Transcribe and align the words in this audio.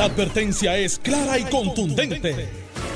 La 0.00 0.06
advertencia 0.06 0.78
es 0.78 0.98
clara 0.98 1.38
y 1.38 1.44
contundente. 1.44 2.48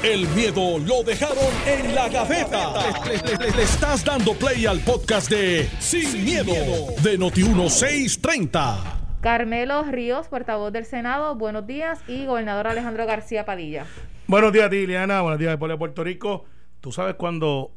El 0.03 0.27
miedo 0.29 0.79
lo 0.79 1.03
dejaron 1.03 1.53
en 1.67 1.95
la 1.95 2.09
gaveta. 2.09 2.73
Le, 3.07 3.51
le 3.55 3.63
estás 3.63 4.03
dando 4.03 4.33
play 4.33 4.65
al 4.65 4.81
podcast 4.81 5.29
de 5.29 5.69
Sin, 5.81 6.25
miedo, 6.25 6.55
de 7.03 7.19
Noti1630. 7.19 9.21
Carmelo 9.21 9.83
Ríos, 9.83 10.29
portavoz 10.29 10.73
del 10.73 10.87
Senado, 10.87 11.35
buenos 11.35 11.67
días, 11.67 12.01
y 12.09 12.25
gobernador 12.25 12.69
Alejandro 12.69 13.05
García 13.05 13.45
Padilla. 13.45 13.85
Buenos 14.27 14.55
días 14.55 14.65
a 14.65 14.71
ti, 14.71 14.77
Liliana. 14.77 15.21
Buenos 15.21 15.39
días, 15.39 15.59
pueblo 15.59 15.75
de 15.75 15.79
Puerto 15.79 16.05
Rico. 16.05 16.47
¿Tú 16.81 16.91
sabes 16.91 17.17
cuando 17.17 17.71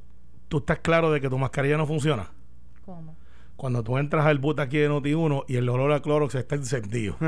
tú 0.47 0.59
estás 0.59 0.79
claro 0.79 1.11
de 1.11 1.19
que 1.19 1.27
tu 1.27 1.37
mascarilla 1.37 1.75
no 1.75 1.85
funciona? 1.85 2.31
¿Cómo? 2.85 3.16
Cuando 3.57 3.83
tú 3.83 3.97
entras 3.97 4.25
al 4.25 4.37
boot 4.37 4.59
aquí 4.59 4.77
de 4.77 4.87
Noti1 4.89 5.45
y 5.47 5.55
el 5.57 5.67
olor 5.67 5.91
a 5.91 5.99
Clorox 6.01 6.35
está 6.35 6.53
encendido. 6.55 7.17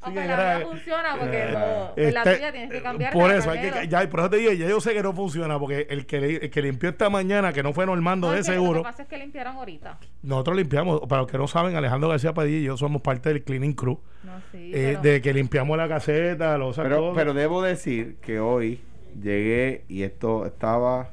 Aunque 0.00 0.24
la 0.26 0.56
mía 0.58 0.66
funciona 0.66 1.16
porque 1.18 1.44
no, 1.52 1.92
en 1.96 2.14
la 2.14 2.20
Este, 2.22 2.34
tuya 2.36 2.52
tienes 2.52 2.70
que 2.70 2.82
cambiar. 2.82 3.12
Por 3.12 3.30
eso, 3.30 3.50
hay 3.50 3.70
que, 3.70 3.88
ya, 3.88 4.08
por 4.08 4.20
eso 4.20 4.30
te 4.30 4.36
dije, 4.38 4.56
ya 4.58 4.68
yo 4.68 4.80
sé 4.80 4.94
que 4.94 5.02
no 5.02 5.12
funciona, 5.12 5.58
porque 5.58 5.86
el 5.90 6.06
que, 6.06 6.16
el 6.36 6.50
que 6.50 6.62
limpió 6.62 6.88
esta 6.88 7.10
mañana, 7.10 7.52
que 7.52 7.62
no 7.62 7.72
fue 7.72 7.86
Normando 7.86 8.30
de 8.30 8.38
Lo 8.38 8.44
seguro, 8.44 8.80
que 8.80 8.84
pasa 8.84 9.02
es 9.02 9.08
que 9.08 9.18
limpiaron 9.18 9.56
ahorita. 9.56 9.98
nosotros 10.22 10.56
limpiamos, 10.56 11.00
para 11.08 11.22
los 11.22 11.30
que 11.30 11.38
no 11.38 11.46
saben, 11.46 11.76
Alejandro 11.76 12.08
García 12.08 12.32
Padilla 12.32 12.58
y 12.58 12.64
yo 12.64 12.76
somos 12.76 13.02
parte 13.02 13.28
del 13.28 13.42
cleaning 13.44 13.74
crew, 13.74 14.00
No, 14.24 14.32
sí, 14.50 14.72
eh, 14.74 14.98
pero- 14.98 15.02
de 15.02 15.20
que 15.22 15.32
limpiamos 15.34 15.76
la 15.76 15.88
caseta, 15.88 16.56
los 16.58 16.76
Pero, 16.76 17.12
pero 17.14 17.34
debo 17.34 17.62
decir 17.62 18.16
que 18.22 18.40
hoy 18.40 18.80
llegué 19.20 19.84
y 19.88 20.02
esto 20.02 20.46
estaba 20.46 21.10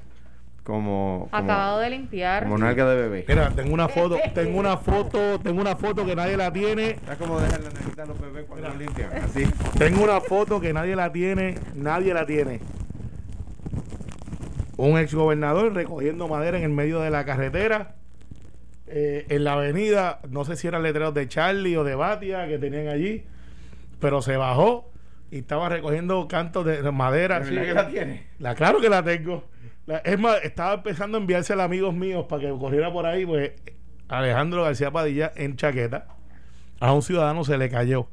como, 0.69 1.27
como, 1.31 1.43
Acabado 1.43 1.79
de 1.79 1.89
limpiar. 1.89 2.43
como 2.43 2.59
nalga 2.59 2.87
de 2.87 2.95
bebé. 2.95 3.25
Mira, 3.27 3.49
tengo 3.49 3.73
una 3.73 3.89
foto, 3.89 4.19
tengo 4.35 4.59
una 4.59 4.77
foto, 4.77 5.39
tengo 5.39 5.59
una 5.59 5.75
foto 5.75 6.05
que 6.05 6.15
nadie 6.15 6.37
la 6.37 6.53
tiene, 6.53 6.97
¿Sabes 7.03 7.17
cómo 7.17 7.39
dejan 7.39 7.63
la 7.63 7.71
nalguita 7.71 8.03
a 8.03 8.05
los 8.05 8.21
bebés 8.21 8.45
cuando 8.45 8.69
limpian? 8.75 9.13
Así. 9.13 9.45
tengo 9.79 10.03
una 10.03 10.21
foto 10.21 10.61
que 10.61 10.71
nadie 10.71 10.95
la 10.95 11.11
tiene, 11.11 11.55
nadie 11.73 12.13
la 12.13 12.27
tiene. 12.27 12.59
Un 14.77 14.99
ex 14.99 15.13
gobernador 15.16 15.73
recogiendo 15.73 16.27
madera 16.27 16.59
en 16.59 16.63
el 16.63 16.69
medio 16.69 16.99
de 16.99 17.09
la 17.09 17.25
carretera, 17.25 17.95
eh, 18.85 19.25
en 19.29 19.44
la 19.44 19.53
avenida, 19.53 20.19
no 20.29 20.45
sé 20.45 20.55
si 20.55 20.67
eran 20.67 20.83
letreros 20.83 21.16
de 21.16 21.27
Charlie 21.27 21.77
o 21.77 21.83
de 21.83 21.95
Batia 21.95 22.47
que 22.47 22.59
tenían 22.59 22.89
allí, 22.89 23.25
pero 23.99 24.22
se 24.22 24.38
bajó 24.38 24.91
y 25.31 25.39
estaba 25.39 25.67
recogiendo 25.67 26.27
cantos 26.27 26.63
de 26.63 26.91
madera. 26.91 27.39
¿De 27.39 27.45
así. 27.45 27.55
verdad 27.55 27.67
que 27.67 27.73
la 27.73 27.88
tiene? 27.88 28.27
La, 28.38 28.53
claro 28.53 28.79
que 28.79 28.89
la 28.89 29.03
tengo. 29.03 29.45
Es 30.03 30.19
más, 30.19 30.43
estaba 30.43 30.75
empezando 30.75 31.17
a 31.17 31.21
enviársela 31.21 31.63
a 31.63 31.65
amigos 31.65 31.93
míos 31.93 32.25
para 32.29 32.43
que 32.43 32.49
corriera 32.49 32.91
por 32.91 33.05
ahí, 33.05 33.25
pues 33.25 33.51
Alejandro 34.07 34.63
García 34.63 34.91
Padilla 34.91 35.31
en 35.35 35.55
chaqueta. 35.55 36.07
A 36.79 36.93
un 36.93 37.01
ciudadano 37.01 37.43
se 37.43 37.57
le 37.57 37.69
cayó 37.69 38.07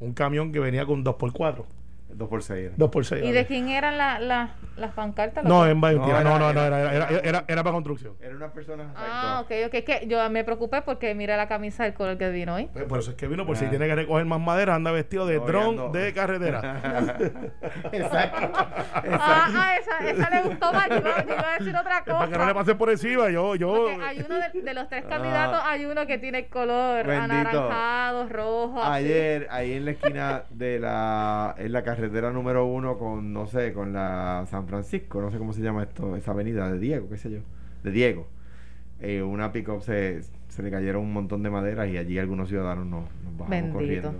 un 0.00 0.14
camión 0.14 0.52
que 0.52 0.58
venía 0.58 0.84
con 0.84 1.04
2x4. 1.04 1.64
Dos 2.14 2.28
por 2.28 2.42
seis. 2.42 2.66
era. 2.66 2.76
2x6. 2.76 3.24
¿Y 3.24 3.32
de 3.32 3.46
quién 3.46 3.68
eran 3.68 3.96
la- 3.98 4.18
la- 4.18 4.50
las 4.76 4.92
pancartas? 4.92 5.44
No, 5.44 5.66
en. 5.66 5.80
No, 5.80 5.90
No, 5.92 6.08
era- 6.08 6.22
no, 6.24 6.38
no, 6.38 6.50
era, 6.50 6.66
era- 6.66 6.92
era, 6.92 7.20
era, 7.22 7.44
era 7.48 7.62
para 7.62 7.72
construcción. 7.74 8.14
Era 8.20 8.34
una 8.36 8.52
persona. 8.52 8.92
Ah, 8.96 9.40
ok, 9.44 9.50
ok. 9.66 9.84
Que 9.84 10.06
yo 10.08 10.28
me 10.30 10.44
preocupé 10.44 10.82
porque 10.82 11.14
mira 11.14 11.36
la 11.36 11.48
camisa 11.48 11.84
del 11.84 11.94
color 11.94 12.16
que 12.18 12.30
vino 12.30 12.54
hoy. 12.54 12.68
Pues 12.72 12.84
por 12.84 12.98
eso 13.00 13.10
es 13.10 13.16
que 13.16 13.26
vino, 13.26 13.44
por 13.46 13.56
si 13.56 13.64
Ah. 13.66 13.70
tiene 13.70 13.86
que 13.86 13.94
recoger 13.94 14.24
más 14.24 14.40
madera, 14.40 14.74
anda 14.74 14.90
vestido 14.90 15.26
de 15.26 15.38
No, 15.38 15.46
dron 15.46 15.92
de 15.92 16.12
carretera. 16.12 16.60
Exacto. 17.92 18.50
Ah, 18.54 19.48
ah, 19.54 19.74
esa, 19.78 20.10
esa 20.10 20.30
le 20.30 20.42
gustó 20.48 20.72
más. 20.72 20.88
Yo 20.88 20.96
iba, 20.98 21.16
a 21.50 21.58
decir 21.58 21.76
otra 21.76 21.98
Es 21.98 22.04
para 22.04 22.26
que 22.26 22.38
no 22.38 22.46
le 22.46 22.52
cosa. 22.52 22.54
pase 22.54 22.74
por 22.74 22.90
encima. 22.90 23.30
Yo, 23.30 23.54
yo. 23.56 23.88
Hay 24.02 24.24
uno 24.26 24.36
de, 24.38 24.62
de 24.62 24.74
los 24.74 24.88
tres 24.88 25.04
candidatos, 25.06 25.60
hay 25.64 25.84
uno 25.84 26.06
que 26.06 26.18
tiene 26.18 26.38
el 26.40 26.46
color 26.48 27.06
Bendito. 27.06 27.32
anaranjado, 27.34 28.28
rojo. 28.28 28.82
así. 28.82 28.92
Ayer, 29.04 29.46
ahí 29.50 29.72
en 29.74 29.84
la 29.84 29.90
esquina 29.92 30.42
de 30.50 30.78
la, 30.78 31.54
en 31.58 31.72
la 31.72 31.82
carretera 31.82 32.01
número 32.10 32.66
uno 32.66 32.98
con, 32.98 33.32
no 33.32 33.46
sé, 33.46 33.72
con 33.72 33.92
la 33.92 34.44
San 34.48 34.66
Francisco, 34.66 35.20
no 35.20 35.30
sé 35.30 35.38
cómo 35.38 35.52
se 35.52 35.62
llama 35.62 35.82
esto, 35.84 36.16
esa 36.16 36.32
avenida 36.32 36.70
de 36.70 36.78
Diego, 36.78 37.08
qué 37.08 37.16
sé 37.16 37.30
yo, 37.30 37.38
de 37.82 37.90
Diego. 37.90 38.26
Eh, 39.00 39.22
una 39.22 39.52
pick 39.52 39.80
se, 39.80 40.22
se 40.48 40.62
le 40.62 40.70
cayeron 40.70 41.02
un 41.02 41.12
montón 41.12 41.42
de 41.42 41.50
maderas 41.50 41.88
y 41.88 41.96
allí 41.98 42.18
algunos 42.18 42.48
ciudadanos 42.48 42.86
nos, 42.86 43.04
nos 43.24 43.32
bajamos 43.36 43.50
Bendito. 43.50 43.72
corriendo. 43.74 44.14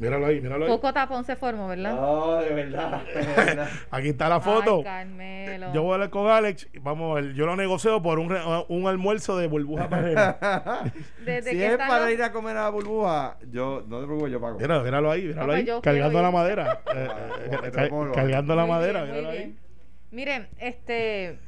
Míralo 0.00 0.26
ahí, 0.26 0.40
míralo 0.40 0.64
ahí. 0.64 0.70
Poco 0.70 0.92
tapón 0.92 1.24
se 1.24 1.36
formó, 1.36 1.68
¿verdad? 1.68 1.94
No, 1.94 2.36
de 2.36 2.54
verdad, 2.54 3.02
de 3.04 3.20
verdad. 3.44 3.68
Aquí 3.90 4.08
está 4.08 4.28
la 4.30 4.40
foto. 4.40 4.78
Ay, 4.78 4.84
Carmelo. 4.84 5.72
Yo 5.74 5.82
voy 5.82 5.90
a 5.90 5.94
hablar 5.94 6.10
con 6.10 6.26
Alex. 6.28 6.68
Vamos 6.80 7.10
a 7.12 7.20
ver. 7.20 7.34
Yo 7.34 7.44
lo 7.46 7.54
negocio 7.54 8.00
por 8.02 8.18
un, 8.18 8.30
re- 8.30 8.40
un 8.68 8.86
almuerzo 8.88 9.36
de 9.36 9.46
burbuja 9.46 9.88
para 9.90 10.08
él. 10.10 10.92
Desde 11.26 11.50
si 11.50 11.56
que 11.58 11.66
es 11.66 11.72
están 11.72 11.86
para 11.88 12.04
los- 12.06 12.14
ir 12.14 12.22
a 12.22 12.32
comer 12.32 12.56
a 12.56 12.62
la 12.62 12.70
burbuja, 12.70 13.36
yo 13.52 13.84
no 13.86 14.00
te 14.00 14.06
preocupes, 14.06 14.32
yo 14.32 14.40
pago. 14.40 14.58
Mira, 14.58 14.80
míralo 14.82 15.10
ahí, 15.10 15.22
míralo 15.26 15.52
ahí. 15.52 15.66
Cargando 15.82 16.22
la 16.22 16.30
madera. 16.30 16.80
Eh, 16.96 17.70
eh, 17.76 17.86
pongo. 17.90 18.12
cargando 18.12 18.54
la 18.56 18.62
Muy 18.62 18.70
madera, 18.72 19.02
bien, 19.02 19.14
míralo 19.14 19.30
ahí. 19.30 19.56
Miren, 20.10 20.48
este, 20.58 21.24
Eh, 21.28 21.38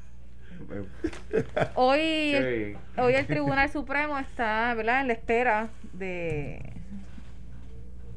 hoy, 1.74 2.76
hoy 2.98 3.14
el 3.14 3.26
Tribunal 3.26 3.68
Supremo 3.70 4.18
está, 4.18 4.72
¿verdad? 4.74 5.00
En 5.00 5.06
la 5.08 5.12
espera 5.14 5.68
de 5.92 6.60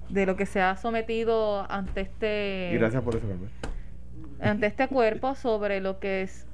de 0.09 0.25
lo 0.25 0.35
que 0.35 0.45
se 0.45 0.61
ha 0.61 0.77
sometido 0.77 1.65
ante 1.69 2.01
este 2.01 2.71
Y 2.73 2.77
gracias 2.77 3.03
por 3.03 3.15
eso, 3.15 3.27
Carmen. 3.27 3.49
ante 4.39 4.67
este 4.67 4.87
cuerpo 4.87 5.35
sobre 5.35 5.81
lo 5.81 5.99
que 5.99 6.21
es 6.21 6.45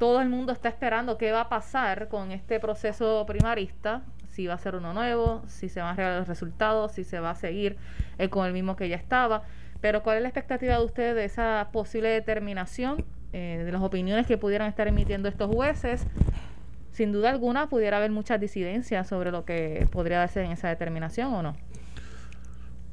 todo 0.00 0.22
el 0.22 0.30
mundo 0.30 0.52
está 0.52 0.70
esperando 0.70 1.18
qué 1.18 1.30
va 1.30 1.42
a 1.42 1.48
pasar 1.50 2.08
con 2.08 2.32
este 2.32 2.58
proceso 2.58 3.26
primarista, 3.26 4.02
si 4.28 4.46
va 4.46 4.54
a 4.54 4.58
ser 4.58 4.74
uno 4.74 4.94
nuevo, 4.94 5.42
si 5.46 5.68
se 5.68 5.80
van 5.80 5.90
a 5.90 5.92
arreglar 5.92 6.18
los 6.20 6.26
resultados, 6.28 6.92
si 6.92 7.04
se 7.04 7.20
va 7.20 7.32
a 7.32 7.34
seguir 7.34 7.76
eh, 8.16 8.30
con 8.30 8.46
el 8.46 8.54
mismo 8.54 8.76
que 8.76 8.88
ya 8.88 8.96
estaba. 8.96 9.42
Pero 9.82 10.02
¿cuál 10.02 10.16
es 10.16 10.22
la 10.22 10.28
expectativa 10.28 10.78
de 10.78 10.84
ustedes 10.84 11.14
de 11.14 11.26
esa 11.26 11.68
posible 11.70 12.08
determinación, 12.08 13.04
eh, 13.34 13.62
de 13.62 13.70
las 13.70 13.82
opiniones 13.82 14.26
que 14.26 14.38
pudieran 14.38 14.68
estar 14.68 14.88
emitiendo 14.88 15.28
estos 15.28 15.54
jueces? 15.54 16.06
Sin 16.92 17.12
duda 17.12 17.28
alguna 17.28 17.68
pudiera 17.68 17.98
haber 17.98 18.10
muchas 18.10 18.40
disidencias 18.40 19.06
sobre 19.06 19.30
lo 19.30 19.44
que 19.44 19.86
podría 19.92 20.18
darse 20.18 20.42
en 20.42 20.52
esa 20.52 20.68
determinación 20.68 21.34
o 21.34 21.42
no. 21.42 21.56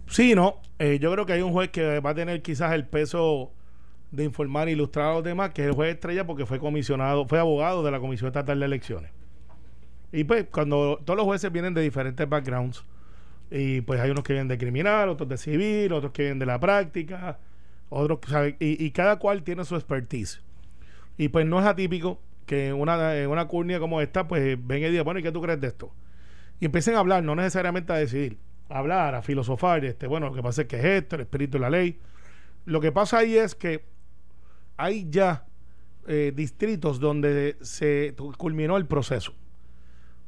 Sí, 0.09 0.35
no. 0.35 0.61
Eh, 0.79 0.99
yo 0.99 1.11
creo 1.11 1.25
que 1.25 1.33
hay 1.33 1.41
un 1.41 1.51
juez 1.51 1.69
que 1.69 1.99
va 1.99 2.11
a 2.11 2.15
tener 2.15 2.41
quizás 2.41 2.73
el 2.73 2.85
peso 2.85 3.51
de 4.11 4.23
informar 4.23 4.67
e 4.67 4.71
ilustrar 4.71 5.11
a 5.11 5.13
los 5.15 5.23
demás, 5.23 5.51
que 5.51 5.63
es 5.63 5.67
el 5.67 5.73
juez 5.73 5.93
estrella 5.93 6.25
porque 6.25 6.45
fue 6.45 6.59
comisionado, 6.59 7.27
fue 7.27 7.39
abogado 7.39 7.83
de 7.83 7.91
la 7.91 7.99
Comisión 7.99 8.27
Estatal 8.27 8.59
de 8.59 8.65
Elecciones. 8.65 9.11
Y 10.11 10.23
pues 10.23 10.45
cuando 10.51 10.99
todos 11.03 11.17
los 11.17 11.25
jueces 11.25 11.51
vienen 11.51 11.73
de 11.73 11.81
diferentes 11.81 12.27
backgrounds, 12.27 12.85
y 13.51 13.81
pues 13.81 13.99
hay 13.99 14.09
unos 14.09 14.23
que 14.23 14.33
vienen 14.33 14.47
de 14.47 14.57
criminal, 14.57 15.09
otros 15.09 15.29
de 15.29 15.37
civil, 15.37 15.91
otros 15.93 16.11
que 16.11 16.23
vienen 16.23 16.39
de 16.39 16.45
la 16.45 16.59
práctica, 16.59 17.39
otros. 17.89 18.19
Y, 18.59 18.85
y 18.85 18.91
cada 18.91 19.17
cual 19.19 19.43
tiene 19.43 19.63
su 19.65 19.75
expertise. 19.75 20.41
Y 21.17 21.29
pues 21.29 21.45
no 21.45 21.59
es 21.59 21.65
atípico 21.65 22.19
que 22.45 22.73
una, 22.73 23.17
en 23.17 23.29
una 23.29 23.45
curnia 23.47 23.79
como 23.79 24.01
esta, 24.01 24.27
pues 24.27 24.57
venga 24.65 24.87
y 24.87 24.91
diga, 24.91 25.03
bueno, 25.03 25.19
¿y 25.19 25.23
qué 25.23 25.31
tú 25.31 25.41
crees 25.41 25.59
de 25.59 25.67
esto? 25.67 25.91
Y 26.59 26.65
empiecen 26.65 26.95
a 26.95 26.99
hablar, 26.99 27.23
no 27.23 27.35
necesariamente 27.35 27.91
a 27.93 27.97
decidir, 27.97 28.37
hablar, 28.69 29.15
a 29.15 29.21
filosofar, 29.21 29.83
este, 29.85 30.07
bueno, 30.07 30.27
lo 30.27 30.33
que 30.33 30.43
pasa 30.43 30.63
es 30.63 30.67
que 30.67 30.77
es 30.77 30.85
esto, 30.85 31.15
el 31.15 31.21
espíritu 31.21 31.53
de 31.53 31.59
la 31.59 31.69
ley. 31.69 31.99
Lo 32.65 32.81
que 32.81 32.91
pasa 32.91 33.19
ahí 33.19 33.37
es 33.37 33.55
que 33.55 33.85
hay 34.75 35.07
ya 35.09 35.45
eh, 36.07 36.31
distritos 36.35 36.99
donde 36.99 37.57
se 37.61 38.15
culminó 38.37 38.77
el 38.77 38.85
proceso. 38.85 39.33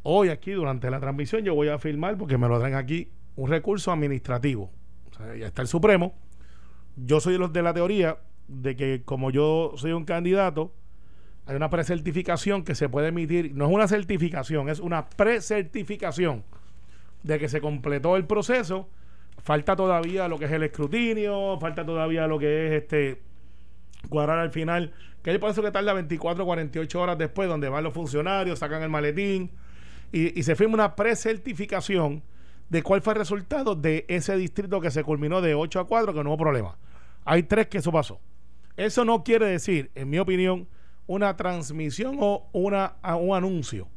Hoy 0.03 0.29
aquí, 0.29 0.51
durante 0.51 0.89
la 0.89 0.99
transmisión, 0.99 1.43
yo 1.43 1.53
voy 1.55 1.67
a 1.67 1.77
firmar, 1.77 2.17
porque 2.17 2.37
me 2.37 2.47
lo 2.47 2.59
traen 2.59 2.75
aquí, 2.75 3.11
un 3.35 3.49
recurso 3.49 3.91
administrativo. 3.91 4.71
O 5.11 5.13
sea, 5.13 5.35
ya 5.35 5.47
está 5.47 5.61
el 5.61 5.67
Supremo. 5.67 6.15
Yo 6.95 7.19
soy 7.19 7.37
los 7.37 7.51
de 7.51 7.61
la 7.61 7.73
teoría 7.73 8.17
de 8.47 8.75
que 8.75 9.03
como 9.03 9.31
yo 9.31 9.73
soy 9.75 9.91
un 9.91 10.05
candidato, 10.05 10.73
hay 11.45 11.55
una 11.55 11.69
precertificación 11.69 12.63
que 12.63 12.75
se 12.75 12.89
puede 12.89 13.07
emitir, 13.09 13.53
no 13.55 13.65
es 13.65 13.71
una 13.71 13.87
certificación, 13.87 14.69
es 14.69 14.79
una 14.79 15.09
precertificación 15.09 16.43
de 17.23 17.39
que 17.39 17.49
se 17.49 17.61
completó 17.61 18.15
el 18.17 18.25
proceso. 18.25 18.89
Falta 19.43 19.75
todavía 19.75 20.27
lo 20.27 20.37
que 20.37 20.45
es 20.45 20.51
el 20.51 20.63
escrutinio, 20.63 21.57
falta 21.59 21.85
todavía 21.85 22.27
lo 22.27 22.39
que 22.39 22.67
es 22.67 22.83
este 22.83 23.21
cuadrar 24.09 24.39
al 24.39 24.51
final, 24.51 24.93
que 25.23 25.37
por 25.39 25.51
eso 25.51 25.61
que 25.61 25.71
tarda 25.71 25.93
24 25.93 26.45
48 26.45 27.01
horas 27.01 27.17
después, 27.17 27.49
donde 27.49 27.67
van 27.69 27.83
los 27.83 27.93
funcionarios, 27.93 28.59
sacan 28.59 28.81
el 28.81 28.89
maletín 28.89 29.51
y, 30.11 30.39
y 30.39 30.43
se 30.43 30.55
firma 30.55 30.75
una 30.75 30.95
precertificación 30.95 32.23
de 32.69 32.83
cuál 32.83 33.01
fue 33.01 33.13
el 33.13 33.19
resultado 33.19 33.75
de 33.75 34.05
ese 34.07 34.35
distrito 34.37 34.79
que 34.79 34.91
se 34.91 35.03
culminó 35.03 35.41
de 35.41 35.55
8 35.55 35.79
a 35.81 35.87
4, 35.87 36.13
que 36.13 36.23
no 36.23 36.29
hubo 36.29 36.37
problema. 36.37 36.77
Hay 37.25 37.43
tres 37.43 37.67
que 37.67 37.79
eso 37.79 37.91
pasó. 37.91 38.19
Eso 38.77 39.03
no 39.03 39.23
quiere 39.23 39.47
decir, 39.47 39.91
en 39.95 40.09
mi 40.09 40.19
opinión, 40.19 40.67
una 41.07 41.35
transmisión 41.35 42.17
o 42.19 42.47
una, 42.53 42.95
un 43.19 43.35
anuncio. 43.35 43.87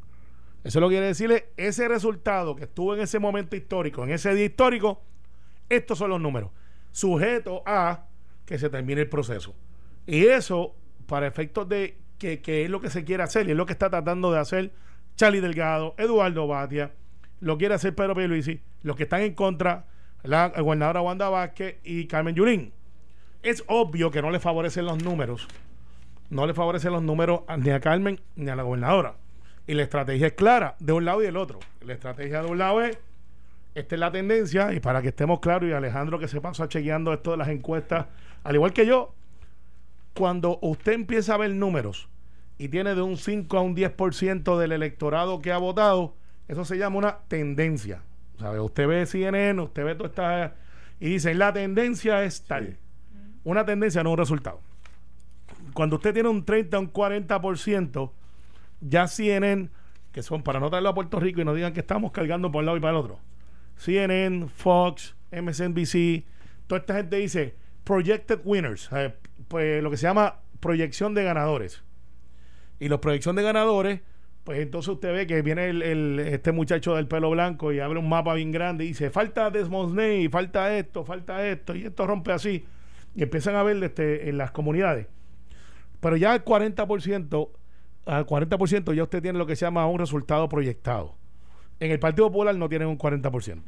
Eso 0.64 0.80
lo 0.80 0.88
quiere 0.88 1.06
decirle, 1.06 1.48
ese 1.56 1.88
resultado 1.88 2.54
que 2.54 2.64
estuvo 2.64 2.94
en 2.94 3.00
ese 3.00 3.18
momento 3.18 3.56
histórico, 3.56 4.04
en 4.04 4.10
ese 4.10 4.34
día 4.34 4.44
histórico, 4.44 5.02
estos 5.68 5.98
son 5.98 6.10
los 6.10 6.20
números. 6.20 6.50
Sujeto 6.92 7.62
a 7.66 8.06
que 8.44 8.58
se 8.58 8.70
termine 8.70 9.00
el 9.00 9.08
proceso. 9.08 9.54
Y 10.06 10.26
eso, 10.26 10.74
para 11.06 11.26
efectos 11.26 11.68
de 11.68 11.98
que, 12.18 12.40
que 12.40 12.64
es 12.64 12.70
lo 12.70 12.80
que 12.80 12.90
se 12.90 13.04
quiere 13.04 13.22
hacer, 13.22 13.48
y 13.48 13.52
es 13.52 13.56
lo 13.56 13.66
que 13.66 13.72
está 13.72 13.90
tratando 13.90 14.30
de 14.30 14.38
hacer 14.38 14.72
Charlie 15.16 15.40
Delgado, 15.40 15.94
Eduardo 15.98 16.46
Batia, 16.46 16.92
lo 17.40 17.58
quiere 17.58 17.74
hacer 17.74 17.94
Pedro 17.94 18.14
Pierluisi, 18.14 18.60
los 18.82 18.96
que 18.96 19.04
están 19.04 19.22
en 19.22 19.34
contra, 19.34 19.86
la 20.22 20.48
gobernadora 20.48 21.02
Wanda 21.02 21.28
Vázquez 21.28 21.78
y 21.82 22.06
Carmen 22.06 22.34
Yulín. 22.34 22.72
Es 23.42 23.64
obvio 23.66 24.12
que 24.12 24.22
no 24.22 24.30
le 24.30 24.38
favorecen 24.38 24.86
los 24.86 25.02
números, 25.02 25.48
no 26.30 26.46
le 26.46 26.54
favorecen 26.54 26.92
los 26.92 27.02
números 27.02 27.40
ni 27.58 27.70
a 27.70 27.80
Carmen 27.80 28.20
ni 28.36 28.48
a 28.48 28.56
la 28.56 28.62
gobernadora. 28.62 29.16
Y 29.66 29.74
la 29.74 29.82
estrategia 29.82 30.26
es 30.28 30.32
clara, 30.32 30.76
de 30.80 30.92
un 30.92 31.04
lado 31.04 31.22
y 31.22 31.26
del 31.26 31.36
otro. 31.36 31.60
La 31.82 31.92
estrategia 31.92 32.42
de 32.42 32.48
un 32.48 32.58
lado 32.58 32.82
es, 32.82 32.98
esta 33.74 33.94
es 33.94 34.00
la 34.00 34.10
tendencia, 34.10 34.72
y 34.72 34.80
para 34.80 35.02
que 35.02 35.08
estemos 35.08 35.40
claros, 35.40 35.68
y 35.68 35.72
Alejandro 35.72 36.18
que 36.18 36.28
se 36.28 36.40
pasa 36.40 36.68
chequeando 36.68 37.12
esto 37.12 37.30
de 37.30 37.36
las 37.36 37.48
encuestas, 37.48 38.06
al 38.44 38.54
igual 38.54 38.72
que 38.72 38.86
yo, 38.86 39.14
cuando 40.14 40.58
usted 40.62 40.92
empieza 40.92 41.34
a 41.34 41.38
ver 41.38 41.54
números 41.54 42.08
y 42.58 42.68
tiene 42.68 42.94
de 42.94 43.02
un 43.02 43.16
5 43.16 43.56
a 43.56 43.60
un 43.62 43.74
10% 43.74 44.58
del 44.58 44.72
electorado 44.72 45.40
que 45.40 45.52
ha 45.52 45.58
votado, 45.58 46.14
eso 46.48 46.64
se 46.64 46.76
llama 46.76 46.98
una 46.98 47.18
tendencia. 47.28 48.02
¿Sabe? 48.38 48.60
Usted 48.60 48.86
ve 48.86 49.06
CNN, 49.06 49.60
usted 49.62 49.84
ve 49.84 49.94
todo 49.94 50.08
esta... 50.08 50.54
Y 51.00 51.10
dice, 51.10 51.34
la 51.34 51.52
tendencia 51.52 52.22
es 52.24 52.42
tal. 52.42 52.76
Una 53.44 53.64
tendencia, 53.64 54.02
no 54.02 54.12
un 54.12 54.18
resultado. 54.18 54.60
Cuando 55.74 55.96
usted 55.96 56.12
tiene 56.12 56.28
un 56.28 56.44
30 56.44 56.76
a 56.76 56.80
un 56.80 56.92
40%, 56.92 58.10
ya 58.82 59.08
CNN, 59.08 59.70
que 60.12 60.23
son 60.23 60.43
para 60.43 60.61
no 60.61 60.69
traerlo 60.69 60.90
a 60.90 60.94
Puerto 60.94 61.19
Rico 61.19 61.40
y 61.40 61.44
no 61.44 61.55
digan 61.55 61.73
que 61.73 61.81
estamos 61.81 62.12
cargando 62.12 62.52
por 62.52 62.61
un 62.61 62.67
lado 62.67 62.76
y 62.76 62.81
para 62.81 62.93
el 62.93 62.99
otro. 62.99 63.20
CNN, 63.76 64.49
Fox, 64.49 65.17
MSNBC, 65.31 66.25
toda 66.67 66.81
esta 66.81 66.94
gente 66.94 67.17
dice 67.17 67.56
projected 67.84 68.40
winners, 68.44 68.90
pues 69.49 69.82
lo 69.82 69.90
que 69.90 69.96
se 69.96 70.02
llama 70.02 70.40
proyección 70.61 71.14
de 71.14 71.25
ganadores. 71.25 71.82
Y 72.79 72.88
los 72.88 73.00
proyección 73.00 73.37
de 73.37 73.43
ganadores, 73.43 74.00
pues 74.44 74.61
entonces 74.61 74.88
usted 74.88 75.12
ve 75.12 75.26
que 75.26 75.43
viene 75.43 75.67
el, 75.70 76.19
este 76.20 76.52
muchacho 76.52 76.96
del 76.96 77.06
pelo 77.06 77.31
blanco 77.31 77.73
y 77.73 77.81
abre 77.81 77.99
un 77.99 78.08
mapa 78.08 78.34
bien 78.34 78.50
grande 78.50 78.84
y 78.84 78.88
dice, 78.88 79.11
falta 79.11 79.50
Desmond 79.50 79.94
Ney, 79.94 80.29
falta 80.29 80.76
esto, 80.76 81.05
falta 81.05 81.46
esto, 81.46 81.75
y 81.75 81.84
esto 81.84 82.06
rompe 82.06 82.32
así. 82.32 82.64
Y 83.14 83.23
empiezan 83.23 83.55
a 83.56 83.62
ver 83.62 83.82
este, 83.82 84.29
en 84.29 84.38
las 84.38 84.50
comunidades. 84.50 85.06
Pero 86.00 86.17
ya 86.17 86.34
el 86.34 86.44
40%, 86.44 87.50
al 88.06 88.26
40% 88.26 88.94
ya 88.94 89.02
usted 89.02 89.22
tiene 89.22 89.38
lo 89.38 89.46
que 89.46 89.56
se 89.56 89.64
llama 89.64 89.87
un 89.87 89.99
resultado 89.99 90.49
proyectado. 90.49 91.14
En 91.81 91.90
el 91.90 91.99
Partido 91.99 92.28
Popular 92.28 92.54
no 92.54 92.69
tienen 92.69 92.88
un 92.88 92.99
40%. 92.99 93.62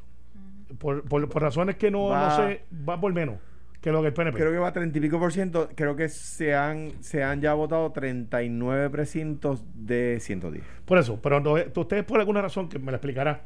Por, 0.78 1.04
por, 1.04 1.28
por 1.28 1.42
razones 1.42 1.76
que 1.76 1.90
no, 1.90 2.14
no 2.14 2.36
sé, 2.36 2.64
va 2.88 3.00
por 3.00 3.12
menos 3.12 3.38
que 3.84 3.92
lo 3.92 4.00
que 4.00 4.08
el 4.08 4.14
PNP. 4.14 4.38
Creo 4.38 4.50
que 4.50 4.56
va 4.56 4.68
a 4.68 4.72
30 4.72 4.96
y 4.96 5.00
pico 5.02 5.18
por 5.18 5.30
ciento. 5.30 5.68
Creo 5.74 5.94
que 5.94 6.08
se 6.08 6.54
han, 6.54 6.92
se 7.02 7.22
han 7.22 7.42
ya 7.42 7.52
votado 7.52 7.92
39 7.92 8.88
precintos 8.88 9.62
de 9.74 10.20
110. 10.20 10.64
Por 10.86 10.96
eso, 10.96 11.20
pero 11.20 11.42
ustedes 11.76 12.02
por 12.04 12.18
alguna 12.18 12.40
razón 12.40 12.70
que 12.70 12.78
me 12.78 12.90
la 12.90 12.96
explicará, 12.96 13.42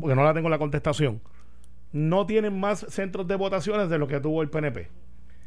porque 0.00 0.14
no 0.14 0.22
la 0.22 0.32
tengo 0.32 0.48
la 0.48 0.58
contestación, 0.58 1.20
no 1.90 2.26
tienen 2.26 2.60
más 2.60 2.86
centros 2.90 3.26
de 3.26 3.34
votaciones 3.34 3.88
de 3.90 3.98
lo 3.98 4.06
que 4.06 4.20
tuvo 4.20 4.40
el 4.40 4.50
PNP. 4.50 4.88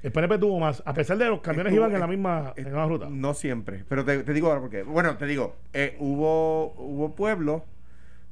El 0.01 0.11
PNP 0.11 0.37
tuvo 0.37 0.59
más, 0.59 0.81
a 0.85 0.93
pesar 0.93 1.17
de 1.17 1.25
que 1.25 1.29
los 1.29 1.41
camiones 1.41 1.73
iban 1.73 1.93
en 1.93 1.99
la 1.99 2.07
misma, 2.07 2.53
en 2.55 2.73
la 2.73 2.85
ruta. 2.85 3.09
No 3.09 3.33
siempre, 3.33 3.83
pero 3.87 4.05
te, 4.05 4.23
digo 4.33 4.47
ahora 4.47 4.61
porque, 4.61 4.83
bueno, 4.83 5.17
te 5.17 5.25
digo, 5.25 5.55
eh, 5.73 5.97
hubo, 5.99 6.73
hubo 6.77 7.15
pueblos 7.15 7.63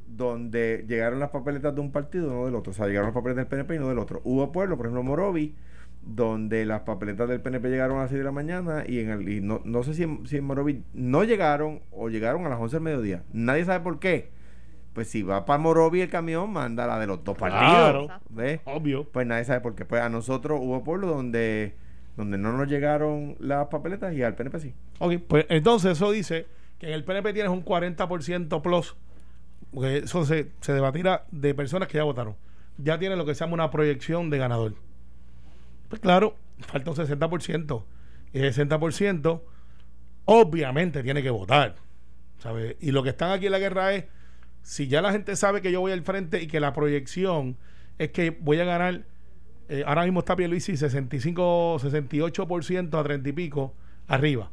donde 0.07 0.85
llegaron 0.87 1.19
las 1.19 1.29
papeletas 1.29 1.75
de 1.75 1.81
un 1.81 1.91
partido, 1.91 2.31
no 2.33 2.45
del 2.45 2.55
otro. 2.55 2.71
O 2.71 2.73
sea, 2.73 2.87
llegaron 2.87 3.07
las 3.07 3.13
papeletas 3.13 3.43
del 3.43 3.47
PNP 3.47 3.75
y 3.75 3.79
no 3.79 3.89
del 3.89 3.99
otro. 3.99 4.21
Hubo 4.23 4.51
pueblos, 4.53 4.77
por 4.77 4.85
ejemplo, 4.85 5.03
Morovi, 5.03 5.55
donde 6.01 6.65
las 6.65 6.81
papeletas 6.81 7.27
del 7.27 7.41
PNP 7.41 7.69
llegaron 7.69 7.97
a 7.97 8.01
las 8.03 8.09
6 8.11 8.19
de 8.19 8.23
la 8.23 8.31
mañana 8.31 8.83
y 8.87 8.99
en 8.99 9.09
el 9.09 9.27
y 9.27 9.41
no, 9.41 9.61
no 9.65 9.83
sé 9.83 9.93
si 9.93 10.03
en, 10.03 10.25
si 10.25 10.39
Morovi 10.39 10.83
no 10.93 11.25
llegaron 11.25 11.81
o 11.91 12.07
llegaron 12.09 12.45
a 12.45 12.49
las 12.49 12.59
11 12.59 12.77
del 12.77 12.83
mediodía. 12.83 13.23
Nadie 13.33 13.65
sabe 13.65 13.83
por 13.83 13.99
qué. 13.99 14.31
Pues 14.97 15.09
si 15.09 15.21
va 15.21 15.45
para 15.45 15.59
Morovi 15.59 16.01
el 16.01 16.09
camión, 16.09 16.51
manda 16.51 16.87
la 16.87 16.97
de 16.97 17.05
los 17.05 17.23
dos 17.23 17.37
partidos. 17.37 18.09
¿ves? 18.29 18.61
Obvio. 18.65 19.03
Pues 19.03 19.27
nadie 19.27 19.45
sabe 19.45 19.61
por 19.61 19.75
qué. 19.75 19.85
Pues 19.85 20.01
a 20.01 20.09
nosotros 20.09 20.59
hubo 20.59 20.83
pueblos 20.83 21.11
donde, 21.11 21.75
donde 22.15 22.39
no 22.39 22.51
nos 22.53 22.67
llegaron 22.67 23.35
las 23.37 23.67
papeletas 23.67 24.15
y 24.15 24.23
al 24.23 24.33
PNP 24.33 24.59
sí. 24.59 24.73
Ok, 24.97 25.13
pues 25.27 25.45
entonces 25.49 25.91
eso 25.91 26.09
dice 26.09 26.47
que 26.79 26.87
en 26.87 26.93
el 26.93 27.03
PNP 27.03 27.33
tienes 27.33 27.51
un 27.51 27.63
40% 27.63 28.59
plus, 28.63 28.95
porque 29.71 29.97
eso 29.99 30.25
se, 30.25 30.49
se 30.61 30.73
debatirá 30.73 31.25
de 31.29 31.53
personas 31.53 31.89
que 31.89 31.99
ya 31.99 32.03
votaron. 32.03 32.35
Ya 32.79 32.97
tienen 32.97 33.19
lo 33.19 33.25
que 33.27 33.35
se 33.35 33.41
llama 33.41 33.53
una 33.53 33.69
proyección 33.69 34.31
de 34.31 34.39
ganador. 34.39 34.73
Pues 35.89 36.01
claro, 36.01 36.37
falta 36.57 36.89
un 36.89 36.97
60%. 36.97 37.83
Y 38.33 38.39
el 38.39 38.51
60% 38.51 39.41
obviamente 40.25 41.03
tiene 41.03 41.21
que 41.21 41.29
votar. 41.29 41.75
¿sabes? 42.39 42.75
Y 42.79 42.91
lo 42.91 43.03
que 43.03 43.09
están 43.09 43.31
aquí 43.31 43.45
en 43.45 43.51
la 43.51 43.59
guerra 43.59 43.93
es, 43.93 44.05
si 44.67 44.89
ya 44.89 45.01
la 45.01 45.13
gente 45.13 45.37
sabe 45.37 45.61
que 45.61 45.71
yo 45.71 45.79
voy 45.79 45.93
al 45.93 46.01
frente 46.01 46.41
y 46.41 46.47
que 46.47 46.59
la 46.59 46.73
proyección 46.73 47.55
es 47.97 48.11
que 48.11 48.31
voy 48.31 48.59
a 48.59 48.65
ganar, 48.65 49.03
eh, 49.69 49.85
ahora 49.87 50.03
mismo 50.03 50.19
está 50.19 50.35
Pierluisi 50.35 50.75
65, 50.75 51.79
68% 51.79 52.99
a 52.99 53.03
30 53.03 53.29
y 53.29 53.31
pico 53.31 53.73
arriba. 54.09 54.51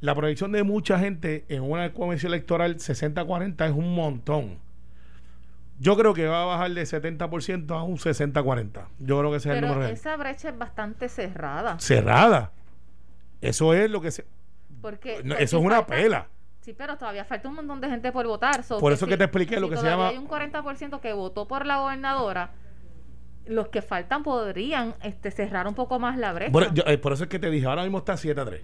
La 0.00 0.14
proyección 0.14 0.52
de 0.52 0.62
mucha 0.62 1.00
gente 1.00 1.44
en 1.48 1.64
una 1.64 1.92
convención 1.92 2.32
electoral 2.32 2.76
60-40 2.76 3.66
es 3.66 3.72
un 3.72 3.92
montón. 3.92 4.58
Yo 5.80 5.96
creo 5.96 6.14
que 6.14 6.28
va 6.28 6.44
a 6.44 6.46
bajar 6.46 6.70
de 6.70 6.82
70% 6.82 7.76
a 7.76 7.82
un 7.82 7.98
60-40. 7.98 8.86
Yo 9.00 9.18
creo 9.18 9.32
que 9.32 9.38
ese 9.38 9.50
es 9.50 9.56
el 9.56 9.62
número. 9.62 9.80
Pero 9.80 9.94
esa 9.94 10.16
brecha 10.16 10.50
es 10.50 10.58
bastante 10.58 11.08
cerrada. 11.08 11.76
Cerrada. 11.80 12.52
Eso 13.40 13.74
es 13.74 13.90
lo 13.90 14.00
que 14.00 14.12
se. 14.12 14.24
Porque, 14.80 15.24
eso 15.40 15.58
es 15.58 15.64
una 15.64 15.86
pela. 15.86 16.28
Sí, 16.68 16.74
pero 16.76 16.98
todavía 16.98 17.24
falta 17.24 17.48
un 17.48 17.54
montón 17.54 17.80
de 17.80 17.88
gente 17.88 18.12
por 18.12 18.26
votar. 18.26 18.62
por 18.62 18.92
eso 18.92 19.06
que 19.06 19.16
te 19.16 19.24
expliqué 19.24 19.58
lo 19.58 19.70
que 19.70 19.78
se 19.78 19.86
llama. 19.86 20.08
Hay 20.08 20.18
un 20.18 20.28
40% 20.28 21.00
que 21.00 21.14
votó 21.14 21.48
por 21.48 21.64
la 21.64 21.78
gobernadora. 21.78 22.50
Los 23.46 23.68
que 23.68 23.80
faltan 23.80 24.22
podrían 24.22 24.94
este, 25.02 25.30
cerrar 25.30 25.66
un 25.66 25.72
poco 25.72 25.98
más 25.98 26.18
la 26.18 26.34
brecha. 26.34 26.84
Eh, 26.84 26.98
por 26.98 27.14
eso 27.14 27.24
es 27.24 27.30
que 27.30 27.38
te 27.38 27.48
dije, 27.48 27.64
ahora 27.64 27.84
mismo 27.84 27.96
está 27.96 28.18
7 28.18 28.38
a 28.38 28.44
3. 28.44 28.62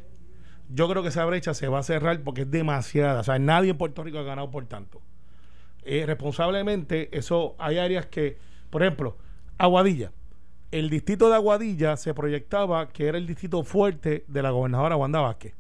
Yo 0.69 0.87
creo 0.87 1.03
que 1.03 1.09
esa 1.09 1.25
brecha 1.25 1.55
se 1.55 1.67
va 1.67 1.79
a 1.79 1.83
cerrar 1.83 2.21
porque 2.21 2.43
es 2.43 2.51
demasiada. 2.51 3.21
O 3.21 3.25
sea, 3.25 3.39
nadie 3.39 3.71
en 3.71 3.79
Puerto 3.79 4.05
Rico 4.05 4.19
ha 4.19 4.23
ganado 4.23 4.51
por 4.51 4.67
tanto. 4.67 5.01
Eh, 5.83 6.05
responsablemente, 6.05 7.09
eso 7.17 7.55
hay 7.57 7.79
áreas 7.79 8.05
que, 8.05 8.37
por 8.69 8.83
ejemplo, 8.83 9.17
Aguadilla. 9.57 10.13
El 10.71 10.91
distrito 10.91 11.31
de 11.31 11.37
Aguadilla 11.37 11.97
se 11.97 12.13
proyectaba 12.13 12.87
que 12.91 13.07
era 13.07 13.17
el 13.17 13.27
distrito 13.27 13.65
fuerte 13.65 14.27
de 14.29 14.43
la 14.43 14.51
gobernadora 14.51 14.95
Wanda 14.95 15.23
Vázquez. 15.23 15.55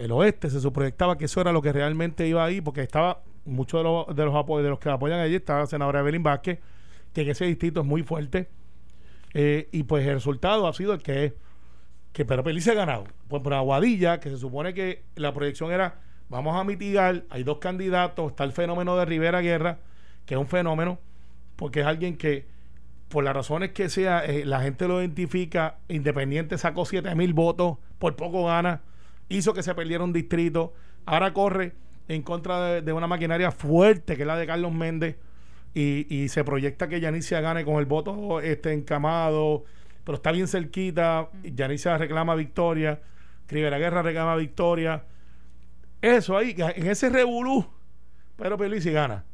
El 0.00 0.12
oeste 0.12 0.48
se 0.48 0.70
proyectaba 0.70 1.18
que 1.18 1.26
eso 1.26 1.42
era 1.42 1.52
lo 1.52 1.60
que 1.60 1.72
realmente 1.72 2.26
iba 2.26 2.42
ahí, 2.42 2.62
porque 2.62 2.80
estaba 2.80 3.22
muchos 3.44 3.80
de 3.80 3.84
los, 3.84 4.16
de 4.16 4.24
los, 4.24 4.62
de 4.62 4.68
los 4.70 4.78
que 4.78 4.88
apoyan 4.88 5.20
allí, 5.20 5.34
estaba 5.34 5.60
la 5.60 5.66
senadora 5.66 6.00
Evelyn 6.00 6.22
Vázquez, 6.22 6.58
que 7.12 7.20
en 7.20 7.28
ese 7.28 7.44
distrito 7.44 7.80
es 7.80 7.86
muy 7.86 8.02
fuerte. 8.02 8.48
Eh, 9.34 9.68
y 9.72 9.82
pues 9.82 10.06
el 10.06 10.14
resultado 10.14 10.66
ha 10.66 10.72
sido 10.72 10.94
el 10.94 11.02
que 11.02 11.26
es 11.26 11.32
que 12.14 12.24
Pedro 12.24 12.42
ha 12.42 12.74
ganado. 12.74 13.04
Pues 13.28 13.42
por 13.42 13.52
Aguadilla, 13.52 14.20
que 14.20 14.30
se 14.30 14.38
supone 14.38 14.72
que 14.72 15.04
la 15.16 15.34
proyección 15.34 15.70
era 15.70 16.00
vamos 16.30 16.56
a 16.56 16.64
mitigar, 16.64 17.24
hay 17.28 17.42
dos 17.42 17.58
candidatos, 17.58 18.30
está 18.30 18.44
el 18.44 18.52
fenómeno 18.52 18.96
de 18.96 19.04
Rivera 19.04 19.42
Guerra, 19.42 19.80
que 20.24 20.34
es 20.34 20.40
un 20.40 20.46
fenómeno, 20.46 20.98
porque 21.56 21.80
es 21.80 21.86
alguien 21.86 22.16
que, 22.16 22.46
por 23.08 23.22
las 23.22 23.34
razones 23.34 23.72
que 23.72 23.90
sea, 23.90 24.24
eh, 24.24 24.46
la 24.46 24.62
gente 24.62 24.88
lo 24.88 25.00
identifica, 25.00 25.76
Independiente 25.88 26.56
sacó 26.56 26.86
7 26.86 27.14
mil 27.16 27.34
votos, 27.34 27.76
por 27.98 28.16
poco 28.16 28.46
gana, 28.46 28.80
hizo 29.30 29.54
que 29.54 29.62
se 29.62 29.74
perdiera 29.74 30.04
un 30.04 30.12
distrito, 30.12 30.74
ahora 31.06 31.32
corre 31.32 31.72
en 32.08 32.22
contra 32.22 32.82
de, 32.82 32.92
una 32.92 33.06
maquinaria 33.06 33.50
fuerte, 33.50 34.16
que 34.16 34.22
es 34.22 34.26
la 34.26 34.36
de 34.36 34.46
Carlos 34.46 34.72
Méndez, 34.72 35.16
y, 35.72 36.28
se 36.28 36.42
proyecta 36.42 36.88
que 36.88 37.00
Yanicia 37.00 37.40
gane 37.40 37.64
con 37.64 37.76
el 37.76 37.86
voto 37.86 38.40
este 38.40 38.72
encamado, 38.72 39.64
pero 40.04 40.16
está 40.16 40.32
bien 40.32 40.48
cerquita, 40.48 41.30
Yanicia 41.44 41.96
reclama 41.96 42.34
victoria, 42.34 43.00
Rivera 43.48 43.78
Guerra 43.78 44.02
reclama 44.02 44.34
victoria, 44.34 45.04
eso 46.02 46.36
ahí, 46.36 46.56
en 46.58 46.88
ese 46.88 47.08
revolú, 47.08 47.64
Pedro 48.36 48.58
Pierluisi 48.58 48.90
gana. 48.90 49.24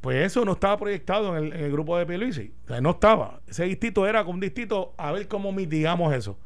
Pues 0.00 0.26
eso 0.26 0.44
no 0.44 0.52
estaba 0.52 0.76
proyectado 0.76 1.36
en 1.36 1.52
el, 1.52 1.70
grupo 1.70 1.96
de 1.96 2.04
Pierluisi. 2.04 2.52
O 2.64 2.68
sea, 2.68 2.80
no 2.80 2.90
estaba. 2.90 3.40
Ese 3.46 3.64
distrito 3.64 4.04
era 4.04 4.22
un 4.24 4.40
distrito, 4.40 4.94
a 4.98 5.12
ver 5.12 5.28
cómo 5.28 5.52
mitigamos 5.52 6.12
eso. 6.12 6.36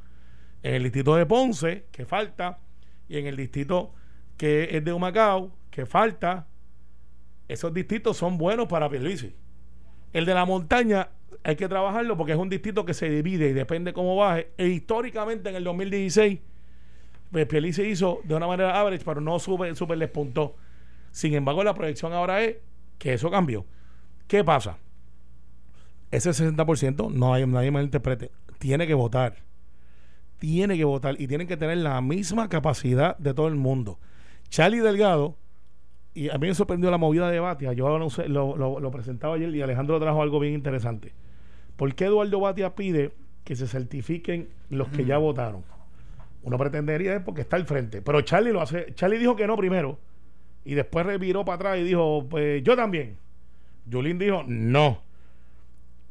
En 0.67 0.75
el 0.75 0.83
distrito 0.83 1.15
de 1.15 1.25
Ponce, 1.27 1.85
que 1.93 2.05
falta, 2.05 2.59
y 3.09 3.19
en 3.19 3.27
el 3.29 3.37
distrito 3.37 3.95
que 4.37 4.77
es 4.77 4.85
de 4.85 4.93
Humacao, 4.93 5.53
que 5.71 5.87
falta, 5.87 6.49
esos 7.47 7.73
distritos 7.73 8.17
son 8.17 8.37
buenos 8.37 8.67
para 8.67 8.91
Pierluisi. 8.91 9.33
El 10.13 10.27
de 10.27 10.35
la 10.35 10.45
montaña 10.45 11.11
hay 11.45 11.55
que 11.55 11.69
trabajarlo 11.69 12.17
porque 12.17 12.33
es 12.33 12.39
un 12.39 12.49
distrito 12.49 12.85
que 12.85 12.95
se 12.95 13.09
divide 13.09 13.49
y 13.49 13.53
depende 13.53 13.93
cómo 13.93 14.17
baje. 14.17 14.51
E 14.59 14.67
históricamente 14.67 15.51
en 15.51 15.55
el 15.55 15.63
2016 15.63 16.41
pues 17.31 17.77
se 17.77 17.87
hizo 17.87 18.21
de 18.25 18.35
una 18.35 18.49
manera 18.49 18.81
average, 18.81 19.05
pero 19.05 19.21
no 19.21 19.39
super, 19.39 19.77
super 19.77 19.97
despuntó. 19.97 20.57
Sin 21.13 21.33
embargo, 21.35 21.63
la 21.63 21.75
proyección 21.75 22.13
ahora 22.13 22.43
es 22.43 22.57
que 22.99 23.15
eso 23.15 23.31
cambió. 23.31 23.65
¿Qué 24.27 24.43
pasa? 24.43 24.79
Ese 26.11 26.31
60% 26.31 27.13
no 27.13 27.35
hay 27.35 27.47
nadie 27.47 27.71
más 27.71 27.85
interprete. 27.85 28.33
Tiene 28.59 28.89
que 28.89 28.95
votar. 28.95 29.46
Tiene 30.39 30.77
que 30.77 30.85
votar 30.85 31.21
y 31.21 31.27
tienen 31.27 31.47
que 31.47 31.57
tener 31.57 31.79
la 31.79 32.01
misma 32.01 32.49
capacidad 32.49 33.17
de 33.19 33.35
todo 33.35 33.49
el 33.49 33.57
mundo. 33.57 33.99
Charlie 34.49 34.81
Delgado 34.81 35.37
y 36.17 36.31
a 36.31 36.39
mí 36.39 36.47
me 36.47 36.55
sorprendió 36.55 36.91
la 36.91 36.99
movida 36.99 37.31
de 37.31 37.41
Batia. 37.41 37.75
Yo 37.75 37.99
lo 37.99 38.91
presentaba 38.91 39.35
ayer 39.35 39.55
y 39.55 39.61
Alejandro 39.61 40.01
trajo 40.01 40.23
algo 40.23 40.41
bien 40.41 40.55
interesante. 40.55 41.13
¿Por 41.77 41.95
qué 41.95 42.07
Eduardo 42.07 42.41
Batia 42.41 42.75
pide 42.75 43.13
que 43.45 43.55
se 43.55 43.67
certifiquen 43.67 44.49
los 44.71 44.89
que 44.89 45.05
ya 45.05 45.19
votaron? 45.19 45.63
Uno 46.43 46.57
pretendería 46.57 47.17
es 47.17 47.23
porque 47.23 47.43
está 47.43 47.57
al 47.57 47.67
frente. 47.67 48.01
Pero 48.01 48.23
Charlie 48.23 48.53
lo 48.53 48.63
hace. 48.63 48.95
Charlie 48.95 49.19
dijo 49.19 49.37
que 49.37 49.47
no 49.47 49.57
primero. 49.57 49.99
Y 50.65 50.75
después 50.75 51.05
reviró 51.05 51.45
para 51.45 51.57
atrás 51.57 51.79
y 51.79 51.83
dijo, 51.83 52.27
pues 52.29 52.63
yo 52.63 52.77
también. 52.77 53.19
Julín 53.91 54.19
dijo, 54.19 54.43
no. 54.47 55.03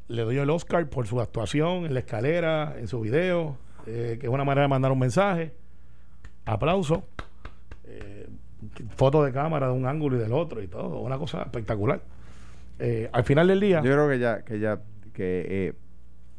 Le 0.08 0.22
doy 0.22 0.38
el 0.38 0.50
Oscar 0.50 0.88
por 0.88 1.08
su 1.08 1.20
actuación 1.20 1.86
en 1.86 1.94
la 1.94 2.01
escalera, 2.01 2.75
en 2.77 2.88
su 2.88 3.01
video, 3.01 3.58
eh, 3.88 4.18
que 4.20 4.27
es 4.27 4.32
una 4.32 4.44
manera 4.44 4.63
de 4.63 4.68
mandar 4.68 4.92
un 4.92 5.00
mensaje. 5.00 5.54
Aplauso. 6.46 7.08
Eh, 7.86 8.27
foto 8.96 9.24
de 9.24 9.32
cámara 9.32 9.68
de 9.68 9.74
un 9.74 9.86
ángulo 9.86 10.18
y 10.18 10.20
del 10.20 10.34
otro 10.34 10.62
y 10.62 10.68
todo. 10.68 11.00
Una 11.00 11.18
cosa 11.18 11.42
espectacular. 11.44 12.01
Eh, 12.80 13.10
al 13.13 13.24
final 13.24 13.48
del 13.48 13.60
día. 13.60 13.77
Yo 13.82 13.92
creo 13.92 14.10
que 14.10 14.20
ya, 14.20 14.42
que 14.44 14.60
ya, 14.60 14.80
que, 15.13 15.46
eh, 15.48 15.74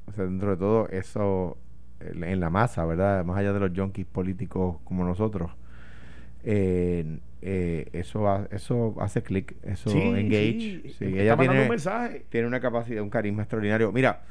o 0.07 0.13
sea, 0.13 0.25
dentro 0.25 0.51
de 0.51 0.57
todo, 0.57 0.89
eso 0.89 1.57
en 2.01 2.41
la 2.41 2.51
masa, 2.51 2.85
¿verdad? 2.85 3.25
Más 3.25 3.39
allá 3.39 3.53
de 3.55 3.61
los 3.61 3.71
junkies 3.75 4.07
políticos 4.07 4.77
como 4.85 5.03
nosotros, 5.05 5.51
eh, 6.45 7.19
eh, 7.43 7.89
eso, 7.93 8.29
ha- 8.29 8.47
eso 8.51 8.95
hace 9.01 9.23
clic, 9.23 9.57
eso 9.63 9.91
Sí, 9.91 9.99
engage. 9.99 10.61
sí, 10.85 10.95
Sí, 10.99 11.05
ella 11.19 11.37
tiene, 11.37 11.63
un 11.63 11.69
mensaje. 11.69 12.27
tiene 12.29 12.47
una 12.47 12.61
capacidad, 12.61 13.03
un 13.03 13.11
carisma 13.11 13.43
extraordinario. 13.43 13.91
Mira, 13.93 14.23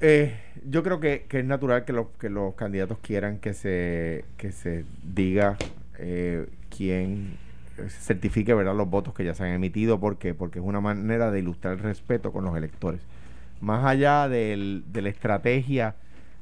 eh, 0.00 0.34
yo 0.68 0.82
creo 0.82 1.00
que, 1.00 1.26
que 1.28 1.40
es 1.40 1.44
natural 1.44 1.84
que, 1.84 1.92
los 1.92 2.08
que 2.18 2.30
los 2.30 2.54
candidatos 2.54 2.98
quieran 2.98 3.38
que 3.38 3.54
se, 3.54 4.24
que 4.36 4.52
se 4.52 4.84
diga 5.02 5.56
eh, 5.98 6.46
quién 6.74 7.36
eh, 7.78 7.88
certifique 7.88 8.54
verdad 8.54 8.74
los 8.74 8.88
votos 8.88 9.14
que 9.14 9.24
ya 9.24 9.34
se 9.34 9.44
han 9.44 9.50
emitido. 9.50 10.00
¿Por 10.00 10.18
qué? 10.18 10.34
Porque 10.34 10.58
es 10.58 10.64
una 10.64 10.80
manera 10.80 11.30
de 11.30 11.40
ilustrar 11.40 11.74
el 11.74 11.80
respeto 11.80 12.32
con 12.32 12.44
los 12.44 12.56
electores. 12.56 13.00
Más 13.60 13.84
allá 13.84 14.28
del, 14.28 14.84
de 14.92 15.02
la 15.02 15.08
estrategia 15.08 15.94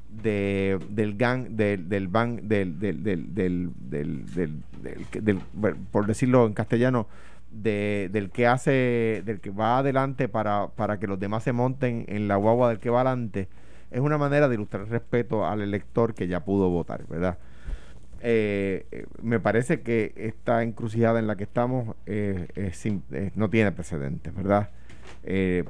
de, 0.09 0.79
del 0.89 1.17
gang, 1.17 1.47
del, 1.49 1.89
del 1.89 2.07
ban, 2.07 2.47
del, 2.47 2.79
del, 2.79 3.03
del, 3.03 3.33
del, 3.33 3.71
del, 5.13 5.39
por 5.91 6.05
decirlo 6.05 6.45
en 6.45 6.53
castellano, 6.53 7.07
de, 7.55 8.09
del 8.11 8.29
que 8.31 8.47
hace, 8.47 9.23
del 9.25 9.39
que 9.39 9.49
va 9.49 9.79
adelante 9.79 10.27
para, 10.27 10.67
para 10.69 10.99
que 10.99 11.07
los 11.07 11.19
demás 11.19 11.43
se 11.43 11.53
monten 11.53 12.05
en 12.07 12.27
la 12.27 12.35
guagua 12.35 12.69
del 12.69 12.79
que 12.79 12.89
va 12.89 13.01
adelante, 13.01 13.47
es 13.91 14.01
una 14.01 14.17
manera 14.17 14.47
de 14.49 14.55
ilustrar 14.55 14.87
respeto 14.87 15.45
al 15.45 15.61
elector 15.61 16.13
que 16.13 16.27
ya 16.27 16.43
pudo 16.43 16.69
votar, 16.69 17.07
¿verdad? 17.07 17.37
Eh, 18.21 18.87
eh, 18.91 19.05
me 19.21 19.39
parece 19.39 19.81
que 19.81 20.13
esta 20.15 20.63
encrucijada 20.63 21.19
en 21.19 21.27
la 21.27 21.35
que 21.35 21.43
estamos 21.43 21.95
eh, 22.05 22.47
es 22.55 22.87
no 23.35 23.49
tiene 23.49 23.71
precedentes, 23.71 24.33
¿verdad? 24.33 24.69
Eh, 25.23 25.63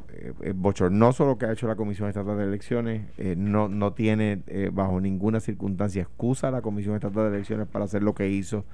bochornoso 0.55 1.25
lo 1.25 1.37
que 1.37 1.45
ha 1.45 1.51
hecho 1.51 1.67
la 1.67 1.75
Comisión 1.75 2.07
Estatal 2.09 2.37
de 2.37 2.45
Elecciones, 2.45 3.03
no, 3.37 3.67
no 3.67 3.93
tiene 3.93 4.41
bajo 4.71 4.99
ninguna 4.99 5.39
circunstancia 5.39 6.01
excusa 6.01 6.47
a 6.47 6.51
la 6.51 6.61
Comisión 6.61 6.95
Estatal 6.95 7.29
de 7.29 7.37
Elecciones 7.37 7.67
para 7.67 7.85
hacer 7.85 8.03
lo 8.03 8.15
que 8.15 8.29
hizo. 8.29 8.65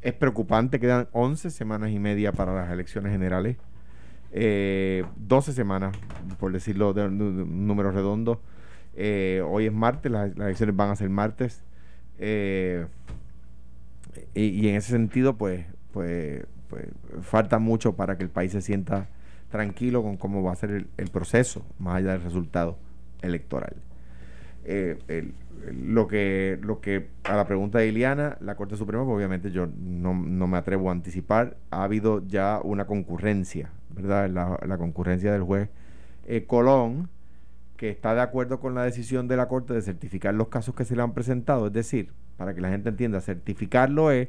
Es 0.00 0.12
preocupante, 0.14 0.78
quedan 0.78 1.08
11 1.12 1.50
semanas 1.50 1.90
y 1.90 1.98
media 1.98 2.32
para 2.32 2.54
las 2.54 2.70
elecciones 2.70 3.10
generales, 3.12 3.56
eh, 4.32 5.04
12 5.16 5.52
semanas, 5.52 5.96
por 6.38 6.52
decirlo 6.52 6.92
de, 6.94 7.06
un 7.06 7.66
número 7.66 7.90
redondo. 7.90 8.40
Eh, 8.94 9.42
hoy 9.46 9.66
es 9.66 9.72
martes, 9.72 10.12
las, 10.12 10.30
las 10.36 10.46
elecciones 10.46 10.76
van 10.76 10.90
a 10.90 10.96
ser 10.96 11.10
martes. 11.10 11.64
Eh, 12.18 12.86
y, 14.34 14.44
y 14.48 14.68
en 14.68 14.76
ese 14.76 14.90
sentido, 14.92 15.36
pues, 15.36 15.66
pues, 15.92 16.44
pues, 16.68 16.86
falta 17.22 17.58
mucho 17.58 17.94
para 17.96 18.16
que 18.16 18.24
el 18.24 18.30
país 18.30 18.52
se 18.52 18.60
sienta 18.62 19.08
tranquilo 19.50 20.02
con 20.02 20.16
cómo 20.16 20.42
va 20.42 20.52
a 20.52 20.56
ser 20.56 20.70
el, 20.70 20.88
el 20.96 21.08
proceso, 21.10 21.64
más 21.78 21.96
allá 21.96 22.12
del 22.12 22.22
resultado 22.22 22.78
electoral. 23.22 23.74
Eh, 24.64 24.98
el- 25.08 25.34
lo 25.72 26.06
que 26.08 26.58
lo 26.62 26.80
que 26.80 27.08
a 27.24 27.36
la 27.36 27.46
pregunta 27.46 27.78
de 27.78 27.88
Iliana, 27.88 28.36
la 28.40 28.56
Corte 28.56 28.76
Suprema, 28.76 29.04
pues, 29.04 29.16
obviamente 29.16 29.50
yo 29.50 29.68
no, 29.78 30.14
no 30.14 30.46
me 30.46 30.58
atrevo 30.58 30.88
a 30.88 30.92
anticipar, 30.92 31.56
ha 31.70 31.84
habido 31.84 32.26
ya 32.26 32.60
una 32.62 32.86
concurrencia, 32.86 33.70
¿verdad? 33.90 34.28
La, 34.28 34.58
la 34.66 34.78
concurrencia 34.78 35.32
del 35.32 35.42
juez 35.42 35.68
eh, 36.26 36.44
Colón, 36.46 37.08
que 37.76 37.90
está 37.90 38.14
de 38.14 38.20
acuerdo 38.20 38.60
con 38.60 38.74
la 38.74 38.84
decisión 38.84 39.28
de 39.28 39.36
la 39.36 39.48
Corte 39.48 39.74
de 39.74 39.82
certificar 39.82 40.34
los 40.34 40.48
casos 40.48 40.74
que 40.74 40.84
se 40.84 40.96
le 40.96 41.02
han 41.02 41.14
presentado, 41.14 41.68
es 41.68 41.72
decir, 41.72 42.12
para 42.36 42.54
que 42.54 42.60
la 42.60 42.68
gente 42.68 42.88
entienda, 42.88 43.20
certificarlo 43.20 44.10
es 44.10 44.28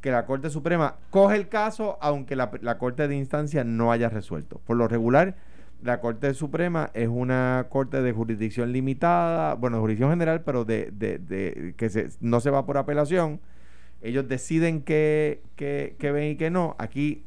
que 0.00 0.10
la 0.10 0.26
Corte 0.26 0.50
Suprema 0.50 0.96
coge 1.10 1.36
el 1.36 1.48
caso 1.48 1.98
aunque 2.00 2.36
la, 2.36 2.50
la 2.60 2.78
Corte 2.78 3.08
de 3.08 3.16
Instancia 3.16 3.64
no 3.64 3.92
haya 3.92 4.08
resuelto. 4.08 4.60
Por 4.66 4.76
lo 4.76 4.88
regular, 4.88 5.36
la 5.82 6.00
Corte 6.00 6.32
Suprema 6.34 6.90
es 6.94 7.08
una 7.08 7.66
corte 7.68 8.02
de 8.02 8.12
jurisdicción 8.12 8.72
limitada, 8.72 9.54
bueno, 9.54 9.76
de 9.76 9.80
jurisdicción 9.82 10.10
general, 10.10 10.42
pero 10.42 10.64
de, 10.64 11.74
que 11.76 12.10
no 12.20 12.40
se 12.40 12.50
va 12.50 12.66
por 12.66 12.78
apelación. 12.78 13.40
Ellos 14.02 14.28
deciden 14.28 14.82
que, 14.82 15.42
que, 15.56 15.96
ven 16.00 16.32
y 16.32 16.36
que 16.36 16.50
no. 16.50 16.76
Aquí, 16.78 17.24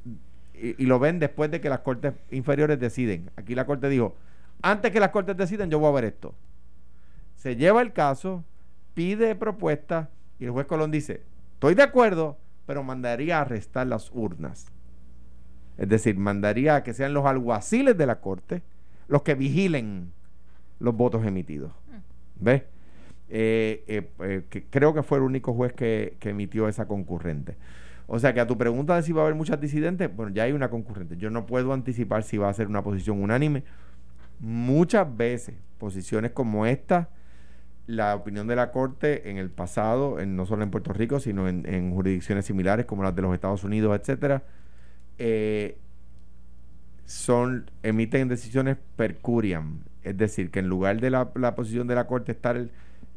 y, 0.53 0.85
lo 0.85 0.99
ven 0.99 1.19
después 1.19 1.51
de 1.51 1.61
que 1.61 1.69
las 1.69 1.79
cortes 1.79 2.13
inferiores 2.31 2.79
deciden. 2.79 3.29
Aquí 3.35 3.55
la 3.55 3.65
Corte 3.65 3.89
dijo, 3.89 4.15
antes 4.61 4.91
que 4.91 4.99
las 4.99 5.09
cortes 5.09 5.37
decidan, 5.37 5.69
yo 5.69 5.79
voy 5.79 5.89
a 5.89 5.93
ver 5.93 6.05
esto. 6.05 6.33
Se 7.35 7.55
lleva 7.55 7.81
el 7.81 7.93
caso, 7.93 8.43
pide 8.93 9.35
propuesta 9.35 10.09
y 10.39 10.45
el 10.45 10.51
juez 10.51 10.67
Colón 10.67 10.91
dice, 10.91 11.21
estoy 11.53 11.75
de 11.75 11.83
acuerdo, 11.83 12.37
pero 12.65 12.83
mandaría 12.83 13.37
a 13.37 13.41
arrestar 13.41 13.87
las 13.87 14.11
urnas. 14.11 14.71
Es 15.79 15.87
decir, 15.87 16.17
mandaría 16.17 16.75
a 16.75 16.83
que 16.83 16.93
sean 16.93 17.13
los 17.13 17.25
alguaciles 17.25 17.97
de 17.97 18.05
la 18.05 18.19
corte 18.19 18.61
los 19.07 19.23
que 19.23 19.33
vigilen 19.33 20.11
los 20.79 20.95
votos 20.95 21.25
emitidos. 21.25 21.71
¿Ves? 22.39 22.63
Eh, 23.29 23.83
eh, 23.87 24.09
eh, 24.21 24.43
que 24.49 24.65
creo 24.65 24.93
que 24.93 25.03
fue 25.03 25.19
el 25.19 25.23
único 25.23 25.53
juez 25.53 25.73
que, 25.73 26.17
que 26.19 26.29
emitió 26.29 26.67
esa 26.67 26.85
concurrente. 26.85 27.55
O 28.07 28.19
sea 28.19 28.33
que 28.33 28.39
a 28.41 28.47
tu 28.47 28.57
pregunta 28.57 28.95
de 28.95 29.03
si 29.03 29.13
va 29.13 29.21
a 29.21 29.25
haber 29.25 29.35
muchas 29.35 29.61
disidentes, 29.61 30.13
bueno, 30.13 30.33
ya 30.33 30.43
hay 30.43 30.51
una 30.51 30.69
concurrente. 30.69 31.15
Yo 31.15 31.29
no 31.29 31.45
puedo 31.45 31.71
anticipar 31.73 32.23
si 32.23 32.37
va 32.37 32.49
a 32.49 32.53
ser 32.53 32.67
una 32.67 32.83
posición 32.83 33.21
unánime. 33.21 33.63
Muchas 34.39 35.15
veces, 35.15 35.55
posiciones 35.77 36.31
como 36.31 36.65
esta, 36.65 37.09
la 37.87 38.15
opinión 38.15 38.47
de 38.47 38.55
la 38.55 38.71
Corte 38.71 39.29
en 39.29 39.37
el 39.37 39.49
pasado, 39.49 40.19
en, 40.19 40.35
no 40.35 40.45
solo 40.45 40.63
en 40.63 40.71
Puerto 40.71 40.91
Rico, 40.91 41.19
sino 41.19 41.47
en, 41.47 41.65
en 41.67 41.91
jurisdicciones 41.93 42.45
similares 42.45 42.85
como 42.85 43.03
las 43.03 43.15
de 43.15 43.21
los 43.21 43.33
Estados 43.33 43.63
Unidos, 43.63 43.97
etcétera, 43.99 44.43
eh, 45.19 45.77
son 47.05 47.69
emiten 47.83 48.27
decisiones 48.27 48.77
per 48.95 49.17
curiam, 49.17 49.79
es 50.03 50.17
decir, 50.17 50.51
que 50.51 50.59
en 50.59 50.67
lugar 50.67 50.99
de 51.01 51.09
la, 51.09 51.29
la 51.35 51.55
posición 51.55 51.87
de 51.87 51.95
la 51.95 52.07
Corte 52.07 52.31
estar 52.31 52.67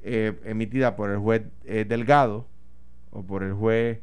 eh, 0.03 0.41
emitida 0.45 0.97
por 0.97 1.11
el 1.11 1.19
juez 1.19 1.43
eh, 1.65 1.85
Delgado 1.89 2.47
o 3.11 3.23
por 3.23 3.43
el 3.43 3.53
juez 3.53 4.01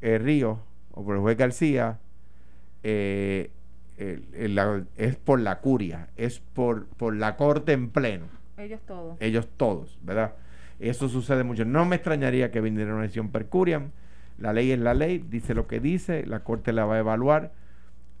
Ríos 0.00 0.58
o 0.92 1.04
por 1.04 1.16
el 1.16 1.20
juez 1.22 1.36
García, 1.36 1.98
la- 4.32 4.84
es 4.96 5.16
por 5.16 5.40
la 5.40 5.58
curia, 5.60 6.08
es 6.16 6.40
por, 6.40 6.86
por 6.86 7.14
la 7.14 7.36
Corte 7.36 7.72
en 7.72 7.90
pleno 7.90 8.26
Ellos 8.56 8.80
todos. 8.86 9.16
ellos 9.20 9.48
todos, 9.56 9.98
¿verdad? 10.02 10.32
Eso 10.80 11.08
sucede 11.08 11.44
mucho. 11.44 11.64
No 11.64 11.84
me 11.84 11.96
extrañaría 11.96 12.50
que 12.50 12.60
viniera 12.60 12.92
una 12.92 13.02
decisión 13.02 13.30
per 13.30 13.46
curiam. 13.46 13.90
La 14.42 14.52
ley 14.52 14.72
es 14.72 14.78
la 14.80 14.92
ley, 14.92 15.18
dice 15.18 15.54
lo 15.54 15.68
que 15.68 15.78
dice, 15.78 16.26
la 16.26 16.40
corte 16.40 16.72
la 16.72 16.84
va 16.84 16.96
a 16.96 16.98
evaluar. 16.98 17.52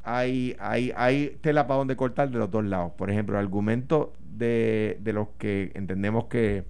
Hay, 0.04 0.54
hay, 0.60 0.92
hay 0.94 1.36
tela 1.40 1.66
para 1.66 1.78
donde 1.78 1.96
cortar 1.96 2.30
de 2.30 2.38
los 2.38 2.48
dos 2.48 2.64
lados. 2.64 2.92
Por 2.92 3.10
ejemplo, 3.10 3.34
el 3.36 3.44
argumento 3.44 4.12
de, 4.36 4.98
de 5.00 5.12
los 5.12 5.30
que 5.38 5.72
entendemos 5.74 6.26
que 6.26 6.62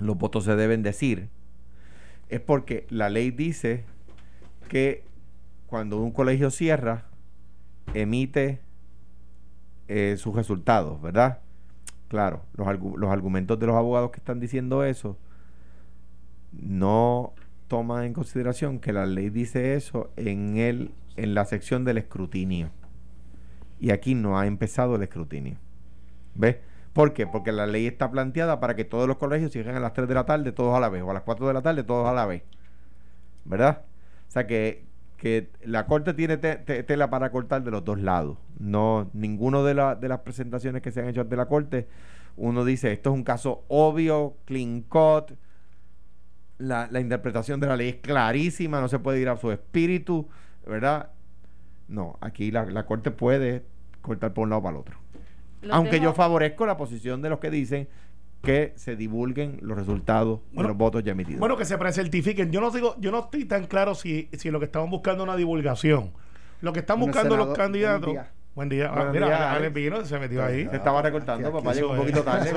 los 0.00 0.18
votos 0.18 0.42
se 0.42 0.56
deben 0.56 0.82
decir 0.82 1.28
es 2.28 2.40
porque 2.40 2.88
la 2.90 3.08
ley 3.08 3.30
dice 3.30 3.84
que 4.68 5.04
cuando 5.68 6.00
un 6.02 6.10
colegio 6.10 6.50
cierra, 6.50 7.04
emite 7.94 8.58
eh, 9.86 10.16
sus 10.18 10.34
resultados, 10.34 11.00
¿verdad? 11.00 11.38
Claro, 12.08 12.42
los, 12.56 12.66
los 12.96 13.10
argumentos 13.12 13.60
de 13.60 13.66
los 13.66 13.76
abogados 13.76 14.10
que 14.10 14.18
están 14.18 14.40
diciendo 14.40 14.82
eso 14.82 15.16
no 16.50 17.32
toman 17.68 18.04
en 18.04 18.12
consideración 18.12 18.78
que 18.80 18.92
la 18.92 19.06
ley 19.06 19.30
dice 19.30 19.74
eso 19.74 20.10
en 20.16 20.56
el 20.58 20.92
en 21.16 21.34
la 21.34 21.44
sección 21.46 21.84
del 21.84 21.98
escrutinio. 21.98 22.70
Y 23.80 23.90
aquí 23.90 24.14
no 24.14 24.38
ha 24.38 24.46
empezado 24.46 24.96
el 24.96 25.02
escrutinio. 25.02 25.56
¿Ves? 26.34 26.58
¿Por 26.92 27.12
qué? 27.14 27.26
Porque 27.26 27.52
la 27.52 27.66
ley 27.66 27.86
está 27.86 28.10
planteada 28.10 28.60
para 28.60 28.76
que 28.76 28.84
todos 28.84 29.08
los 29.08 29.18
colegios 29.18 29.52
cierren 29.52 29.76
a 29.76 29.80
las 29.80 29.92
3 29.94 30.08
de 30.08 30.14
la 30.14 30.26
tarde 30.26 30.52
todos 30.52 30.76
a 30.76 30.80
la 30.80 30.88
vez 30.88 31.02
o 31.02 31.10
a 31.10 31.14
las 31.14 31.22
4 31.24 31.46
de 31.48 31.54
la 31.54 31.62
tarde 31.62 31.84
todos 31.84 32.08
a 32.08 32.12
la 32.14 32.26
vez. 32.26 32.42
¿Verdad? 33.44 33.82
O 34.28 34.30
sea 34.30 34.46
que, 34.46 34.84
que 35.16 35.50
la 35.64 35.86
corte 35.86 36.14
tiene 36.14 36.36
te- 36.36 36.56
tela 36.82 37.10
para 37.10 37.30
cortar 37.30 37.62
de 37.62 37.70
los 37.70 37.84
dos 37.84 38.00
lados. 38.00 38.38
No, 38.58 39.08
ninguno 39.12 39.62
de, 39.64 39.74
la- 39.74 39.94
de 39.94 40.08
las 40.08 40.20
presentaciones 40.20 40.82
que 40.82 40.90
se 40.92 41.00
han 41.00 41.08
hecho 41.08 41.20
ante 41.22 41.36
la 41.36 41.46
corte, 41.46 41.86
uno 42.36 42.64
dice, 42.64 42.92
esto 42.92 43.10
es 43.10 43.14
un 43.14 43.24
caso 43.24 43.64
obvio, 43.68 44.36
clean 44.44 44.82
cut, 44.82 45.32
la, 46.58 46.88
la 46.90 47.00
interpretación 47.00 47.60
de 47.60 47.66
la 47.66 47.76
ley 47.76 47.88
es 47.90 47.96
clarísima, 47.96 48.80
no 48.80 48.88
se 48.88 48.98
puede 48.98 49.20
ir 49.20 49.28
a 49.28 49.36
su 49.36 49.50
espíritu, 49.52 50.28
¿verdad? 50.66 51.10
No, 51.88 52.16
aquí 52.20 52.50
la, 52.50 52.64
la 52.66 52.86
Corte 52.86 53.10
puede 53.10 53.64
cortar 54.02 54.32
por 54.32 54.44
un 54.44 54.50
lado 54.50 54.62
para 54.62 54.74
el 54.76 54.80
otro. 54.80 54.98
Los 55.62 55.74
Aunque 55.76 55.96
dejo- 56.00 56.04
yo 56.04 56.12
favorezco 56.14 56.66
la 56.66 56.76
posición 56.76 57.22
de 57.22 57.30
los 57.30 57.38
que 57.38 57.50
dicen 57.50 57.88
que 58.42 58.72
se 58.76 58.94
divulguen 58.96 59.58
los 59.62 59.76
resultados 59.76 60.40
Bueno, 60.52 60.62
de 60.62 60.68
los 60.68 60.76
votos 60.76 61.02
ya 61.02 61.12
emitidos. 61.12 61.40
Bueno, 61.40 61.56
que 61.56 61.64
se 61.64 61.76
precertifiquen. 61.78 62.52
Yo 62.52 62.60
no 62.60 62.70
digo, 62.70 62.94
yo 63.00 63.10
no 63.10 63.20
estoy 63.20 63.44
tan 63.44 63.66
claro 63.66 63.94
si, 63.94 64.28
si 64.32 64.50
lo 64.50 64.58
que 64.60 64.66
estaban 64.66 64.88
buscando 64.90 65.24
es 65.24 65.28
una 65.28 65.36
divulgación. 65.36 66.12
Lo 66.60 66.72
que 66.72 66.80
están 66.80 66.98
Bueno, 67.00 67.12
buscando 67.12 67.34
senador, 67.34 67.48
los 67.48 67.58
candidatos. 67.58 68.14
Buen 68.56 68.68
día. 68.68 68.90
Buen 68.90 69.12
día. 69.12 69.20
Ah, 69.20 69.26
mira, 69.28 69.52
Alex. 69.52 69.72
vino, 69.74 70.04
se 70.04 70.18
metió 70.18 70.44
ahí. 70.44 70.66
se 70.68 70.76
estaba 70.76 71.00
recortando, 71.02 71.46
aquí, 71.48 71.56
papá 71.58 71.72
llegó 71.74 71.90
un 71.92 71.98
poquito 71.98 72.24
tarde. 72.24 72.52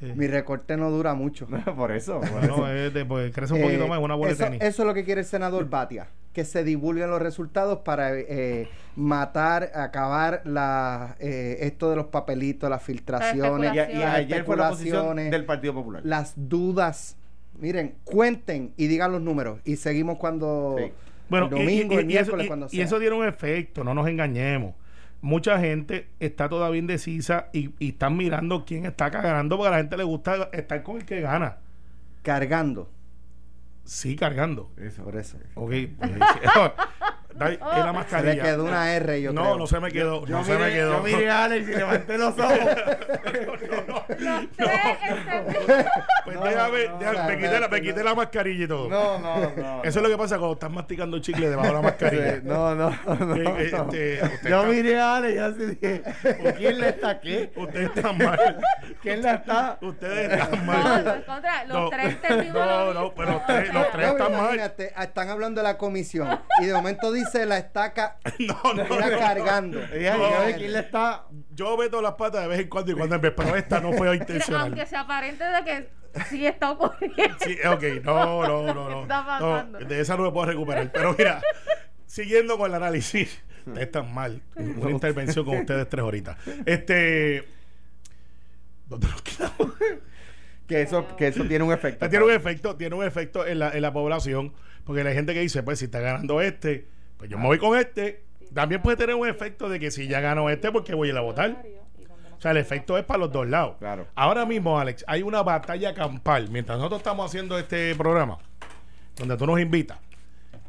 Mi 0.14 0.26
recorte 0.26 0.76
no 0.78 0.90
dura 0.90 1.12
mucho. 1.14 1.46
por 1.76 1.92
eso. 1.92 2.20
Bueno, 2.20 2.68
es 2.68 2.94
de, 2.94 3.04
pues, 3.04 3.32
crece 3.34 3.52
un 3.52 3.60
poquito 3.62 3.84
Eh, 3.84 3.88
más, 3.88 3.98
una 3.98 4.14
bola 4.14 4.28
de 4.28 4.34
eso, 4.34 4.44
tenis. 4.44 4.62
eso 4.62 4.82
es 4.82 4.86
lo 4.86 4.94
que 4.94 5.04
quiere 5.04 5.20
el 5.20 5.26
senador 5.26 5.68
Batia, 5.68 6.08
que 6.32 6.44
se 6.44 6.64
divulguen 6.64 7.10
los 7.10 7.20
resultados 7.20 7.80
para 7.80 8.14
eh, 8.14 8.68
matar, 8.94 9.70
acabar 9.74 10.42
la, 10.44 11.16
eh, 11.18 11.58
esto 11.60 11.90
de 11.90 11.96
los 11.96 12.06
papelitos, 12.06 12.70
las 12.70 12.82
filtraciones, 12.82 13.72
Y, 13.74 13.76
y 13.98 14.02
ayer 14.02 14.44
fue 14.44 14.56
la 14.56 14.70
posición 14.70 14.94
especulaciones, 14.94 15.30
del 15.30 15.44
Partido 15.44 15.74
Popular. 15.74 16.02
las 16.04 16.32
dudas. 16.36 17.16
Miren, 17.58 17.94
cuenten 18.04 18.74
y 18.76 18.86
digan 18.86 19.12
los 19.12 19.22
números 19.22 19.60
y 19.64 19.76
seguimos 19.76 20.18
cuando 20.18 20.76
Sí. 20.78 20.92
Bueno, 21.28 21.46
el 21.46 21.52
y- 21.52 21.58
domingo, 21.58 21.94
y, 21.94 21.96
el 21.98 22.10
y 22.10 22.16
eso, 22.16 22.36
miércoles, 22.36 22.44
y- 22.44 22.48
cuando 22.48 22.66
y 22.66 22.68
sea. 22.70 22.84
eso 22.84 22.98
tiene 23.00 23.14
un 23.16 23.26
efecto, 23.26 23.82
no 23.84 23.94
nos 23.94 24.06
engañemos. 24.08 24.74
Mucha 25.22 25.58
gente 25.58 26.08
está 26.20 26.48
todavía 26.48 26.78
indecisa 26.78 27.48
y, 27.52 27.70
y 27.78 27.88
están 27.90 28.16
mirando 28.16 28.64
quién 28.64 28.86
está 28.86 29.08
ganando 29.10 29.56
porque 29.56 29.68
a 29.68 29.70
la 29.72 29.76
gente 29.78 29.96
le 29.96 30.04
gusta 30.04 30.50
estar 30.52 30.82
con 30.82 30.96
el 30.98 31.04
que 31.04 31.20
gana. 31.20 31.56
cargando. 32.22 32.90
Sí, 33.84 34.16
cargando. 34.16 34.70
Eso. 34.76 35.04
Por 35.04 35.16
eso. 35.16 35.38
Ok, 35.54 35.70
pues, 35.98 36.10
da- 37.36 37.50
es 37.52 37.60
la 37.60 37.86
Se 37.86 37.92
mascarilla. 37.92 38.34
le 38.34 38.42
quedó 38.42 38.64
una 38.64 38.92
R, 38.94 39.22
yo 39.22 39.32
no, 39.32 39.42
creo. 39.42 39.58
no 39.58 39.66
se 39.66 39.80
me 39.80 39.90
quedó. 39.92 40.26
Yo 40.26 40.38
no 40.38 40.44
se 40.44 40.52
me 40.52 40.58
miré, 40.58 40.72
quedó. 40.72 40.92
yo 40.96 41.02
miré 41.02 41.30
a 41.30 41.44
Alex 41.44 41.68
y 41.68 41.72
levanté 41.74 42.18
los 42.18 42.34
ojos. 42.38 42.58
Los 44.18 44.46
tres 44.56 44.80
encendidos. 45.08 45.86
Pues 46.26 46.36
No, 46.38 46.44
déjame, 46.44 46.88
no, 46.88 46.98
déjame, 46.98 47.18
no, 47.18 47.24
me, 47.28 47.36
quité 47.38 47.60
la, 47.60 47.68
me 47.68 47.80
quité 47.80 47.98
no. 47.98 48.04
la 48.04 48.14
mascarilla 48.16 48.64
y 48.64 48.68
todo. 48.68 48.88
No, 48.88 49.18
no, 49.20 49.52
no. 49.56 49.84
Eso 49.84 49.98
es 50.00 50.02
lo 50.02 50.08
que 50.08 50.16
pasa 50.18 50.38
cuando 50.38 50.54
estás 50.54 50.70
masticando 50.72 51.18
chicle 51.20 51.48
debajo 51.50 51.68
de 51.68 51.74
la 51.74 51.82
mascarilla. 51.82 52.34
Sí, 52.36 52.40
No, 52.42 52.74
no, 52.74 52.90
no. 52.90 53.36
Eh, 53.36 53.42
no. 53.44 53.56
este, 53.58 54.22
usted 54.24 54.50
Yo 54.50 54.56
está- 54.62 54.62
miré 54.68 55.00
a 55.00 55.16
Alex 55.16 55.34
y 55.34 55.38
así 55.38 55.66
dije, 55.66 56.02
¿quién 56.56 56.80
le 56.80 56.88
está 56.88 57.20
qué? 57.20 57.52
Ustedes 57.54 57.90
están 57.94 58.18
mal. 58.18 58.58
¿Quién 59.02 59.22
la 59.22 59.34
está? 59.34 59.78
Ustedes 59.80 60.32
están 60.32 60.50
No, 60.66 60.72
mal. 60.72 61.04
no, 61.04 61.14
en 61.14 61.22
contra, 61.22 61.64
los 61.64 61.76
No, 61.78 61.88
tres 61.90 62.06
entendimos 62.06 62.54
no, 62.66 62.94
no, 62.94 63.14
pero 63.14 63.30
los 63.32 63.46
tres- 63.46 63.72
los 63.74 63.90
tres 63.92 64.06
No, 64.06 64.12
están 64.12 64.32
mal. 64.32 64.72
están 64.98 65.28
hablando 65.28 65.60
de 65.60 65.68
la 65.68 65.78
comisión 65.78 66.40
y 66.60 66.66
de 66.66 66.72
momento 66.74 67.12
dice 67.26 67.46
la 67.46 67.58
estaca 67.58 68.18
No, 68.38 68.74
no, 68.74 68.84
no. 68.84 69.18
cargando. 69.18 69.82
Está. 69.82 71.26
Yo 71.54 71.76
meto 71.76 72.00
las 72.00 72.14
patas 72.14 72.42
de 72.42 72.48
vez 72.48 72.60
en 72.60 72.68
cuando 72.68 72.92
y 72.92 72.94
cuando 72.94 73.14
en 73.16 73.20
vez, 73.20 73.32
pero 73.36 73.54
esta 73.56 73.80
no 73.80 73.92
fue 73.92 74.16
intencional. 74.16 74.62
aunque 74.62 74.86
se 74.86 74.96
aparente 74.96 75.44
de 75.44 75.64
que 75.64 75.88
sí 76.30 76.46
está 76.46 76.70
ocurriendo. 76.70 77.36
Sí, 77.40 77.58
ok, 77.66 78.04
no, 78.04 78.42
no, 78.46 78.74
no, 78.74 78.90
no. 78.90 79.02
está 79.02 79.26
pasando? 79.26 79.80
No, 79.80 79.86
de 79.86 80.00
esa 80.00 80.16
no 80.16 80.24
me 80.24 80.30
puedo 80.30 80.46
recuperar. 80.46 80.90
Pero 80.92 81.14
mira, 81.16 81.42
siguiendo 82.06 82.56
con 82.58 82.70
el 82.70 82.74
análisis, 82.76 83.42
ustedes 83.66 83.86
están 83.86 84.12
mal. 84.12 84.42
Una 84.56 84.90
intervención 84.90 85.44
con 85.44 85.58
ustedes 85.58 85.88
tres 85.88 86.04
horitas. 86.04 86.36
Este. 86.64 87.46
¿Dónde 88.86 89.08
nos 89.08 89.22
quedamos? 89.22 89.72
Que 90.66 90.82
eso, 90.82 91.16
que 91.16 91.28
eso 91.28 91.44
tiene 91.44 91.64
un 91.64 91.72
efecto. 91.72 92.08
Tiene 92.08 92.24
un 92.24 92.32
efecto, 92.32 92.76
tiene 92.76 92.94
un 92.96 93.04
efecto 93.04 93.46
en 93.46 93.60
la, 93.60 93.70
en 93.70 93.82
la 93.82 93.92
población, 93.92 94.52
porque 94.84 95.02
hay 95.02 95.14
gente 95.14 95.32
que 95.32 95.40
dice, 95.40 95.62
pues 95.62 95.78
si 95.78 95.84
está 95.84 96.00
ganando 96.00 96.40
este, 96.40 96.86
pues 97.16 97.30
yo 97.30 97.38
me 97.38 97.46
voy 97.46 97.58
con 97.58 97.78
este. 97.78 98.24
También 98.54 98.82
puede 98.82 98.96
tener 98.96 99.14
un 99.14 99.28
efecto 99.28 99.68
de 99.68 99.80
que 99.80 99.90
si 99.90 100.08
ya 100.08 100.20
ganó 100.20 100.48
este, 100.50 100.70
porque 100.70 100.94
voy 100.94 101.08
a 101.08 101.12
ir 101.12 101.18
a 101.18 101.20
votar. 101.20 101.62
O 102.36 102.40
sea, 102.40 102.50
el 102.50 102.58
efecto 102.58 102.98
es 102.98 103.04
para 103.04 103.18
los 103.18 103.32
dos 103.32 103.46
lados. 103.48 103.76
Claro. 103.78 104.06
Ahora 104.14 104.44
mismo, 104.44 104.78
Alex, 104.78 105.04
hay 105.08 105.22
una 105.22 105.42
batalla 105.42 105.94
campal, 105.94 106.50
mientras 106.50 106.78
nosotros 106.78 107.00
estamos 107.00 107.26
haciendo 107.26 107.58
este 107.58 107.94
programa, 107.94 108.38
donde 109.16 109.36
tú 109.36 109.46
nos 109.46 109.58
invitas, 109.58 109.98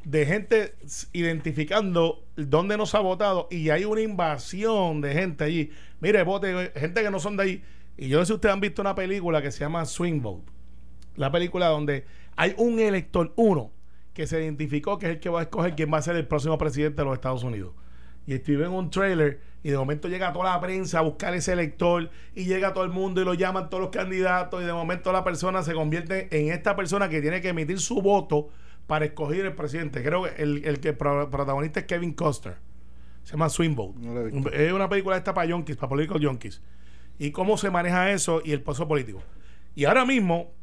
de 0.04 0.26
gente 0.26 0.76
identificando 1.12 2.24
dónde 2.38 2.78
nos 2.78 2.96
ha 2.96 3.00
votado 3.00 3.50
y 3.52 3.70
hay 3.70 3.84
una 3.84 4.00
invasión 4.00 5.02
de 5.02 5.14
gente 5.14 5.44
allí. 5.44 5.72
Mire, 6.00 6.24
vote, 6.24 6.72
gente 6.76 7.04
que 7.04 7.12
no 7.12 7.20
son 7.20 7.36
de 7.36 7.44
ahí. 7.44 7.64
Y 7.98 8.08
yo 8.08 8.20
no 8.20 8.26
sé 8.26 8.28
si 8.28 8.34
ustedes 8.36 8.54
han 8.54 8.62
visto 8.62 8.82
una 8.82 8.96
película 8.96 9.42
que 9.42 9.52
se 9.52 9.60
llama 9.60 9.84
Swing 9.86 10.22
Vote. 10.22 10.50
La 11.16 11.32
película 11.32 11.68
donde 11.68 12.06
hay 12.38 12.54
un 12.58 12.80
elector, 12.80 13.34
uno, 13.36 13.72
que 14.18 14.26
se 14.26 14.42
identificó 14.42 14.98
que 14.98 15.06
es 15.06 15.12
el 15.12 15.20
que 15.20 15.30
va 15.30 15.42
a 15.42 15.44
escoger 15.44 15.76
quién 15.76 15.94
va 15.94 16.00
a 16.00 16.02
ser 16.02 16.16
el 16.16 16.26
próximo 16.28 16.58
presidente 16.58 17.04
de 17.04 17.06
los 17.06 17.14
Estados 17.14 17.44
Unidos. 17.44 17.76
Y 18.26 18.34
escribe 18.34 18.66
en 18.66 18.72
un 18.72 18.90
trailer 18.90 19.40
y 19.62 19.70
de 19.70 19.78
momento 19.78 20.08
llega 20.08 20.34
toda 20.34 20.56
la 20.56 20.60
prensa 20.60 20.98
a 20.98 21.02
buscar 21.04 21.36
ese 21.36 21.54
elector 21.54 22.10
y 22.34 22.46
llega 22.46 22.74
todo 22.74 22.84
el 22.84 22.90
mundo 22.90 23.22
y 23.22 23.26
lo 23.26 23.36
llaman 23.36 23.70
todos 23.70 23.82
los 23.84 23.92
candidatos 23.92 24.64
y 24.64 24.66
de 24.66 24.74
momento 24.74 25.12
la 25.12 25.24
persona 25.24 25.62
se 25.62 25.76
convierte 25.76 26.28
en 26.32 26.52
esta 26.52 26.76
persona 26.76 27.10
que 27.10 27.22
tiene 27.22 27.42
que 27.42 27.50
emitir 27.50 27.80
su 27.80 28.02
voto 28.02 28.50
para 28.88 29.06
escoger 29.06 29.46
el 29.46 29.54
presidente. 29.54 30.04
Creo 30.04 30.24
que 30.24 30.42
el, 30.42 30.66
el 30.66 30.80
que 30.80 30.94
pro- 30.94 31.30
protagonista 31.30 31.82
es 31.82 31.86
Kevin 31.86 32.14
Costner. 32.14 32.56
Se 33.22 33.34
llama 33.34 33.50
Vote. 33.76 34.00
No. 34.00 34.50
Es 34.50 34.74
una 34.74 34.90
película 34.90 35.16
esta 35.16 35.36
para 35.36 35.46
yonkis, 35.46 35.76
para 35.76 35.90
políticos 35.90 36.20
yonkis. 36.20 36.64
Y 37.20 37.30
cómo 37.30 37.56
se 37.56 37.70
maneja 37.70 38.12
eso 38.12 38.42
y 38.44 38.52
el 38.52 38.64
pozo 38.64 38.88
político. 38.88 39.22
Y 39.76 39.86
ahora 39.86 40.06
mismo 40.06 40.57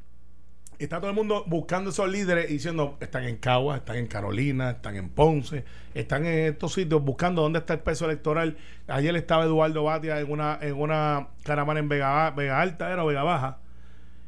está 0.79 0.99
todo 1.01 1.11
el 1.11 1.17
mundo 1.17 1.45
buscando 1.47 1.91
esos 1.91 2.11
líderes 2.11 2.51
y 2.51 2.55
diciendo, 2.55 2.97
están 3.01 3.25
en 3.25 3.37
Cagua, 3.37 3.77
están 3.77 3.97
en 3.97 4.07
Carolina, 4.07 4.71
están 4.71 4.97
en 4.97 5.09
Ponce, 5.09 5.65
están 5.95 6.27
en 6.27 6.53
estos 6.53 6.73
sitios 6.73 7.03
buscando 7.03 7.43
dónde 7.43 7.61
está 7.61 7.75
el 7.75 7.81
peso 7.81 8.05
electoral. 8.07 8.57
Ayer 8.89 9.15
estaba 9.17 9.45
Eduardo 9.45 9.85
Batia 9.85 10.19
en 10.21 10.31
una, 10.31 10.59
en 10.61 10.75
una 10.75 11.29
caravana 11.45 11.81
en 11.81 11.89
Vega, 11.89 12.31
Vega 12.31 12.61
Alta, 12.61 12.93
era 12.93 13.05
Vega 13.05 13.23
Baja. 13.23 13.59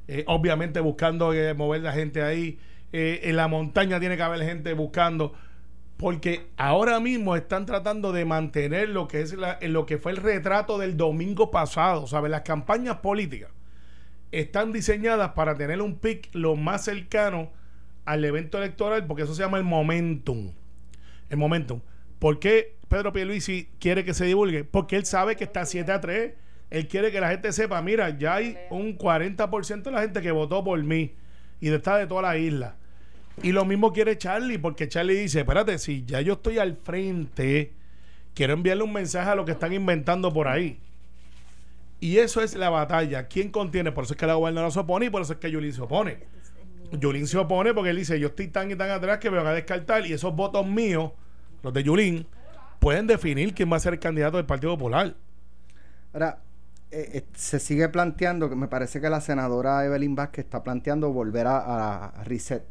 Eh, 0.08 0.24
obviamente 0.28 0.80
buscando 0.80 1.32
eh, 1.34 1.52
mover 1.54 1.82
la 1.82 1.92
gente 1.92 2.22
ahí. 2.22 2.58
Eh, 2.92 3.20
en 3.24 3.36
la 3.36 3.48
montaña 3.48 3.98
tiene 4.00 4.16
que 4.16 4.22
haber 4.22 4.42
gente 4.42 4.72
buscando. 4.72 5.34
Porque 5.96 6.48
ahora 6.58 7.00
mismo 7.00 7.36
están 7.36 7.64
tratando 7.66 8.12
de 8.12 8.24
mantener 8.24 8.90
lo 8.90 9.08
que 9.08 9.22
es 9.22 9.32
la- 9.32 9.58
lo 9.62 9.86
que 9.86 9.96
fue 9.98 10.12
el 10.12 10.18
retrato 10.18 10.78
del 10.78 10.96
domingo 10.96 11.50
pasado. 11.50 12.06
¿Sabes? 12.06 12.30
Las 12.30 12.42
campañas 12.42 12.96
políticas 12.98 13.50
están 14.40 14.72
diseñadas 14.72 15.30
para 15.30 15.56
tener 15.56 15.80
un 15.80 15.98
pic 15.98 16.28
lo 16.32 16.56
más 16.56 16.84
cercano 16.84 17.50
al 18.04 18.24
evento 18.24 18.58
electoral, 18.58 19.06
porque 19.06 19.24
eso 19.24 19.34
se 19.34 19.42
llama 19.42 19.58
el 19.58 19.64
momentum. 19.64 20.52
El 21.28 21.36
momentum. 21.36 21.80
¿Por 22.18 22.38
qué 22.38 22.76
Pedro 22.88 23.12
Pierluisi 23.12 23.68
quiere 23.78 24.04
que 24.04 24.14
se 24.14 24.24
divulgue? 24.24 24.64
Porque 24.64 24.96
él 24.96 25.06
sabe 25.06 25.36
que 25.36 25.44
está 25.44 25.66
7 25.66 25.90
a 25.90 26.00
3. 26.00 26.32
Él 26.70 26.88
quiere 26.88 27.12
que 27.12 27.20
la 27.20 27.30
gente 27.30 27.52
sepa, 27.52 27.80
mira, 27.82 28.10
ya 28.10 28.36
hay 28.36 28.56
un 28.70 28.98
40% 28.98 29.82
de 29.82 29.90
la 29.90 30.00
gente 30.02 30.20
que 30.20 30.30
votó 30.30 30.64
por 30.64 30.82
mí 30.82 31.14
y 31.60 31.68
está 31.68 31.96
de 31.96 32.06
toda 32.06 32.22
la 32.22 32.38
isla. 32.38 32.76
Y 33.42 33.52
lo 33.52 33.64
mismo 33.64 33.92
quiere 33.92 34.16
Charlie, 34.18 34.58
porque 34.58 34.88
Charlie 34.88 35.16
dice, 35.16 35.40
espérate, 35.40 35.78
si 35.78 36.04
ya 36.04 36.20
yo 36.20 36.34
estoy 36.34 36.58
al 36.58 36.76
frente, 36.76 37.72
quiero 38.34 38.54
enviarle 38.54 38.82
un 38.82 38.92
mensaje 38.92 39.30
a 39.30 39.34
lo 39.34 39.44
que 39.44 39.52
están 39.52 39.72
inventando 39.72 40.32
por 40.32 40.48
ahí. 40.48 40.78
Y 42.00 42.18
eso 42.18 42.40
es 42.42 42.54
la 42.54 42.68
batalla. 42.70 43.26
¿Quién 43.26 43.50
contiene? 43.50 43.90
Por 43.92 44.04
eso 44.04 44.14
es 44.14 44.18
que 44.20 44.26
la 44.26 44.34
gobernadora 44.34 44.70
se 44.70 44.78
opone 44.80 45.06
y 45.06 45.10
por 45.10 45.22
eso 45.22 45.32
es 45.34 45.38
que 45.38 45.50
Yulín 45.50 45.72
se 45.72 45.80
opone. 45.80 46.18
Yulín 46.92 47.26
se 47.26 47.38
opone 47.38 47.72
porque 47.74 47.90
él 47.90 47.96
dice, 47.96 48.20
yo 48.20 48.28
estoy 48.28 48.48
tan 48.48 48.70
y 48.70 48.76
tan 48.76 48.90
atrás 48.90 49.18
que 49.18 49.30
me 49.30 49.38
van 49.38 49.46
a 49.48 49.52
descartar 49.52 50.06
y 50.06 50.12
esos 50.12 50.34
votos 50.36 50.66
míos, 50.66 51.12
los 51.62 51.72
de 51.72 51.82
Yulín, 51.82 52.26
pueden 52.78 53.06
definir 53.06 53.54
quién 53.54 53.72
va 53.72 53.76
a 53.76 53.80
ser 53.80 53.94
el 53.94 53.98
candidato 53.98 54.36
del 54.36 54.46
Partido 54.46 54.76
Popular. 54.76 55.14
Ahora, 56.12 56.38
eh, 56.90 57.10
eh, 57.14 57.24
se 57.34 57.58
sigue 57.58 57.88
planteando, 57.88 58.48
que 58.48 58.54
me 58.56 58.68
parece 58.68 59.00
que 59.00 59.10
la 59.10 59.20
senadora 59.20 59.84
Evelyn 59.84 60.14
Vázquez 60.14 60.44
está 60.44 60.62
planteando 60.62 61.12
volver 61.12 61.46
a, 61.48 61.58
a- 61.58 62.06
a 62.10 62.24
reset, 62.24 62.62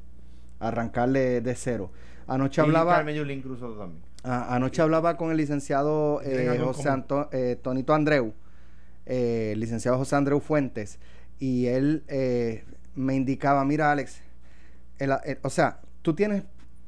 arrancarle 0.59 1.41
de 1.41 1.55
cero. 1.55 1.91
Anoche 2.27 2.61
Y 2.61 2.63
hablaba, 2.63 2.95
Carmen 2.95 3.15
Yulín 3.15 3.41
Cruzado 3.41 3.73
también. 3.77 4.01
a- 4.23 4.55
anoche 4.55 4.81
hablaba 4.81 5.17
con 5.17 5.31
el 5.31 5.37
licenciado 5.37 6.21
eh, 6.23 6.57
José. 6.63 6.89
Anto- 6.89 7.29
eh, 7.31 7.59
Tonito 7.61 7.93
Andreu, 7.93 8.33
eh, 9.05 9.51
el 9.53 9.59
licenciado 9.59 9.97
José 9.97 10.15
Andreu 10.15 10.39
Fuentes, 10.39 10.99
y 11.39 11.65
él 11.67 12.03
eh, 12.07 12.63
me 12.95 13.15
indicaba, 13.15 13.63
mira 13.65 13.91
Alex, 13.91 14.17
el- 14.99 15.11
el- 15.25 15.39
o 15.43 15.49
sea, 15.49 15.81
tú 16.01 16.13
tienes 16.15 16.43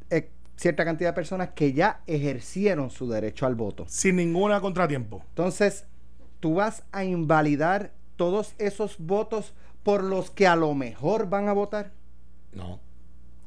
eh, 0.10 0.30
cierta 0.56 0.86
cantidad 0.86 1.10
de 1.10 1.14
personas 1.16 1.50
que 1.50 1.74
ya 1.74 2.02
ejercieron 2.08 2.90
su 2.90 3.10
derecho 3.10 3.46
al 3.46 3.56
voto. 3.56 3.86
Sin 3.88 4.16
ninguna 4.16 4.62
contratiempo. 4.62 5.22
Entonces, 5.30 5.86
tú 6.40 6.56
vas 6.56 6.84
a 6.92 7.04
invalidar 7.04 7.92
todos 8.16 8.56
esos 8.58 8.98
votos 9.00 9.54
por 9.84 10.04
los 10.04 10.32
que 10.32 10.48
a 10.48 10.56
lo 10.56 10.74
mejor 10.74 11.30
van 11.30 11.48
a 11.50 11.54
votar. 11.54 11.92
No. 12.54 12.80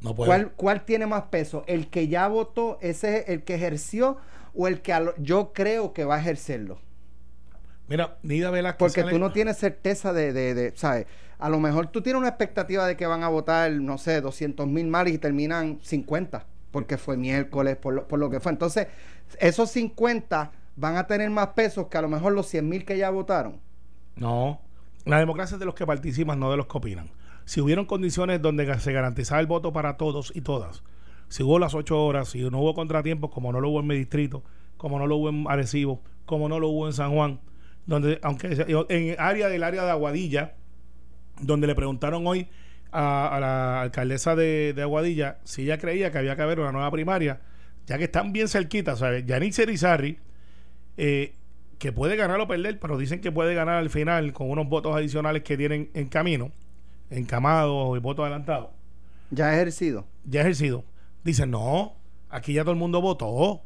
No 0.02 0.14
puede. 0.14 0.28
¿Cuál, 0.28 0.52
cuál 0.52 0.84
tiene 0.84 1.06
más 1.06 1.24
peso? 1.24 1.64
¿El 1.66 1.88
que 1.88 2.08
ya 2.08 2.28
votó, 2.28 2.78
ese 2.80 3.18
es 3.18 3.28
el 3.28 3.42
que 3.42 3.54
ejerció 3.54 4.16
o 4.54 4.66
el 4.68 4.80
que 4.80 4.92
a 4.92 5.00
lo- 5.00 5.14
yo 5.18 5.52
creo 5.52 5.92
que 5.92 6.04
va 6.04 6.16
a 6.16 6.20
ejercerlo? 6.20 6.78
Mira, 7.90 8.16
Nida 8.22 8.50
Velázquez. 8.50 8.78
Porque 8.78 9.00
sale- 9.02 9.12
tú 9.12 9.18
no 9.18 9.32
tienes 9.32 9.58
certeza 9.58 10.12
de, 10.14 10.32
de, 10.32 10.54
de, 10.54 10.72
¿sabes? 10.76 11.06
A 11.38 11.48
lo 11.50 11.58
mejor 11.60 11.88
tú 11.88 12.00
tienes 12.02 12.20
una 12.20 12.28
expectativa 12.28 12.86
de 12.86 12.96
que 12.96 13.06
van 13.06 13.22
a 13.24 13.28
votar, 13.28 13.70
no 13.72 13.98
sé, 13.98 14.20
200 14.20 14.66
mil 14.66 14.86
mal 14.86 15.08
y 15.08 15.18
terminan 15.18 15.78
50, 15.82 16.46
porque 16.70 16.96
fue 16.98 17.16
miércoles, 17.16 17.76
por 17.76 17.94
lo, 17.94 18.08
por 18.08 18.18
lo 18.18 18.30
que 18.30 18.40
fue. 18.40 18.52
Entonces, 18.52 18.86
esos 19.40 19.70
50 19.70 20.52
van 20.76 20.96
a 20.96 21.06
tener 21.06 21.28
más 21.30 21.48
pesos 21.48 21.88
que 21.88 21.98
a 21.98 22.02
lo 22.02 22.08
mejor 22.08 22.32
los 22.32 22.46
100 22.46 22.68
mil 22.68 22.84
que 22.84 22.96
ya 22.96 23.10
votaron. 23.10 23.60
No. 24.16 24.60
La 25.04 25.18
democracia 25.18 25.54
es 25.56 25.60
de 25.60 25.66
los 25.66 25.74
que 25.74 25.86
participan, 25.86 26.38
no 26.38 26.50
de 26.50 26.56
los 26.58 26.66
que 26.66 26.78
opinan. 26.78 27.10
Si 27.44 27.60
hubieron 27.60 27.86
condiciones 27.86 28.40
donde 28.40 28.78
se 28.78 28.92
garantizaba 28.92 29.40
el 29.40 29.46
voto 29.46 29.72
para 29.72 29.96
todos 29.96 30.30
y 30.36 30.42
todas, 30.42 30.82
si 31.28 31.42
hubo 31.42 31.58
las 31.58 31.74
ocho 31.74 32.04
horas, 32.04 32.28
si 32.28 32.48
no 32.50 32.60
hubo 32.60 32.74
contratiempos, 32.74 33.30
como 33.30 33.50
no 33.52 33.60
lo 33.60 33.70
hubo 33.70 33.80
en 33.80 33.86
mi 33.86 33.96
distrito, 33.96 34.42
como 34.76 34.98
no 34.98 35.06
lo 35.06 35.16
hubo 35.16 35.30
en 35.30 35.46
Arecibo, 35.48 36.02
como 36.26 36.48
no 36.48 36.60
lo 36.60 36.68
hubo 36.68 36.86
en 36.86 36.92
San 36.92 37.12
Juan, 37.14 37.40
donde, 37.90 38.20
aunque 38.22 38.64
en 38.88 39.16
área 39.18 39.48
del 39.48 39.64
área 39.64 39.84
de 39.84 39.90
Aguadilla, 39.90 40.54
donde 41.40 41.66
le 41.66 41.74
preguntaron 41.74 42.24
hoy 42.26 42.46
a, 42.92 43.36
a 43.36 43.40
la 43.40 43.80
alcaldesa 43.82 44.36
de, 44.36 44.72
de 44.74 44.82
Aguadilla 44.82 45.38
si 45.44 45.62
ella 45.62 45.78
creía 45.78 46.10
que 46.12 46.18
había 46.18 46.36
que 46.36 46.42
haber 46.42 46.60
una 46.60 46.70
nueva 46.70 46.90
primaria, 46.92 47.40
ya 47.86 47.98
que 47.98 48.04
están 48.04 48.32
bien 48.32 48.46
cerquitas, 48.46 49.00
¿sabes? 49.00 49.26
Yanis 49.26 49.58
Erizarri, 49.58 50.18
eh, 50.96 51.34
que 51.78 51.90
puede 51.92 52.14
ganar 52.14 52.38
o 52.40 52.46
perder, 52.46 52.78
pero 52.78 52.96
dicen 52.96 53.20
que 53.20 53.32
puede 53.32 53.54
ganar 53.54 53.78
al 53.78 53.90
final 53.90 54.32
con 54.32 54.50
unos 54.50 54.68
votos 54.68 54.94
adicionales 54.94 55.42
que 55.42 55.56
tienen 55.56 55.90
en 55.94 56.06
camino, 56.08 56.52
encamados 57.10 57.96
y 57.96 58.00
votos 58.00 58.22
adelantados, 58.22 58.68
Ya 59.32 59.52
ejercido. 59.52 60.06
ya 60.24 60.42
ejercido. 60.42 60.84
Dicen, 61.24 61.50
no, 61.50 61.94
aquí 62.28 62.52
ya 62.52 62.62
todo 62.62 62.72
el 62.72 62.78
mundo 62.78 63.00
votó. 63.00 63.62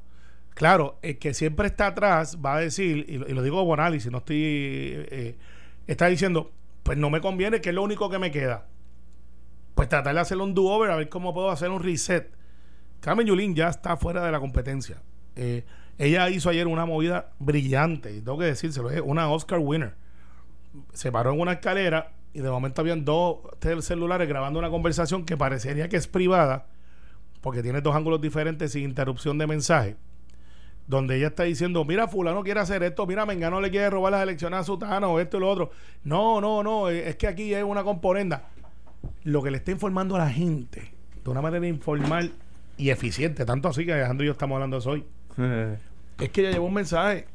Claro, 0.55 0.99
el 1.03 1.19
que 1.19 1.35
siempre 1.35 1.67
está 1.67 1.89
atrás 1.89 2.39
va 2.45 2.57
a 2.57 2.61
decir, 2.61 3.07
y 3.09 3.19
lo, 3.19 3.43
digo 3.43 3.67
con 3.67 3.81
análisis, 3.81 4.11
no 4.11 4.19
estoy. 4.19 4.37
eh, 4.39 5.37
está 5.87 6.07
diciendo, 6.07 6.53
pues 6.83 6.97
no 6.97 7.11
me 7.11 7.21
conviene, 7.21 7.61
que 7.61 7.71
es 7.71 7.75
lo 7.75 7.83
único 7.83 8.09
que 8.09 8.19
me 8.19 8.31
queda. 8.31 8.67
Pues 9.75 9.89
tratar 9.89 10.15
de 10.15 10.21
hacer 10.21 10.39
un 10.39 10.55
do-over, 10.55 10.91
a 10.91 10.97
ver 10.97 11.09
cómo 11.09 11.35
puedo 11.35 11.51
hacer 11.51 11.71
un 11.71 11.83
reset. 11.83 12.31
Carmen 13.01 13.27
Yulín 13.27 13.55
ya 13.55 13.69
está 13.69 13.97
fuera 13.97 14.25
de 14.25 14.31
la 14.31 14.39
competencia. 14.39 15.03
Eh, 15.35 15.65
ella 15.99 16.29
hizo 16.31 16.49
ayer 16.49 16.67
una 16.67 16.87
movida 16.87 17.33
brillante, 17.39 18.13
y 18.15 18.21
tengo 18.21 18.39
que 18.39 18.47
decírselo, 18.47 18.91
es 18.91 19.01
una 19.05 19.29
Oscar 19.31 19.59
winner. 19.59 19.95
Se 20.93 21.11
paró 21.11 21.33
en 21.33 21.41
una 21.41 21.53
escalera 21.53 22.13
y 22.33 22.41
de 22.41 22.51
momento 22.51 22.81
habían 22.81 23.05
dos 23.05 23.39
celulares 23.81 24.29
grabando 24.29 24.59
una 24.59 24.71
conversación 24.71 25.25
que 25.25 25.37
parecería 25.37 25.89
que 25.89 25.97
es 25.97 26.09
privada, 26.09 26.67
porque 27.41 27.63
tiene 27.63 27.81
dos 27.81 27.95
ángulos 27.95 28.21
diferentes 28.21 28.73
sin 28.73 28.85
interrupción 28.85 29.39
de 29.39 29.47
mensaje. 29.47 29.97
Donde 30.87 31.17
ella 31.17 31.29
está 31.29 31.45
diciendo, 31.45 31.85
mira, 31.85 32.09
fulano 32.09 32.43
quiere 32.43 32.61
hacer 32.61 32.83
esto, 32.83 33.07
mira, 33.07 33.25
Mengano 33.25 33.61
le 33.61 33.71
quiere 33.71 33.89
robar 33.89 34.13
las 34.13 34.23
elecciones 34.23 34.61
a 34.61 34.65
Sutano, 34.65 35.13
o 35.13 35.21
esto 35.21 35.39
y 35.39 35.41
lo 35.41 35.51
otro. 35.51 35.71
No, 36.05 36.41
no, 36.43 36.63
no, 36.63 36.91
eh, 36.91 37.09
es 37.09 37.17
que 37.17 37.27
aquí 37.27 37.55
es 37.55 37.65
una 37.65 37.83
componenda. 37.83 38.49
Lo 39.25 39.43
que 39.43 39.51
le 39.51 39.59
está 39.59 39.71
informando 39.71 40.17
a 40.17 40.19
la 40.19 40.31
gente, 40.31 40.93
de 41.23 41.31
una 41.31 41.41
manera 41.41 41.67
informal 41.67 42.33
y 42.77 42.91
eficiente, 42.91 43.47
tanto 43.47 43.69
así 43.69 43.87
que 43.87 43.95
Alejandro 43.95 44.25
y 44.25 44.27
yo 44.27 44.33
estamos 44.33 44.57
hablando 44.57 44.77
de 44.77 44.81
eso 44.81 44.91
hoy, 44.91 45.05
es 46.23 46.31
que 46.31 46.41
ella 46.43 46.51
llevó 46.51 46.67
un 46.67 46.75
mensaje. 46.75 47.27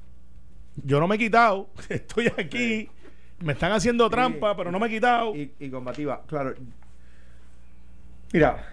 Yo 0.75 0.99
no 0.99 1.07
me 1.07 1.15
he 1.15 1.19
quitado, 1.19 1.69
estoy 1.89 2.27
aquí, 2.27 2.87
me 3.39 3.53
están 3.53 3.71
haciendo 3.71 4.07
trampa, 4.11 4.55
pero 4.55 4.71
no 4.71 4.79
me 4.79 4.87
he 4.87 4.89
quitado. 4.91 5.35
y, 5.35 5.51
y 5.59 5.69
combativa. 5.71 6.21
Claro. 6.27 6.53
Mira, 8.31 8.63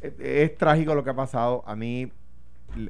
es, 0.00 0.12
es 0.18 0.56
trágico 0.56 0.96
lo 0.96 1.04
que 1.04 1.10
ha 1.10 1.14
pasado. 1.16 1.62
A 1.64 1.76
mí 1.76 2.10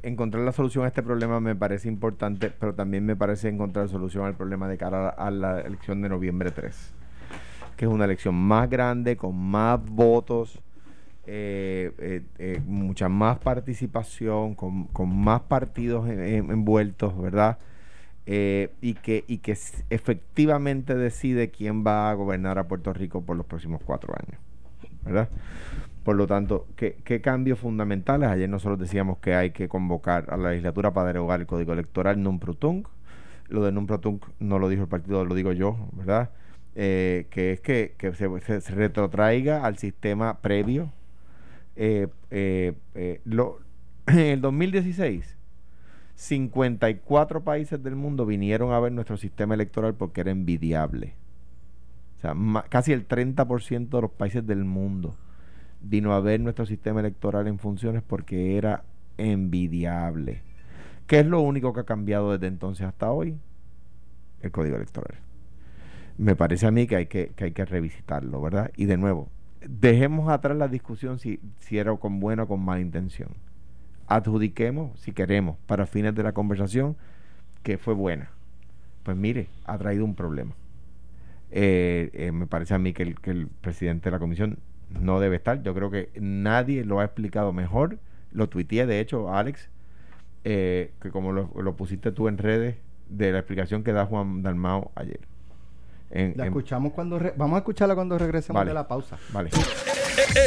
encontrar 0.03 0.45
la 0.45 0.53
solución 0.53 0.85
a 0.85 0.89
este 0.89 1.03
problema 1.03 1.41
me 1.41 1.55
parece 1.55 1.89
importante, 1.89 2.51
pero 2.51 2.75
también 2.75 3.05
me 3.07 3.17
parece 3.17 3.49
encontrar 3.49 3.89
solución 3.89 4.25
al 4.27 4.35
problema 4.35 4.69
de 4.69 4.79
cara 4.79 5.09
a 5.09 5.31
la 5.31 5.61
elección 5.61 6.03
de 6.03 6.09
noviembre 6.09 6.51
3, 6.51 6.93
que 7.77 7.85
es 7.87 7.91
una 7.91 8.05
elección 8.05 8.35
más 8.35 8.69
grande, 8.71 9.17
con 9.17 9.37
más 9.37 9.81
votos. 9.85 10.61
eh, 11.29 11.93
eh, 11.99 12.23
eh, 12.39 12.61
mucha 12.67 13.09
más 13.09 13.39
participación, 13.39 14.55
con, 14.55 14.85
con 14.87 15.09
más 15.17 15.41
partidos 15.43 16.09
en- 16.09 16.21
en- 16.21 16.51
envueltos, 16.53 17.21
¿verdad? 17.21 17.59
eh, 18.27 18.71
y 18.81 18.95
que, 18.95 19.25
y 19.29 19.39
que 19.39 19.57
efectivamente 19.91 20.95
decide 20.97 21.51
quién 21.51 21.85
va 21.87 22.11
a 22.11 22.15
gobernar 22.15 22.59
a 22.59 22.69
Puerto 22.69 22.93
Rico 22.93 23.23
por 23.23 23.37
los 23.37 23.47
próximos 23.47 23.81
cuatro 23.85 24.15
años. 24.15 24.41
¿Verdad? 25.05 25.29
Por 26.07 26.15
lo 26.15 26.29
tanto, 26.29 26.69
¿qué, 26.77 27.21
cambios 27.21 27.59
fundamentales? 27.59 28.29
Ayer 28.29 28.49
nosotros 28.49 28.79
decíamos 28.79 29.19
que 29.19 29.35
hay 29.35 29.51
que 29.51 29.69
convocar 29.69 30.27
a 30.31 30.37
la 30.37 30.51
legislatura 30.51 30.93
para 30.93 31.09
derogar 31.09 31.41
el 31.41 31.49
código 31.49 31.73
electoral 31.73 32.23
tunc. 32.61 32.87
Lo 33.49 33.65
de 33.65 33.73
tunc 33.99 34.25
no 34.39 34.61
lo 34.61 34.69
dijo 34.69 34.83
el 34.83 34.89
partido, 34.89 35.25
lo 35.25 35.35
digo 35.35 35.51
yo, 35.51 35.89
¿verdad? 35.95 36.31
Eh, 36.77 37.27
que 37.31 37.51
es 37.51 37.61
que, 37.61 37.97
se, 38.15 38.73
retrotraiga 38.73 39.65
al 39.65 39.79
sistema 39.79 40.39
previo. 40.43 40.93
Eh, 41.75 42.07
eh, 42.31 42.75
eh, 42.95 43.21
lo, 43.25 43.59
en 44.07 44.19
el 44.19 44.41
2016, 44.41 45.37
54 46.15 47.43
países 47.43 47.83
del 47.83 47.97
mundo 47.97 48.27
vinieron 48.27 48.73
a 48.73 48.79
ver 48.79 48.93
nuestro 48.93 49.17
sistema 49.17 49.55
electoral 49.55 49.95
porque 49.95 50.21
era 50.21 50.31
envidiable. 50.31 51.15
O 52.19 52.21
sea, 52.21 52.63
casi 52.69 52.93
el 52.93 53.09
30% 53.09 53.89
de 53.89 54.01
los 54.01 54.13
países 54.13 54.47
del 54.47 54.65
mundo 54.65 55.17
vino 55.89 56.13
a 56.13 56.21
ver 56.21 56.41
nuestro 56.41 56.67
sistema 56.67 57.01
electoral 57.01 57.47
en 57.47 57.59
funciones 57.59 58.03
porque 58.03 58.57
era 58.57 58.85
envidiable. 59.19 60.43
¿Qué 61.07 61.21
es 61.21 61.27
lo 61.27 61.41
único 61.41 61.73
que 61.73 61.81
ha 61.81 61.85
cambiado 61.85 62.33
desde 62.33 62.49
entonces 62.49 62.87
hasta 62.87 63.11
hoy? 63.11 63.37
El 64.43 64.51
código 64.51 64.77
electoral. 64.77 65.19
Me 66.19 66.35
parece 66.35 66.67
a 66.67 66.71
mí 66.71 66.87
que 66.87 66.97
hay 66.97 67.07
que, 67.07 67.29
que 67.37 67.45
hay 67.45 67.53
que 67.53 67.65
revisitarlo, 67.65 68.41
¿verdad? 68.41 68.71
Y 68.77 68.87
de 68.87 68.97
nuevo, 68.97 69.29
dejemos 69.67 70.29
atrás 70.31 70.57
la 70.57 70.69
discusión 70.69 71.19
si, 71.19 71.41
si 71.59 71.79
era 71.79 71.95
con 71.97 72.21
buena 72.21 72.45
o 72.45 72.49
con 72.49 72.61
mala 72.61 72.81
intención 72.81 73.31
adjudiquemos, 74.07 74.99
si 75.01 75.13
queremos, 75.13 75.57
para 75.67 75.87
fines 75.87 76.15
de 76.15 76.23
la 76.23 76.33
conversación, 76.33 76.97
que 77.63 77.79
fue 77.79 77.95
buena. 77.95 78.31
Pues 79.03 79.17
mire, 79.17 79.49
ha 79.65 79.79
traído 79.79 80.05
un 80.05 80.15
problema. 80.15 80.53
Eh, 81.51 82.11
eh, 82.13 82.33
me 82.33 82.47
parece 82.47 82.75
a 82.75 82.79
mí 82.79 82.93
que 82.93 83.03
el, 83.03 83.21
que 83.21 83.31
el 83.31 83.49
presidente 83.49 84.05
de 84.07 84.11
la 84.13 84.19
comisión 84.19 84.59
no 84.91 85.21
debe 85.21 85.37
estar. 85.37 85.63
Yo 85.63 85.75
creo 85.75 85.91
que 85.91 86.11
nadie 86.21 86.85
lo 86.85 87.01
ha 87.01 87.05
explicado 87.05 87.53
mejor. 87.53 87.99
Lo 88.33 88.49
tuiteé, 88.49 88.87
de 88.87 89.01
hecho, 89.01 89.33
Alex, 89.33 89.69
eh, 90.45 90.93
que 91.01 91.11
como 91.11 91.33
lo, 91.33 91.51
lo 91.61 91.77
pusiste 91.77 92.13
tú 92.13 92.29
en 92.29 92.39
redes, 92.39 92.77
de 93.09 93.31
la 93.33 93.39
explicación 93.39 93.85
que 93.85 93.93
da 93.93 94.05
Juan 94.07 94.43
Dalmao 94.43 94.91
ayer. 94.97 95.21
En- 96.11 96.35
La 96.37 96.45
en- 96.45 96.49
escuchamos 96.49 96.93
cuando... 96.93 97.19
re- 97.19 97.35
Vamos 97.37 97.57
a 97.57 97.59
escucharla 97.59 97.95
cuando 97.95 98.19
regresemos 98.19 98.59
Vale. 98.61 98.71
de 98.71 98.75
la 98.75 98.87
pausa. 98.89 99.17
Vale. 99.33 99.51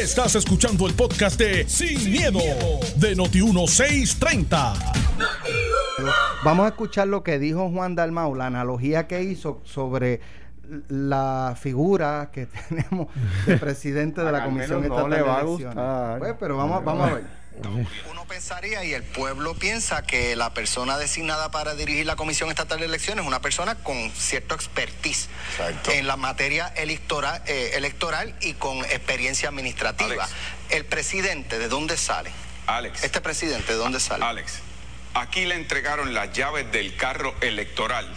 Estás 0.02 0.36
escuchando 0.36 0.88
el 0.88 0.93
podcast 0.93 1.39
de 1.39 1.67
Sin, 1.67 2.12
miedo, 2.12 2.39
de 2.97 3.15
Noti1630. 3.15 4.73
Vamos 6.43 6.65
a 6.65 6.69
escuchar 6.69 7.08
lo 7.08 7.23
que 7.23 7.39
dijo 7.39 7.69
Juan 7.69 7.95
Dalmau, 7.95 8.36
la 8.36 8.45
analogía 8.47 9.08
que 9.08 9.23
hizo 9.23 9.62
sobre 9.63 10.21
la 10.89 11.55
figura 11.60 12.29
que 12.34 12.45
tenemos 12.69 13.08
de 13.45 13.58
presidente 13.58 14.21
de 14.21 14.32
la 14.32 14.43
Comisión 14.43 14.82
no 14.82 14.86
Estatal 14.88 15.10
le 15.10 15.15
de 15.17 15.21
va 15.21 15.38
a 15.38 15.41
Elecciones. 15.41 15.65
gustar. 15.75 16.19
Pues, 16.19 16.36
pero 16.39 16.58
vamos, 16.58 16.84
vamos 16.84 17.10
a 17.10 17.13
ver. 17.15 17.39
Uno 18.10 18.23
pensaría 18.25 18.86
y 18.86 18.93
el 18.93 19.03
pueblo 19.03 19.53
piensa 19.53 20.03
que 20.03 20.38
la 20.38 20.53
persona 20.53 20.97
designada 20.97 21.51
para 21.51 21.75
dirigir 21.75 22.05
la 22.05 22.15
Comisión 22.15 22.49
Estatal 22.49 22.79
de 22.79 22.86
Elecciones 22.86 23.23
es 23.23 23.27
una 23.27 23.41
persona 23.41 23.75
con 23.75 24.12
cierto 24.12 24.55
expertise 24.55 25.27
en 25.91 26.08
la 26.08 26.15
materia 26.15 26.67
electoral, 26.77 27.41
eh, 27.47 27.71
electoral 27.75 28.34
y 28.41 28.53
con 28.53 28.77
experiencia 28.86 29.49
administrativa. 29.49 30.23
Alex. 30.23 30.36
El 30.69 30.86
presidente, 30.86 31.60
¿de 31.60 31.67
dónde 31.67 31.97
sale? 31.97 32.32
Alex, 32.67 33.03
Este 33.03 33.19
presidente, 33.19 33.73
¿de 33.73 33.77
dónde 33.77 33.99
sale? 33.99 34.23
Alex, 34.23 34.60
aquí 35.15 35.43
le 35.45 35.55
entregaron 35.55 36.13
las 36.13 36.32
llaves 36.32 36.71
del 36.71 36.95
carro 36.95 37.34
electoral 37.41 38.08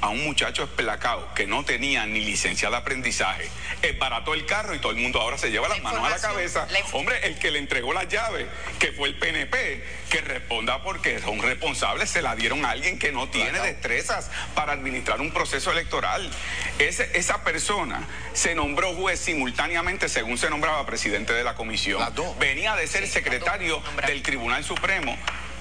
a 0.00 0.08
un 0.08 0.24
muchacho 0.24 0.64
esplacado 0.64 1.32
que 1.34 1.46
no 1.46 1.64
tenía 1.64 2.06
ni 2.06 2.20
licencia 2.20 2.70
de 2.70 2.76
aprendizaje. 2.76 3.48
Esbarató 3.82 4.34
el 4.34 4.46
carro 4.46 4.74
y 4.74 4.78
todo 4.78 4.92
el 4.92 4.98
mundo 4.98 5.20
ahora 5.20 5.36
se 5.38 5.50
lleva 5.50 5.68
las 5.68 5.80
manos 5.82 6.04
a 6.04 6.10
la 6.10 6.18
cabeza. 6.18 6.66
Hombre, 6.92 7.26
el 7.26 7.38
que 7.38 7.50
le 7.50 7.58
entregó 7.58 7.92
las 7.92 8.08
llaves, 8.08 8.46
que 8.78 8.92
fue 8.92 9.08
el 9.08 9.18
PNP, 9.18 9.84
que 10.10 10.20
responda 10.22 10.82
porque 10.82 11.20
son 11.20 11.40
responsables, 11.42 12.08
se 12.10 12.22
la 12.22 12.34
dieron 12.34 12.64
a 12.64 12.70
alguien 12.70 12.98
que 12.98 13.12
no 13.12 13.28
tiene 13.28 13.58
destrezas 13.60 14.30
para 14.54 14.72
administrar 14.72 15.20
un 15.20 15.30
proceso 15.32 15.70
electoral. 15.70 16.30
Ese- 16.78 17.10
esa 17.14 17.44
persona 17.44 18.06
se 18.32 18.54
nombró 18.54 18.94
juez 18.94 19.20
simultáneamente 19.20 20.08
según 20.08 20.38
se 20.38 20.48
nombraba 20.50 20.84
presidente 20.86 21.32
de 21.34 21.44
la 21.44 21.54
comisión. 21.54 22.02
Venía 22.38 22.74
de 22.76 22.86
ser 22.86 23.04
Sí, 23.06 23.12
secretario 23.12 23.82
del 24.06 24.22
Tribunal 24.22 24.64
Supremo 24.64 25.16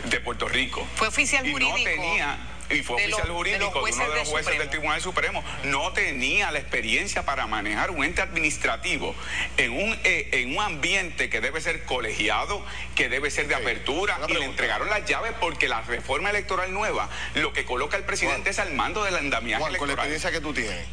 de 0.05 0.19
Puerto 0.21 0.47
Rico. 0.47 0.87
Fue 0.95 1.07
oficial 1.09 1.45
y 1.45 1.51
jurídico. 1.51 1.77
no 1.77 1.83
tenía 1.83 2.37
y 2.69 2.81
fue 2.83 2.97
de 2.97 3.03
oficial 3.07 3.27
de 3.27 3.33
jurídico 3.33 3.65
de, 3.65 3.79
jueces 3.79 3.95
uno 4.01 4.09
de 4.09 4.15
los 4.15 4.23
del 4.25 4.31
jueces 4.33 4.45
del 4.53 4.61
Supremo. 4.63 4.69
Tribunal 4.71 5.01
Supremo, 5.01 5.43
no 5.65 5.91
tenía 5.93 6.51
la 6.51 6.59
experiencia 6.59 7.23
para 7.25 7.47
manejar 7.47 7.91
un 7.91 8.03
ente 8.03 8.21
administrativo 8.21 9.15
en 9.57 9.71
un, 9.71 9.97
eh, 10.03 10.29
en 10.33 10.55
un 10.55 10.61
ambiente 10.63 11.29
que 11.29 11.41
debe 11.41 11.61
ser 11.61 11.83
colegiado, 11.85 12.63
que 12.95 13.09
debe 13.09 13.31
ser 13.31 13.47
de 13.47 13.55
apertura, 13.55 14.17
una 14.17 14.27
y 14.29 14.33
le 14.35 14.45
entregaron 14.45 14.89
las 14.89 15.05
llaves 15.05 15.33
porque 15.39 15.67
la 15.67 15.81
reforma 15.81 16.29
electoral 16.29 16.71
nueva 16.73 17.09
lo 17.35 17.53
que 17.53 17.65
coloca 17.65 17.97
al 17.97 18.03
presidente 18.05 18.49
es 18.51 18.59
al 18.59 18.73
mando 18.73 19.03
del 19.03 19.15
andamiaje 19.15 19.61
Juan, 19.61 19.75
con 19.77 19.87
la 19.87 19.93
electoral. 19.95 20.13
experiencia 20.13 20.31
que 20.31 20.41
tú 20.41 20.53
tienes, 20.53 20.87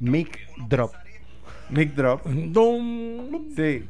Mic 0.00 0.38
drop. 0.56 0.94
Mic 1.70 1.90
drop. 1.94 2.24
Dum. 2.26 3.54
Sí. 3.56 3.84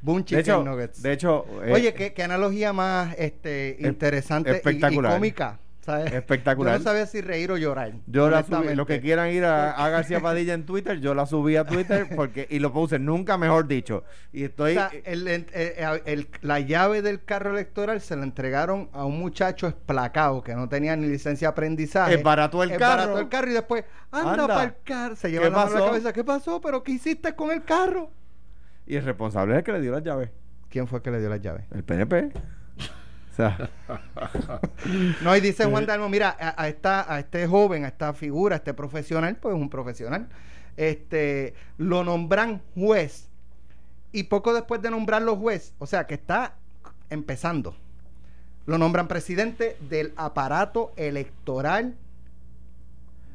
Boom 0.00 0.18
De 0.18 0.24
chicken 0.24 0.40
hecho, 0.40 0.64
nuggets. 0.64 1.02
de 1.02 1.12
hecho 1.12 1.46
eh, 1.64 1.72
Oye, 1.72 1.94
¿qué, 1.94 2.12
qué 2.12 2.22
analogía 2.22 2.72
más 2.72 3.14
este, 3.18 3.76
interesante 3.80 4.50
y- 4.50 4.54
espectacular. 4.54 5.12
y, 5.12 5.14
cómica. 5.14 5.58
¿Sabes? 5.88 6.12
Espectacular. 6.12 6.74
Yo 6.74 6.78
no 6.78 6.84
sabía 6.84 7.06
si 7.06 7.20
reír 7.20 7.50
o 7.50 7.56
llorar. 7.56 7.92
Yo 8.06 8.28
la 8.28 8.42
subí, 8.42 8.54
honestamente. 8.54 8.76
lo 8.76 8.86
que 8.86 9.00
quieran 9.00 9.30
ir 9.30 9.44
a, 9.44 9.70
a 9.72 9.88
García 9.88 10.20
Padilla 10.20 10.52
en 10.54 10.66
Twitter, 10.66 11.00
yo 11.00 11.14
la 11.14 11.24
subí 11.26 11.56
a 11.56 11.64
Twitter 11.64 12.06
porque 12.14 12.46
y 12.50 12.58
lo 12.58 12.72
puse, 12.72 12.98
nunca 12.98 13.38
mejor 13.38 13.66
dicho. 13.66 14.04
Y 14.32 14.42
O 14.42 14.46
estoy 14.46 14.74
sea, 14.74 14.90
el- 15.04 15.26
el- 15.28 15.46
el- 15.52 16.02
el- 16.04 16.28
la 16.42 16.60
llave 16.60 17.00
del 17.02 17.24
carro 17.24 17.50
electoral 17.52 18.00
se 18.00 18.16
la 18.16 18.24
entregaron 18.24 18.90
a 18.92 19.04
un 19.06 19.18
muchacho 19.18 19.66
esplacado 19.66 20.42
que 20.42 20.54
no 20.54 20.68
tenía 20.68 20.94
ni 20.96 21.06
licencia 21.06 21.48
de 21.48 21.52
aprendizaje. 21.52 22.14
Esbarató 22.14 22.62
el 22.62 22.72
Esbarató 22.72 23.08
carro. 23.08 23.18
el 23.20 23.28
carro 23.28 23.50
y 23.50 23.54
después, 23.54 23.84
anda, 24.10 24.30
Anda. 24.32 24.46
para 24.48 24.64
el 24.64 24.74
carro. 24.84 25.16
Se 25.16 25.30
lleva 25.30 25.44
¿Qué 25.44 25.50
la 25.50 25.56
mano 25.56 25.68
a 25.68 25.72
la 25.72 25.78
pasó? 25.80 25.86
cabeza. 25.90 26.12
¿Qué 26.12 26.24
pasó? 26.24 26.60
¿Pero 26.60 26.82
qué 26.82 26.92
hiciste 26.92 27.34
con 27.34 27.50
el 27.50 27.64
carro? 27.64 28.10
y 28.86 28.96
el 28.96 29.04
responsable 29.04 29.52
es 29.54 29.58
el 29.58 29.64
que 29.64 29.72
le 29.72 29.80
dio 29.82 29.92
las 29.92 30.02
llaves, 30.02 30.30
¿Quién 30.70 30.86
fue 30.86 31.02
que 31.02 31.10
le 31.10 31.20
dio 31.20 31.28
las 31.28 31.40
llaves? 31.42 31.64
el 31.74 31.82
PNP. 31.84 32.30
Sea, 33.38 33.70
No, 35.22 35.36
y 35.36 35.40
dice 35.40 35.64
Juan 35.64 35.86
Dalmo, 35.86 36.08
mira, 36.08 36.36
a, 36.38 36.60
a 36.60 36.68
esta, 36.68 37.12
a 37.12 37.20
este 37.20 37.46
joven, 37.46 37.84
a 37.84 37.88
esta 37.88 38.12
figura, 38.12 38.56
a 38.56 38.58
este 38.58 38.74
profesional, 38.74 39.36
pues 39.36 39.54
es 39.54 39.60
un 39.60 39.70
profesional, 39.70 40.28
este, 40.76 41.54
lo 41.76 42.02
nombran 42.02 42.60
juez. 42.74 43.28
Y 44.10 44.24
poco 44.24 44.52
después 44.54 44.82
de 44.82 44.90
nombrarlo 44.90 45.36
juez, 45.36 45.72
o 45.78 45.86
sea 45.86 46.06
que 46.08 46.14
está 46.14 46.54
empezando, 47.10 47.76
lo 48.66 48.76
nombran 48.76 49.06
presidente 49.06 49.76
del 49.88 50.12
aparato 50.16 50.92
electoral 50.96 51.94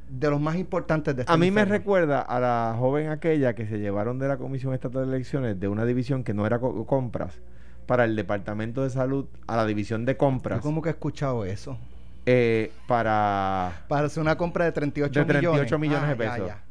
de 0.10 0.30
los 0.30 0.39
más 0.42 0.58
importantes 0.58 1.16
de 1.16 1.22
este 1.24 1.34
a 1.34 1.38
mí 1.38 1.50
me 1.50 1.66
recuerda 1.66 2.22
a 2.22 2.39
la 2.39 2.76
joven 2.78 3.10
aquella 3.10 3.56
que 3.56 3.66
se 3.66 3.80
llevaron 3.80 4.20
de 4.20 4.28
la 4.28 4.38
Comisión 4.38 4.74
Estatal 4.74 5.10
de 5.10 5.16
Elecciones 5.16 5.60
de 5.60 5.68
una 5.70 5.86
división 5.86 6.24
que 6.24 6.34
no 6.34 6.46
era 6.46 6.60
co- 6.60 6.86
compras 6.86 7.39
para 7.86 8.06
el 8.06 8.15
Departamento 8.15 8.84
de 8.84 8.89
Salud 8.89 9.26
a 9.48 9.56
la 9.56 9.65
división 9.65 10.06
de 10.06 10.17
compras 10.17 10.62
como 10.62 10.82
que 10.82 10.89
he 10.89 10.91
escuchado 10.93 11.46
eso. 11.46 11.78
eh, 12.26 12.72
para 12.88 13.84
Para 13.88 14.08
hacer 14.08 14.22
una 14.22 14.38
compra 14.38 14.65
de 14.65 14.72
38 14.72 15.19
De 15.19 15.26
38 15.26 15.78
millones 15.80 16.08
de 16.08 16.13
Ah, 16.13 16.17
pesos. 16.34 16.48
ya. 16.48 16.63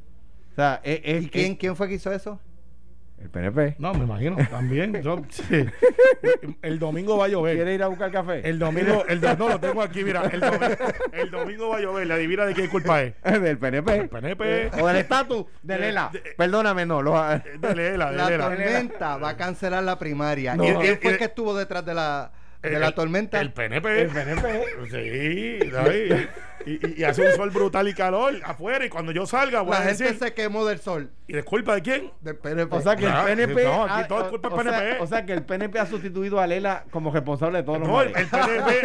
o 0.53 0.55
sea, 0.55 0.81
es, 0.83 1.01
es- 1.05 1.25
¿Y 1.25 1.29
quién, 1.29 1.53
es- 1.53 1.59
quién 1.59 1.77
fue 1.77 1.89
que 1.89 1.95
hizo 1.95 2.11
eso? 2.13 2.41
El 3.23 3.31
PNP. 3.31 3.77
No, 3.79 3.95
me 3.95 4.05
imagino, 4.05 4.37
también. 4.51 5.01
Yo- 5.03 5.23
sí. 5.31 5.65
El 6.63 6.79
domingo 6.79 7.17
va 7.19 7.27
a 7.27 7.29
llover. 7.29 7.57
¿Quiere 7.57 7.75
ir 7.75 7.83
a 7.83 7.87
buscar 7.89 8.11
café? 8.11 8.49
El 8.49 8.59
domingo, 8.59 9.05
el 9.09 9.21
do- 9.21 9.37
no 9.37 9.49
lo 9.49 9.61
tengo 9.61 9.83
aquí, 9.83 10.03
mira. 10.05 10.23
El 10.33 10.41
domingo, 10.41 10.67
el 11.13 11.31
domingo 11.31 11.69
va 11.71 11.77
a 11.77 11.81
llover. 11.81 12.07
La 12.07 12.15
adivina 12.15 12.45
de 12.47 12.55
qué 12.55 12.69
culpa 12.69 13.03
es. 13.03 13.15
del 13.23 13.59
PNP. 13.59 13.95
El 13.97 14.09
PNP. 14.09 14.71
O 14.81 14.87
del 14.87 14.97
estatus 14.97 15.47
de 15.63 15.75
De- 15.75 15.81
Lela. 15.81 16.11
de- 16.13 16.21
Perdóname, 16.37 16.85
no. 16.87 17.03
Lo, 17.03 17.13
De 17.23 17.75
Lela, 17.75 18.11
de 18.11 18.17
La 18.17 18.31
Lela. 18.31 18.49
tormenta 18.49 19.17
va 19.17 19.31
a 19.31 19.37
cancelar 19.37 19.83
la 19.83 19.99
primaria. 19.99 20.57
No. 20.57 20.65
¿Y 20.65 20.75
quién 20.75 20.95
Y- 20.95 20.97
fue 20.97 21.11
y- 21.11 21.13
el 21.15 21.19
que 21.19 21.25
estuvo 21.25 21.55
detrás 21.55 21.85
de 21.85 21.95
la, 21.95 22.33
de 22.63 22.75
El- 22.75 22.81
la 22.81 22.93
tormenta? 22.93 23.41
El 23.41 23.53
PNP. 23.53 24.03
El 24.03 24.09
PNP. 24.09 24.65
Sí, 24.91 25.71
David. 25.71 26.15
Y, 26.65 26.75
y- 26.75 26.95
y 26.99 27.03
hace 27.05 27.23
un 27.27 27.33
sol 27.33 27.51
brutal 27.51 27.89
y 27.89 27.93
calor 27.95 28.35
afuera. 28.45 28.85
Y 28.87 28.89
cuando 28.89 29.11
yo 29.11 29.27
salga, 29.27 29.63
voy 29.63 29.73
la 29.73 29.79
a 29.79 29.83
gente 29.83 30.05
decir. 30.05 30.19
se 30.21 30.33
quemó 30.33 30.65
del 30.65 30.79
sol. 30.79 31.11
¿Y 31.27 31.33
de 31.33 31.43
culpa 31.43 31.75
de 31.75 31.83
quién? 31.83 32.13
Del 32.21 32.37
PNP. 32.37 32.77
O 32.77 32.81
sea 32.81 32.95
que 32.95 33.05
el 33.07 33.11
Ah, 33.11 33.25
PNP. 33.27 33.65
no, 33.65 33.83
aquí 33.83 34.03
ha- 34.03 34.07
todo 34.07 34.23
es 34.23 34.29
culpa 34.29 34.49
del 34.49 34.59
o 34.59 34.63
sea- 34.63 34.79
PNP. 34.79 35.01
O 35.03 35.07
sea 35.09 35.27
que 35.27 35.33
el 35.33 35.43
PNP 35.43 35.79
ha 35.81 35.87
sustituido 35.87 36.39
a 36.39 36.47
Lela 36.47 36.85
como 36.93 37.11
responsable 37.13 37.59
de 37.59 37.65
todos 37.65 37.81
los 37.81 37.89
No, 37.89 38.01
el, 38.01 38.13
males. 38.13 38.29
el 38.33 38.41
PNP, 38.41 38.81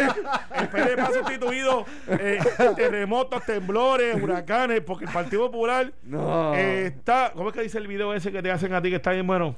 el 0.60 0.68
PNP 0.70 1.00
ha 1.02 1.12
sustituido 1.12 1.86
eh, 2.08 2.38
terremotos, 2.74 3.44
temblores, 3.46 4.20
huracanes, 4.20 4.80
porque 4.80 5.04
el 5.04 5.12
Partido 5.12 5.42
Popular 5.46 5.92
No. 6.02 6.56
eh, 6.56 6.86
está. 6.86 7.30
¿Cómo 7.32 7.50
es 7.50 7.54
que 7.54 7.62
dice 7.62 7.78
el 7.78 7.86
video 7.86 8.12
ese 8.12 8.32
que 8.32 8.42
te 8.42 8.50
hacen 8.50 8.72
a 8.74 8.82
ti 8.82 8.90
que 8.90 8.96
está 8.96 9.12
bien 9.12 9.26
bueno? 9.28 9.54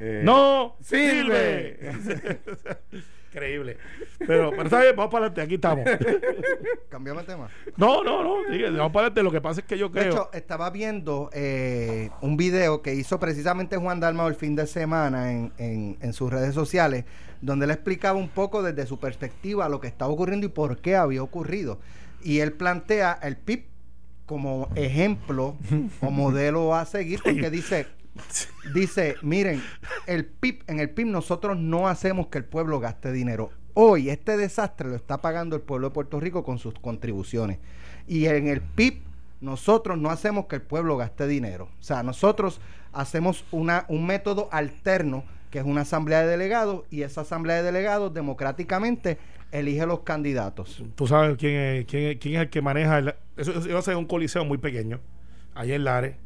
Eh, 0.00 0.20
¡No! 0.22 0.76
sirve. 0.82 1.78
¡Sirve! 2.02 2.40
Increíble. 3.34 3.76
Pero, 4.20 4.50
pero 4.50 4.62
está 4.62 4.80
bien, 4.80 4.94
vamos 4.94 5.10
para 5.12 5.26
adelante, 5.26 5.42
aquí 5.42 5.54
estamos. 5.56 5.84
Cambiamos 6.88 7.26
de 7.26 7.32
tema. 7.32 7.48
No, 7.76 8.04
no, 8.04 8.22
no, 8.22 8.36
sigue, 8.52 8.70
vamos 8.70 8.92
para 8.92 9.06
adelante. 9.08 9.22
Lo 9.24 9.32
que 9.32 9.40
pasa 9.40 9.60
es 9.60 9.66
que 9.66 9.76
yo 9.76 9.88
De 9.88 10.00
creo. 10.00 10.12
hecho, 10.12 10.30
estaba 10.32 10.70
viendo 10.70 11.30
eh, 11.32 12.10
un 12.20 12.36
video 12.36 12.80
que 12.80 12.94
hizo 12.94 13.18
precisamente 13.18 13.76
Juan 13.76 13.98
Dalmao 13.98 14.28
el 14.28 14.36
fin 14.36 14.54
de 14.54 14.66
semana 14.68 15.32
en, 15.32 15.52
en- 15.58 15.96
en 16.00 16.12
sus 16.12 16.32
redes 16.32 16.54
sociales, 16.54 17.04
donde 17.40 17.64
él 17.64 17.72
explicaba 17.72 18.16
un 18.18 18.28
poco 18.28 18.62
desde 18.62 18.86
su 18.86 19.00
perspectiva 19.00 19.68
lo 19.68 19.80
que 19.80 19.88
estaba 19.88 20.12
ocurriendo 20.12 20.46
y 20.46 20.50
por 20.50 20.78
qué 20.78 20.94
había 20.94 21.22
ocurrido. 21.22 21.80
Y 22.22 22.38
él 22.38 22.52
plantea 22.52 23.18
el 23.22 23.36
PIB 23.36 23.64
como 24.26 24.68
ejemplo 24.76 25.56
o 26.00 26.10
modelo 26.10 26.74
a 26.74 26.86
seguir, 26.86 27.20
porque 27.22 27.50
dice, 27.50 27.86
dice, 28.74 29.16
miren, 29.22 29.62
el 30.06 30.24
PIB, 30.24 30.62
en 30.66 30.80
el 30.80 30.90
PIB 30.90 31.06
nosotros 31.06 31.58
no 31.58 31.88
hacemos 31.88 32.28
que 32.28 32.38
el 32.38 32.44
pueblo 32.44 32.80
gaste 32.80 33.12
dinero. 33.12 33.50
Hoy 33.74 34.08
este 34.08 34.36
desastre 34.36 34.88
lo 34.88 34.96
está 34.96 35.20
pagando 35.20 35.56
el 35.56 35.62
pueblo 35.62 35.88
de 35.88 35.94
Puerto 35.94 36.20
Rico 36.20 36.44
con 36.44 36.58
sus 36.58 36.74
contribuciones. 36.74 37.58
Y 38.06 38.26
en 38.26 38.46
el 38.46 38.60
PIB 38.60 39.02
nosotros 39.40 39.98
no 39.98 40.10
hacemos 40.10 40.46
que 40.46 40.56
el 40.56 40.62
pueblo 40.62 40.96
gaste 40.96 41.26
dinero. 41.26 41.68
O 41.78 41.82
sea, 41.82 42.02
nosotros 42.02 42.60
hacemos 42.92 43.44
una, 43.50 43.84
un 43.88 44.06
método 44.06 44.48
alterno 44.52 45.24
que 45.50 45.58
es 45.60 45.64
una 45.64 45.82
asamblea 45.82 46.22
de 46.22 46.28
delegados 46.28 46.84
y 46.90 47.02
esa 47.02 47.20
asamblea 47.20 47.56
de 47.56 47.62
delegados 47.62 48.12
democráticamente 48.12 49.18
elige 49.52 49.86
los 49.86 50.00
candidatos. 50.00 50.82
Tú 50.96 51.06
sabes 51.06 51.36
quién 51.36 51.54
es, 51.54 51.84
quién 51.86 52.02
es, 52.04 52.16
quién 52.18 52.34
es 52.34 52.40
el 52.40 52.50
que 52.50 52.60
maneja. 52.60 52.98
eso, 53.36 53.52
eso 53.52 53.78
a 53.78 53.82
ser 53.82 53.96
un 53.96 54.06
coliseo 54.06 54.44
muy 54.44 54.58
pequeño, 54.58 54.98
ahí 55.54 55.72
en 55.72 55.84
Lares, 55.84 56.16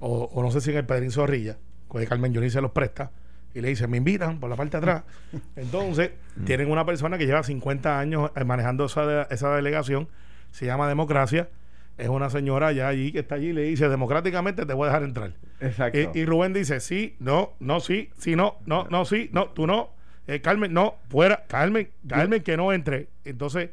o, 0.00 0.24
o 0.32 0.42
no 0.42 0.50
sé 0.50 0.60
si 0.60 0.70
en 0.70 0.76
el 0.78 0.84
Pedrín 0.86 1.10
Zorrilla, 1.10 1.56
que 1.92 2.06
Carmen 2.06 2.34
Johnny 2.34 2.50
se 2.50 2.60
los 2.60 2.70
presta, 2.72 3.10
y 3.54 3.60
le 3.60 3.68
dice, 3.68 3.86
me 3.88 3.96
invitan 3.96 4.38
por 4.40 4.50
la 4.50 4.56
parte 4.56 4.72
de 4.72 4.78
atrás. 4.78 5.02
Entonces, 5.56 6.10
tienen 6.44 6.70
una 6.70 6.84
persona 6.84 7.18
que 7.18 7.26
lleva 7.26 7.42
50 7.42 7.98
años 7.98 8.30
eh, 8.36 8.44
manejando 8.44 8.84
esa, 8.84 9.06
de- 9.06 9.26
esa 9.30 9.54
delegación, 9.56 10.08
se 10.50 10.66
llama 10.66 10.88
Democracia, 10.88 11.48
es 11.96 12.08
una 12.08 12.30
señora 12.30 12.70
ya 12.72 12.86
allí 12.88 13.10
que 13.10 13.18
está 13.20 13.34
allí 13.34 13.48
y 13.48 13.52
le 13.52 13.62
dice, 13.62 13.88
democráticamente 13.88 14.64
te 14.64 14.72
voy 14.72 14.84
a 14.84 14.90
dejar 14.90 15.02
entrar. 15.02 15.32
Exacto. 15.60 15.98
Y, 16.14 16.18
y 16.20 16.24
Rubén 16.26 16.52
dice, 16.52 16.78
sí, 16.80 17.16
no, 17.18 17.54
no, 17.58 17.80
sí, 17.80 18.10
sí, 18.18 18.36
no, 18.36 18.56
no, 18.66 18.86
no, 18.90 19.04
sí, 19.04 19.30
no, 19.32 19.46
tú 19.48 19.66
no. 19.66 19.90
Eh, 20.28 20.40
Carmen, 20.40 20.72
no, 20.72 20.94
fuera, 21.08 21.44
Carmen, 21.48 21.90
Carmen, 22.06 22.42
que 22.42 22.56
no 22.56 22.72
entre. 22.72 23.08
Entonces, 23.24 23.70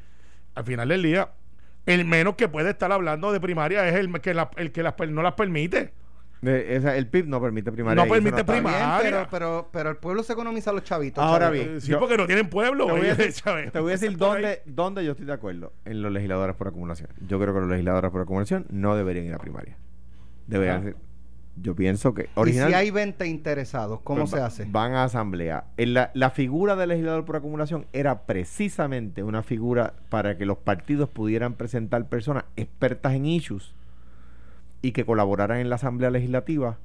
al 0.55 0.63
final 0.63 0.87
del 0.87 1.03
día, 1.03 1.29
el 1.85 2.03
menos 2.05 2.35
que 2.35 2.47
puede 2.47 2.71
estar 2.71 2.91
hablando 2.91 3.31
de 3.31 3.39
primaria 3.39 3.87
es 3.87 3.93
el 3.95 4.09
que, 4.21 4.33
la- 4.33 4.49
el 4.55 4.71
que 4.71 4.81
las, 4.81 4.95
no 5.09 5.21
las 5.21 5.33
permite. 5.33 5.93
De- 6.45 6.75
esa- 6.75 6.95
el 6.95 7.07
PIB 7.07 7.27
no 7.27 7.41
permite 7.41 7.71
primaria. 7.71 8.03
No 8.03 8.09
permite 8.09 8.35
bien. 8.35 8.45
primaria. 8.45 8.99
Bien, 8.99 9.11
pero, 9.11 9.27
pero, 9.29 9.69
pero 9.71 9.89
el 9.89 9.97
pueblo 9.97 10.23
se 10.23 10.33
economiza 10.33 10.69
a 10.69 10.73
los 10.73 10.83
chavitos. 10.83 11.23
Ahora 11.23 11.47
chavitos. 11.47 11.67
bien, 11.67 11.81
sí, 11.81 11.91
yo- 11.91 11.99
porque 11.99 12.17
no 12.17 12.25
tienen 12.25 12.49
pueblo. 12.49 12.85
Te 12.85 12.91
voy, 12.91 13.07
a 13.07 13.15
decir, 13.15 13.31
¿sabes? 13.33 13.71
te 13.71 13.79
voy 13.79 13.89
a 13.91 13.95
decir 13.97 14.17
Por 14.17 14.37
ahí. 14.37 14.41
dónde, 14.43 14.61
dónde 14.65 15.05
yo 15.05 15.11
estoy 15.11 15.25
de 15.25 15.33
acuerdo. 15.33 15.73
En 15.85 16.01
los 16.01 16.11
legisladores 16.11 16.55
por 16.55 16.67
acumulación. 16.67 17.09
Yo 17.27 17.39
creo 17.39 17.53
que 17.53 17.59
los 17.59 17.69
legisladores 17.69 18.11
por 18.11 18.21
acumulación 18.21 18.65
no 18.69 18.95
deberían 18.95 19.25
ir 19.25 19.33
a 19.33 19.39
primaria. 19.39 19.75
Deberían 20.47 20.83
ser- 20.83 20.95
Yo 21.57 21.73
pienso 21.73 22.13
que. 22.13 22.29
Y 22.45 22.51
si 22.51 22.59
hay 22.59 22.91
20 22.91 23.25
interesados, 23.27 24.01
¿cómo 24.03 24.19
pues 24.21 24.31
se 24.31 24.41
hace? 24.41 24.65
Van 24.69 24.93
a 24.93 25.05
asamblea. 25.05 25.63
En 25.77 25.93
la, 25.93 26.11
la 26.13 26.29
figura 26.29 26.75
del 26.75 26.89
legislador 26.89 27.23
por 27.23 27.37
acumulación 27.37 27.85
era 27.93 28.23
precisamente 28.25 29.23
una 29.23 29.41
figura 29.41 29.93
para 30.09 30.37
que 30.37 30.45
los 30.45 30.57
partidos 30.57 31.07
pudieran 31.07 31.53
presentar 31.53 32.09
personas 32.09 32.43
expertas 32.57 33.13
en 33.13 33.25
issues 33.25 33.73
y 34.81 34.91
que 34.91 35.05
colaboraran 35.05 35.59
en 35.59 35.69
la 35.69 35.75
asamblea 35.75 36.09
legislativa 36.11 36.77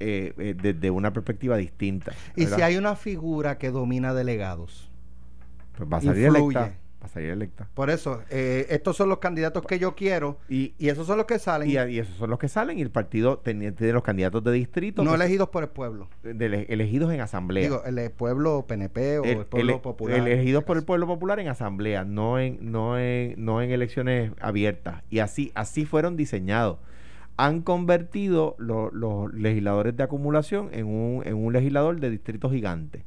eh, 0.00 0.34
eh, 0.38 0.54
desde 0.60 0.90
una 0.90 1.12
perspectiva 1.12 1.56
distinta. 1.56 2.12
Y 2.36 2.46
si 2.46 2.60
hay 2.62 2.76
una 2.76 2.96
figura 2.96 3.56
que 3.58 3.70
domina 3.70 4.12
delegados. 4.14 4.90
Pues 5.76 5.88
va 5.90 5.98
a 5.98 6.00
salir 6.00 6.26
influye. 6.26 6.58
electa. 6.58 6.78
Va 7.02 7.06
a 7.06 7.08
salir 7.08 7.30
electa. 7.30 7.68
Por 7.74 7.90
eso, 7.90 8.22
eh, 8.30 8.66
estos 8.70 8.96
son 8.96 9.08
los 9.10 9.18
candidatos 9.18 9.62
que 9.66 9.78
yo 9.78 9.94
quiero 9.94 10.38
Y, 10.48 10.72
y 10.78 10.88
esos 10.88 11.06
son 11.06 11.18
los 11.18 11.26
que 11.26 11.38
salen, 11.38 11.68
y, 11.68 11.72
y 11.92 11.98
esos 11.98 12.16
son 12.16 12.30
los 12.30 12.38
que 12.38 12.48
salen 12.48 12.78
y 12.78 12.82
el 12.82 12.90
partido 12.90 13.38
tiene 13.38 13.70
tiene 13.72 13.92
los 13.92 14.02
candidatos 14.02 14.42
de 14.44 14.52
distrito 14.52 15.04
no 15.04 15.14
elegidos 15.14 15.50
por 15.50 15.62
el 15.62 15.68
pueblo. 15.68 16.08
de 16.22 16.66
elegidos 16.70 17.12
en 17.12 17.20
asamblea. 17.20 17.64
Digo, 17.64 17.82
el 17.84 18.10
pueblo 18.10 18.64
PNP 18.66 19.18
o 19.18 19.24
el, 19.24 19.30
El- 19.30 19.44
pueblo 19.46 19.72
ele- 19.74 19.80
popular. 19.82 20.18
elegidos 20.18 20.64
por 20.64 20.78
el 20.78 20.84
pueblo 20.84 21.06
popular 21.06 21.38
en 21.38 21.48
asamblea, 21.48 22.04
no 22.04 22.38
en, 22.38 22.58
no 22.72 22.98
en, 22.98 23.34
no 23.44 23.60
en 23.62 23.70
elecciones 23.70 24.32
abiertas. 24.40 25.02
Y 25.10 25.18
así, 25.18 25.52
así 25.54 25.84
fueron 25.84 26.16
diseñados. 26.16 26.78
Han 27.38 27.60
convertido 27.62 28.54
lo- 28.58 28.90
los 28.90 29.32
legisladores 29.34 29.96
de 29.96 30.02
acumulación 30.02 30.70
en 30.72 30.86
un, 30.86 31.22
en 31.26 31.34
un 31.34 31.52
legislador 31.52 32.00
de 32.00 32.10
distrito 32.10 32.50
gigante. 32.50 33.04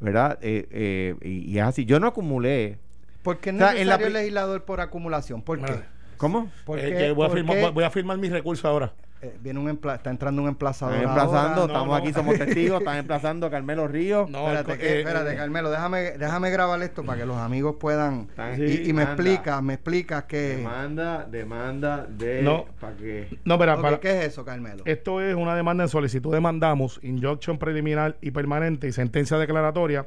¿Verdad? 0.00 0.38
Eh, 0.42 0.66
eh, 0.70 1.14
y, 1.22 1.50
y 1.50 1.58
es 1.58 1.64
así. 1.64 1.84
Yo 1.84 1.98
no 2.00 2.06
acumulé 2.08 2.78
¿Por 3.22 3.38
qué 3.38 3.50
es 3.50 3.56
O 3.56 3.58
sea, 3.58 3.72
necesario 3.72 4.06
pri- 4.06 4.12
legislador 4.14 4.64
por 4.64 4.80
acumulación? 4.80 5.40
¿Por 5.42 5.60
qué? 5.64 5.72
¿Cómo? 6.18 6.50
¿Por 6.66 6.78
Eh, 6.78 6.82
qué- 6.90 6.96
que 6.98 7.12
voy, 7.12 7.24
a 7.24 7.28
por 7.28 7.36
firmar, 7.38 7.56
qué, 7.56 7.70
voy 7.70 7.84
a 7.84 7.90
firmar 7.90 8.18
mis 8.18 8.30
recursos 8.30 8.64
ahora. 8.66 8.92
Eh, 9.24 9.36
viene 9.40 9.58
un 9.60 9.68
empla- 9.68 9.94
está 9.96 10.10
entrando 10.10 10.42
un 10.42 10.48
emplazador 10.48 10.94
Están 10.96 11.08
emplazando, 11.10 11.38
ahora? 11.40 11.56
no, 11.56 11.64
estamos 11.66 11.88
no. 11.88 11.94
aquí, 11.94 12.12
somos 12.12 12.38
testigos, 12.38 12.78
están 12.80 12.96
emplazando 12.98 13.46
a 13.46 13.50
Carmelo 13.50 13.88
Ríos. 13.88 14.28
No, 14.30 14.46
espérate, 14.52 14.78
que- 14.78 14.86
eh, 14.94 14.98
espérate, 15.00 15.32
eh, 15.32 15.36
Carmelo, 15.36 15.70
déjame, 15.70 16.00
déjame 16.18 16.50
grabar 16.50 16.82
esto 16.82 17.02
para 17.04 17.18
que 17.20 17.26
los 17.26 17.36
amigos 17.36 17.76
puedan... 17.80 18.28
Sí, 18.56 18.82
y, 18.84 18.90
y 18.90 18.92
me 18.92 19.02
explicas, 19.04 19.62
me 19.62 19.74
explicas 19.74 20.24
que... 20.24 20.56
Demanda, 20.56 21.24
demanda 21.30 22.06
de... 22.08 22.42
No. 22.42 22.66
¿Para 22.80 22.96
qué? 22.96 23.28
No, 23.44 23.54
espera, 23.54 23.74
Ok, 23.74 23.82
para- 23.82 24.00
¿Qué 24.00 24.18
es 24.20 24.26
eso, 24.26 24.44
Carmelo? 24.44 24.82
Esto 24.86 25.20
es 25.20 25.34
una 25.34 25.54
demanda 25.56 25.84
en 25.84 25.88
solicitud 25.88 26.32
de 26.32 26.40
mandamos, 26.40 27.00
injunction 27.02 27.58
preliminar 27.58 28.16
y 28.20 28.30
permanente 28.30 28.86
y 28.88 28.92
sentencia 28.92 29.38
declaratoria 29.38 30.06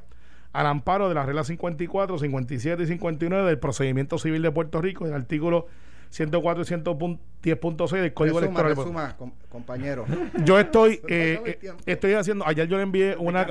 al 0.54 0.66
amparo 0.66 1.10
de 1.10 1.16
la 1.16 1.26
regla 1.26 1.44
54, 1.44 2.18
57 2.20 2.82
y 2.82 2.88
59 2.88 3.48
del 3.48 3.60
procedimiento 3.60 4.18
civil 4.18 4.42
de 4.42 4.52
Puerto 4.52 4.82
Rico, 4.82 5.06
del 5.06 5.14
artículo 5.14 5.68
104 6.10 6.64
y 6.64 6.66
110.6 6.66 8.02
del 8.02 8.14
Código 8.14 8.40
Resuma, 8.40 8.60
Electoral. 8.62 8.76
resuma, 8.76 9.18
com- 9.18 9.32
compañero. 9.50 10.06
Yo 10.46 10.60
estoy, 10.60 11.00
eh, 11.08 11.60
estoy 11.86 12.14
haciendo, 12.14 12.46
ayer 12.48 12.68
yo 12.68 12.78
le 12.78 12.84
envié 12.84 13.16
una, 13.18 13.48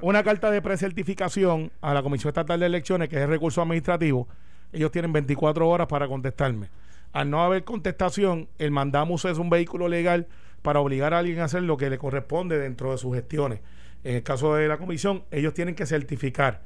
una 0.00 0.22
carta 0.22 0.50
de 0.50 0.60
precertificación 0.62 1.70
a 1.80 1.94
la 1.94 2.02
Comisión 2.02 2.28
Estatal 2.30 2.60
de 2.60 2.66
Elecciones, 2.66 3.08
que 3.08 3.16
es 3.16 3.22
el 3.22 3.28
recurso 3.28 3.62
administrativo. 3.62 4.28
Ellos 4.72 4.90
tienen 4.90 5.12
24 5.12 5.68
horas 5.68 5.86
para 5.86 6.06
contestarme. 6.08 6.68
Al 7.12 7.30
no 7.30 7.42
haber 7.42 7.64
contestación, 7.64 8.48
el 8.58 8.70
mandamos 8.70 9.24
es 9.24 9.38
un 9.38 9.48
vehículo 9.48 9.88
legal 9.88 10.26
para 10.62 10.80
obligar 10.80 11.14
a 11.14 11.18
alguien 11.18 11.40
a 11.40 11.44
hacer 11.44 11.62
lo 11.62 11.76
que 11.76 11.88
le 11.88 11.96
corresponde 11.98 12.58
dentro 12.58 12.90
de 12.92 12.98
sus 12.98 13.14
gestiones. 13.14 13.60
En 14.04 14.16
el 14.16 14.22
caso 14.22 14.54
de 14.54 14.68
la 14.68 14.76
comisión, 14.76 15.24
ellos 15.30 15.54
tienen 15.54 15.74
que 15.74 15.86
certificar. 15.86 16.60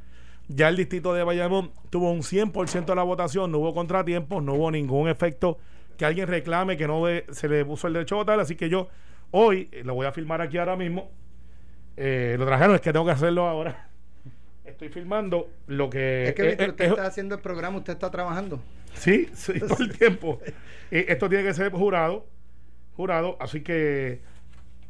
Ya 0.55 0.69
el 0.69 0.77
distrito 0.77 1.15
de 1.15 1.25
Bayamón 1.25 1.73
tuvo 1.91 2.11
un 2.11 2.21
100% 2.21 2.85
de 2.85 2.95
la 2.95 3.03
votación, 3.03 3.51
no 3.51 3.59
hubo 3.59 3.75
contratiempos, 3.75 4.43
no 4.43 4.55
hubo 4.55 4.71
ningún 4.71 5.09
efecto 5.09 5.59
que 5.97 6.05
alguien 6.05 6.29
reclame 6.29 6.77
que 6.77 6.87
no 6.87 7.05
se 7.31 7.49
le 7.49 7.65
puso 7.65 7.87
el 7.87 7.95
derecho 7.95 8.17
a 8.17 8.19
votar. 8.19 8.41
Así 8.41 8.57
que 8.57 8.69
yo 8.69 8.89
hoy 9.31 9.69
eh, 9.73 9.83
lo 9.85 9.95
voy 9.95 10.07
a 10.07 10.13
firmar 10.13 10.41
aquí 10.41 10.59
ahora 10.59 10.77
mismo. 10.77 11.11
Eh, 11.97 12.37
lo 12.39 12.47
trajeron, 12.47 12.75
es 12.75 12.81
que 12.81 12.93
tengo 12.93 13.05
que 13.05 13.13
hacerlo 13.13 13.47
ahora. 13.47 13.89
Estoy 14.65 14.89
filmando 14.89 15.51
lo 15.67 15.91
que. 15.91 16.29
es 16.29 16.35
que 16.35 16.43
mientras 16.43 16.71
usted 16.71 16.85
está 16.87 17.07
haciendo 17.07 17.35
el 17.35 17.41
programa, 17.41 17.79
usted 17.79 17.93
está 17.95 18.11
trabajando. 18.11 18.61
Sí, 18.95 19.29
sí, 19.35 19.59
todo 19.69 19.83
el 19.83 19.97
tiempo. 19.97 20.41
Eh, 20.91 21.07
esto 21.09 21.29
tiene 21.29 21.45
que 21.45 21.55
ser 21.55 21.73
jurado, 21.73 22.27
jurado, 22.95 23.37
así 23.41 23.63
que 23.63 24.21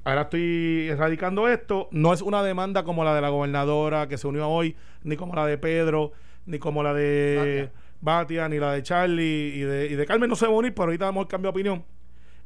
ahora 0.04 0.22
estoy 0.22 0.88
erradicando 0.88 1.48
esto. 1.48 1.88
No 1.90 2.12
es 2.12 2.22
una 2.22 2.42
demanda 2.42 2.84
como 2.84 3.04
la 3.04 3.14
de 3.14 3.20
la 3.20 3.28
gobernadora 3.28 4.08
que 4.08 4.18
se 4.18 4.26
unió 4.26 4.48
hoy, 4.48 4.76
ni 5.02 5.16
como 5.16 5.34
la 5.34 5.46
de 5.46 5.58
Pedro, 5.58 6.12
ni 6.46 6.58
como 6.58 6.82
la 6.82 6.94
de 6.94 7.70
Batia, 8.00 8.48
ni 8.48 8.58
la 8.58 8.72
de 8.72 8.82
Charlie 8.82 9.52
y 9.54 9.60
de, 9.60 9.86
y 9.86 9.94
de 9.94 10.06
Carmen. 10.06 10.28
No 10.28 10.36
se 10.36 10.46
va 10.46 10.52
a 10.52 10.56
unir, 10.56 10.74
pero 10.74 10.84
ahorita 10.84 11.06
vamos 11.06 11.26
a 11.26 11.28
cambiar 11.28 11.52
de 11.52 11.60
opinión. 11.60 11.84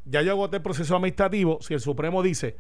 Ya 0.05 0.23
yo 0.23 0.33
agoté 0.33 0.57
el 0.57 0.63
proceso 0.63 0.95
administrativo. 0.97 1.59
Si 1.61 1.75
el 1.75 1.81
Supremo 1.81 2.23
dice 2.23 2.57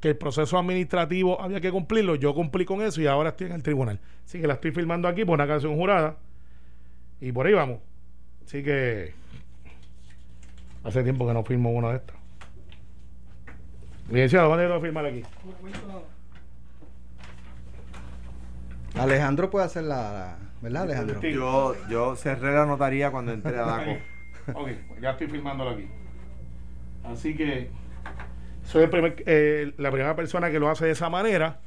que 0.00 0.08
el 0.08 0.16
proceso 0.16 0.58
administrativo 0.58 1.40
había 1.40 1.60
que 1.60 1.70
cumplirlo, 1.70 2.14
yo 2.14 2.34
cumplí 2.34 2.64
con 2.64 2.82
eso 2.82 3.00
y 3.00 3.06
ahora 3.06 3.30
estoy 3.30 3.48
en 3.48 3.54
el 3.54 3.62
tribunal. 3.62 4.00
Así 4.24 4.40
que 4.40 4.46
la 4.46 4.54
estoy 4.54 4.72
filmando 4.72 5.08
aquí 5.08 5.24
por 5.24 5.34
una 5.34 5.46
canción 5.46 5.76
jurada. 5.76 6.16
Y 7.20 7.32
por 7.32 7.46
ahí 7.46 7.52
vamos. 7.52 7.80
Así 8.44 8.62
que 8.62 9.12
hace 10.84 11.02
tiempo 11.02 11.26
que 11.26 11.34
no 11.34 11.44
firmo 11.44 11.70
uno 11.70 11.90
de 11.90 11.96
estos. 11.96 12.17
Licenciado, 14.08 14.48
¿dónde 14.48 14.66
que 14.74 14.80
firmar 14.80 15.06
aquí? 15.06 15.22
Alejandro 18.98 19.50
puede 19.50 19.66
hacer 19.66 19.84
la... 19.84 19.96
la- 20.12 20.38
¿Verdad, 20.60 20.82
Alejandro? 20.84 21.20
Yo, 21.22 21.76
yo 21.88 22.16
cerré 22.16 22.52
la 22.52 22.66
notaría 22.66 23.10
cuando 23.12 23.32
entré 23.32 23.56
a 23.58 23.62
DACO. 23.62 23.90
Ok, 24.54 24.68
pues 24.88 25.00
ya 25.02 25.10
estoy 25.10 25.26
firmándolo 25.26 25.70
aquí. 25.70 25.86
Así 27.04 27.36
que 27.36 27.68
soy 28.64 28.84
el 28.84 28.88
primer- 28.90 29.22
eh, 29.26 29.74
la 29.76 29.90
primera 29.90 30.16
persona 30.16 30.50
que 30.50 30.58
lo 30.58 30.70
hace 30.70 30.86
de 30.86 30.92
esa 30.92 31.10
manera. 31.10 31.58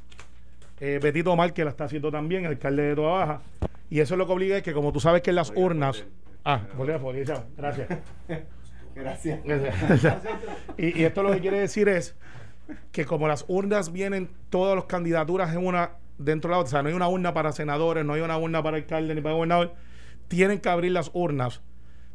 Eh, 0.80 0.98
Betito 1.00 1.36
Mar, 1.36 1.52
que 1.52 1.62
la 1.64 1.70
está 1.70 1.84
haciendo 1.84 2.10
también, 2.10 2.44
alcalde 2.44 2.82
de 2.82 2.94
Toda 2.96 3.12
Baja. 3.12 3.40
Y 3.88 4.00
eso 4.00 4.14
es 4.14 4.18
lo 4.18 4.26
que 4.26 4.32
obliga 4.32 4.56
es 4.56 4.64
que, 4.64 4.72
como 4.72 4.92
tú 4.92 4.98
sabes 4.98 5.22
que 5.22 5.30
en 5.30 5.36
las 5.36 5.52
urnas. 5.54 6.04
Ah, 6.44 6.62
bolígrafo, 6.76 7.12
gracias. 7.56 7.88
Gracias. 8.94 9.40
y, 10.78 11.00
y 11.00 11.04
esto 11.04 11.22
lo 11.22 11.32
que 11.32 11.40
quiere 11.40 11.60
decir 11.60 11.88
es 11.88 12.14
que 12.90 13.04
como 13.04 13.28
las 13.28 13.44
urnas 13.48 13.92
vienen 13.92 14.30
todas 14.50 14.76
las 14.76 14.84
candidaturas 14.84 15.54
en 15.54 15.66
una 15.66 15.92
dentro 16.18 16.48
de 16.48 16.52
la 16.52 16.58
otra, 16.58 16.68
o 16.68 16.70
sea, 16.70 16.82
no 16.82 16.88
hay 16.88 16.94
una 16.94 17.08
urna 17.08 17.34
para 17.34 17.52
senadores, 17.52 18.04
no 18.04 18.14
hay 18.14 18.20
una 18.20 18.38
urna 18.38 18.62
para 18.62 18.76
alcalde 18.76 19.14
ni 19.14 19.20
para 19.20 19.34
gobernador, 19.34 19.74
tienen 20.28 20.60
que 20.60 20.68
abrir 20.68 20.92
las 20.92 21.10
urnas, 21.14 21.60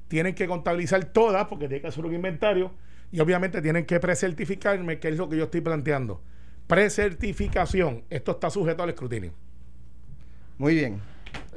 tienen 0.07 0.35
que 0.35 0.47
contabilizar 0.47 1.03
todas 1.05 1.47
porque 1.47 1.67
tienen 1.67 1.81
que 1.81 1.87
hacer 1.87 2.05
un 2.05 2.13
inventario 2.13 2.71
y 3.11 3.19
obviamente 3.19 3.61
tienen 3.61 3.85
que 3.85 3.99
precertificarme, 3.99 4.99
que 4.99 5.09
es 5.09 5.17
lo 5.17 5.29
que 5.29 5.37
yo 5.37 5.45
estoy 5.45 5.61
planteando. 5.61 6.21
Precertificación, 6.67 8.03
esto 8.09 8.31
está 8.31 8.49
sujeto 8.49 8.83
al 8.83 8.89
escrutinio. 8.89 9.33
Muy 10.57 10.75
bien. 10.75 11.01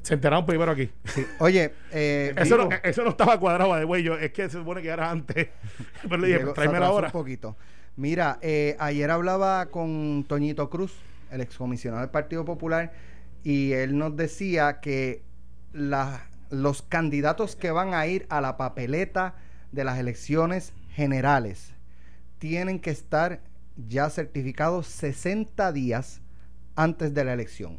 Se 0.03 0.15
enteraron 0.15 0.47
primero 0.47 0.73
aquí. 0.73 0.91
Oye, 1.39 1.73
eh, 1.93 2.33
Eso 2.39 2.57
no, 2.57 2.69
eso 2.83 3.03
no 3.05 3.11
estaba 3.11 3.39
cuadrado 3.39 3.75
de 3.77 3.85
güey, 3.85 4.03
yo- 4.03 4.19
es 4.19 4.33
que 4.33 4.45
se 4.49 4.59
supone 4.59 4.83
que 4.83 4.89
era 4.89 5.11
antes. 5.11 5.49
Pero 6.03 6.17
le 6.19 6.29
dije, 6.29 6.41
tráeme 6.55 6.81
la 6.81 6.91
hora. 6.91 7.07
un 7.09 7.13
poquito. 7.13 7.57
Mira, 7.97 8.39
eh, 8.41 8.77
ayer 8.79 9.11
hablaba 9.11 9.67
con 9.67 10.25
Toñito 10.27 10.71
Cruz, 10.71 10.95
el 11.31 11.41
excomisionado 11.41 12.01
del 12.03 12.11
Partido 12.11 12.45
Popular, 12.45 12.93
y 13.45 13.73
él 13.73 13.97
nos 13.99 14.17
decía 14.17 14.81
que 14.81 15.23
la- 15.73 16.27
los 16.51 16.83
candidatos 16.83 17.55
que 17.57 17.71
van 17.71 17.95
a 17.95 18.07
ir 18.07 18.27
a 18.31 18.41
la 18.41 18.57
papeleta 18.57 19.35
de 19.73 19.85
las 19.85 19.99
elecciones 19.99 20.73
generales 20.95 21.75
tienen 22.39 22.81
que 22.81 22.91
estar 22.91 23.41
ya 23.89 24.11
certificados 24.11 24.87
60 24.89 25.73
días 25.73 26.21
antes 26.75 27.15
de 27.15 27.25
la 27.25 27.33
elección. 27.35 27.79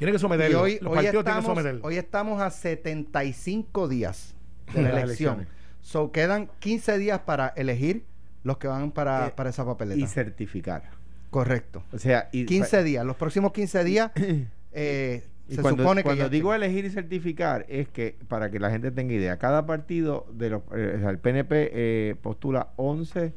Tiene 0.00 0.12
que 0.12 0.16
Y 0.16 0.20
someterlo. 0.20 0.62
hoy, 0.62 0.78
Los 0.80 0.90
hoy 0.90 0.96
partidos 0.96 1.02
tienen 1.02 1.12
que 1.12 1.28
estamos, 1.40 1.44
someterlo. 1.44 1.80
hoy 1.86 1.96
estamos 1.98 2.40
a 2.42 2.50
75 2.50 3.86
días 3.86 4.34
de 4.74 4.82
la 4.82 5.02
elección. 5.02 5.46
So, 5.82 6.10
quedan 6.10 6.48
15 6.58 6.96
días 6.98 7.20
para 7.20 7.48
elegir 7.48 8.04
los 8.42 8.56
que 8.56 8.66
van 8.66 8.92
para, 8.92 9.28
Eh, 9.28 9.32
para 9.36 9.50
esa 9.50 9.64
papeleta. 9.66 10.00
Y 10.00 10.06
certificar. 10.06 10.84
Correcto. 11.30 11.84
O 11.92 11.98
sea, 11.98 12.28
y 12.32 12.46
15 12.46 12.82
días. 12.82 13.04
Los 13.04 13.16
próximos 13.16 13.52
15 13.52 13.84
días 13.84 14.10
eh, 14.72 15.24
Y 15.48 15.56
se 15.56 15.62
cuando, 15.62 15.82
supone 15.82 16.00
que 16.02 16.06
cuando 16.08 16.28
digo 16.30 16.54
estén. 16.54 16.64
elegir 16.70 16.86
y 16.86 16.90
certificar 16.90 17.66
es 17.68 17.88
que 17.88 18.16
para 18.26 18.50
que 18.50 18.58
la 18.58 18.70
gente 18.70 18.90
tenga 18.90 19.12
idea, 19.12 19.38
cada 19.38 19.66
partido 19.66 20.26
de 20.32 20.48
los 20.50 20.62
eh, 20.74 21.04
el 21.08 21.18
PNP 21.18 21.70
eh, 21.74 22.16
postula 22.22 22.70
11 22.76 23.34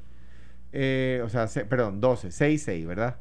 eh, 0.76 1.22
o 1.26 1.30
sea, 1.30 1.48
se- 1.48 1.66
perdón, 1.66 2.00
12, 2.02 2.32
6 2.32 2.64
6, 2.64 2.88
¿verdad? 2.88 3.18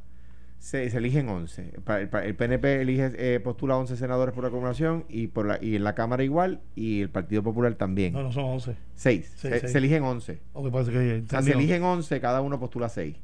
Se, 0.63 0.89
se 0.91 0.99
eligen 0.99 1.29
11. 1.29 1.81
Pa- 1.85 2.01
El, 2.01 2.09
el 2.23 2.37
PNP 2.37 2.83
elige 2.83 3.11
eh, 3.17 3.41
postula 3.41 3.77
11 3.77 3.97
senadores 3.97 4.33
por 4.33 4.47
acumulación 4.47 5.05
y 5.09 5.27
por 5.27 5.45
la 5.47 5.59
y 5.61 5.75
en 5.75 5.83
la 5.83 5.97
Cámara 5.97 6.23
igual 6.23 6.61
y 6.77 7.01
el 7.01 7.11
Partido 7.11 7.43
Popular 7.43 7.75
también. 7.75 8.13
No, 8.13 8.23
no 8.23 8.31
son 8.31 8.45
11. 8.45 8.77
6. 8.95 9.27
Sí, 9.35 9.49
se, 9.49 9.59
seis. 9.59 9.73
se 9.73 9.79
eligen 9.79 10.05
11. 10.05 10.39
O 10.53 10.63
que 10.63 10.71
parece 10.71 10.93
que 10.93 10.99
O 10.99 11.01
sea, 11.01 11.17
entendí, 11.17 11.47
se 11.47 11.53
eligen 11.53 11.83
11, 11.83 12.21
cada 12.21 12.41
uno 12.43 12.61
postula 12.61 12.89
6. 12.89 13.17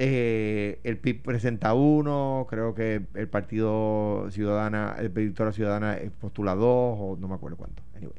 Eh, 0.00 0.78
el 0.84 0.98
PIB 0.98 1.22
presenta 1.24 1.74
uno, 1.74 2.46
creo 2.48 2.72
que 2.72 3.02
el 3.14 3.28
Partido 3.28 4.30
Ciudadana, 4.30 4.94
el 5.00 5.08
Victoria 5.08 5.52
Ciudadana 5.52 5.96
eh, 5.96 6.12
postula 6.20 6.54
dos, 6.54 6.96
o 7.00 7.16
no 7.18 7.26
me 7.26 7.34
acuerdo 7.34 7.56
cuánto. 7.56 7.82
Anyway. 7.96 8.14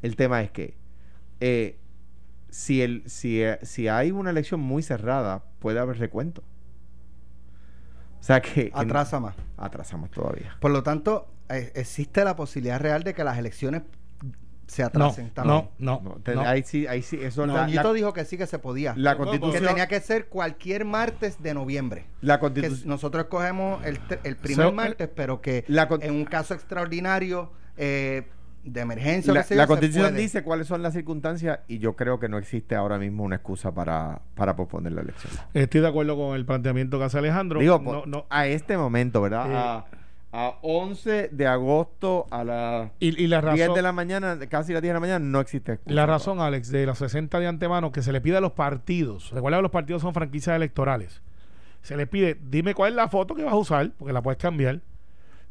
El 0.00 0.16
tema 0.16 0.40
es 0.42 0.50
que 0.50 0.76
eh, 1.40 1.76
si, 2.48 2.80
el, 2.80 3.02
si, 3.04 3.42
eh, 3.42 3.58
si 3.62 3.86
hay 3.88 4.12
una 4.12 4.30
elección 4.30 4.60
muy 4.60 4.82
cerrada, 4.82 5.44
puede 5.58 5.78
haber 5.78 5.98
recuento. 5.98 6.42
O 8.20 8.22
sea 8.22 8.40
que... 8.40 8.70
que 8.70 8.72
Atrasa 8.74 9.18
más. 9.20 9.34
Atrasamos 9.56 10.10
todavía. 10.10 10.56
Por 10.60 10.70
lo 10.70 10.82
tanto, 10.82 11.28
eh, 11.48 11.72
existe 11.74 12.24
la 12.24 12.36
posibilidad 12.36 12.78
real 12.78 13.02
de 13.02 13.14
que 13.14 13.24
las 13.24 13.38
elecciones 13.38 13.82
se 14.66 14.82
No, 14.82 14.88
atrasen 14.88 15.30
también. 15.30 15.68
no, 15.78 16.00
no. 16.00 16.18
No, 16.24 16.34
no. 16.34 16.40
Ahí 16.42 16.62
sí, 16.64 16.86
ahí 16.86 17.02
sí, 17.02 17.18
eso 17.20 17.44
la, 17.44 17.66
la, 17.66 17.92
dijo 17.92 18.12
que 18.12 18.24
sí 18.24 18.38
que 18.38 18.46
se 18.46 18.58
podía. 18.60 18.94
la 18.96 19.12
No, 19.12 19.16
pues, 19.18 19.30
que 19.30 19.38
constitución... 19.40 19.68
tenía 19.70 19.88
que 19.88 20.00
ser 20.00 20.28
cualquier 20.28 20.84
martes 20.84 21.42
de 21.42 21.54
noviembre. 21.54 22.06
La 22.20 22.36
Que 22.36 22.40
constitución... 22.42 22.88
nosotros 22.88 23.24
escogemos 23.24 23.84
el, 23.84 23.98
primer 24.36 24.66
So, 24.66 24.72
martes, 24.72 25.08
pero 25.14 25.40
que 25.40 25.64
la 25.66 25.88
en 26.00 26.14
un 26.14 26.24
caso 26.24 26.54
extraordinario 26.54 27.50
eh, 27.76 28.28
de 28.64 28.80
emergencia 28.80 29.32
La, 29.32 29.44
la 29.48 29.66
constitución 29.66 30.14
dice 30.14 30.42
cuáles 30.42 30.66
son 30.66 30.82
las 30.82 30.92
circunstancias 30.92 31.60
y 31.66 31.78
yo 31.78 31.96
creo 31.96 32.20
que 32.20 32.28
no 32.28 32.38
existe 32.38 32.74
ahora 32.74 32.98
mismo 32.98 33.24
una 33.24 33.36
excusa 33.36 33.72
para, 33.72 34.20
para 34.34 34.56
posponer 34.56 34.92
la 34.92 35.00
elección. 35.02 35.32
Estoy 35.54 35.80
de 35.80 35.88
acuerdo 35.88 36.16
con 36.16 36.36
el 36.36 36.44
planteamiento 36.44 36.98
que 36.98 37.04
hace 37.04 37.18
Alejandro. 37.18 37.60
Digo, 37.60 37.80
no, 37.82 38.04
no. 38.06 38.26
a 38.28 38.46
este 38.46 38.76
momento, 38.76 39.22
¿verdad? 39.22 39.50
Eh. 39.50 39.54
a, 39.54 39.86
a 40.32 40.58
11 40.62 41.30
de 41.32 41.46
agosto 41.46 42.26
a 42.30 42.44
las 42.44 42.90
Y, 43.00 43.22
y 43.22 43.26
la 43.26 43.40
10 43.40 43.52
razón, 43.58 43.74
de 43.74 43.82
la 43.82 43.92
mañana, 43.92 44.38
casi 44.48 44.72
las 44.72 44.82
10 44.82 44.90
de 44.90 44.94
la 44.94 45.00
mañana, 45.00 45.18
no 45.24 45.40
existe 45.40 45.72
excusa. 45.72 45.94
la 45.94 46.06
razón, 46.06 46.40
Alex, 46.40 46.70
de 46.70 46.86
los 46.86 46.98
60 46.98 47.40
de 47.40 47.46
antemano 47.46 47.92
que 47.92 48.02
se 48.02 48.12
le 48.12 48.20
pide 48.20 48.36
a 48.36 48.40
los 48.40 48.52
partidos. 48.52 49.30
Recuerda 49.32 49.58
que 49.58 49.62
los 49.62 49.72
partidos 49.72 50.02
son 50.02 50.14
franquicias 50.14 50.54
electorales. 50.54 51.22
Se 51.82 51.96
les 51.96 52.08
pide, 52.08 52.38
dime 52.48 52.74
cuál 52.74 52.90
es 52.90 52.96
la 52.96 53.08
foto 53.08 53.34
que 53.34 53.42
vas 53.42 53.54
a 53.54 53.56
usar, 53.56 53.90
porque 53.98 54.12
la 54.12 54.22
puedes 54.22 54.38
cambiar. 54.38 54.80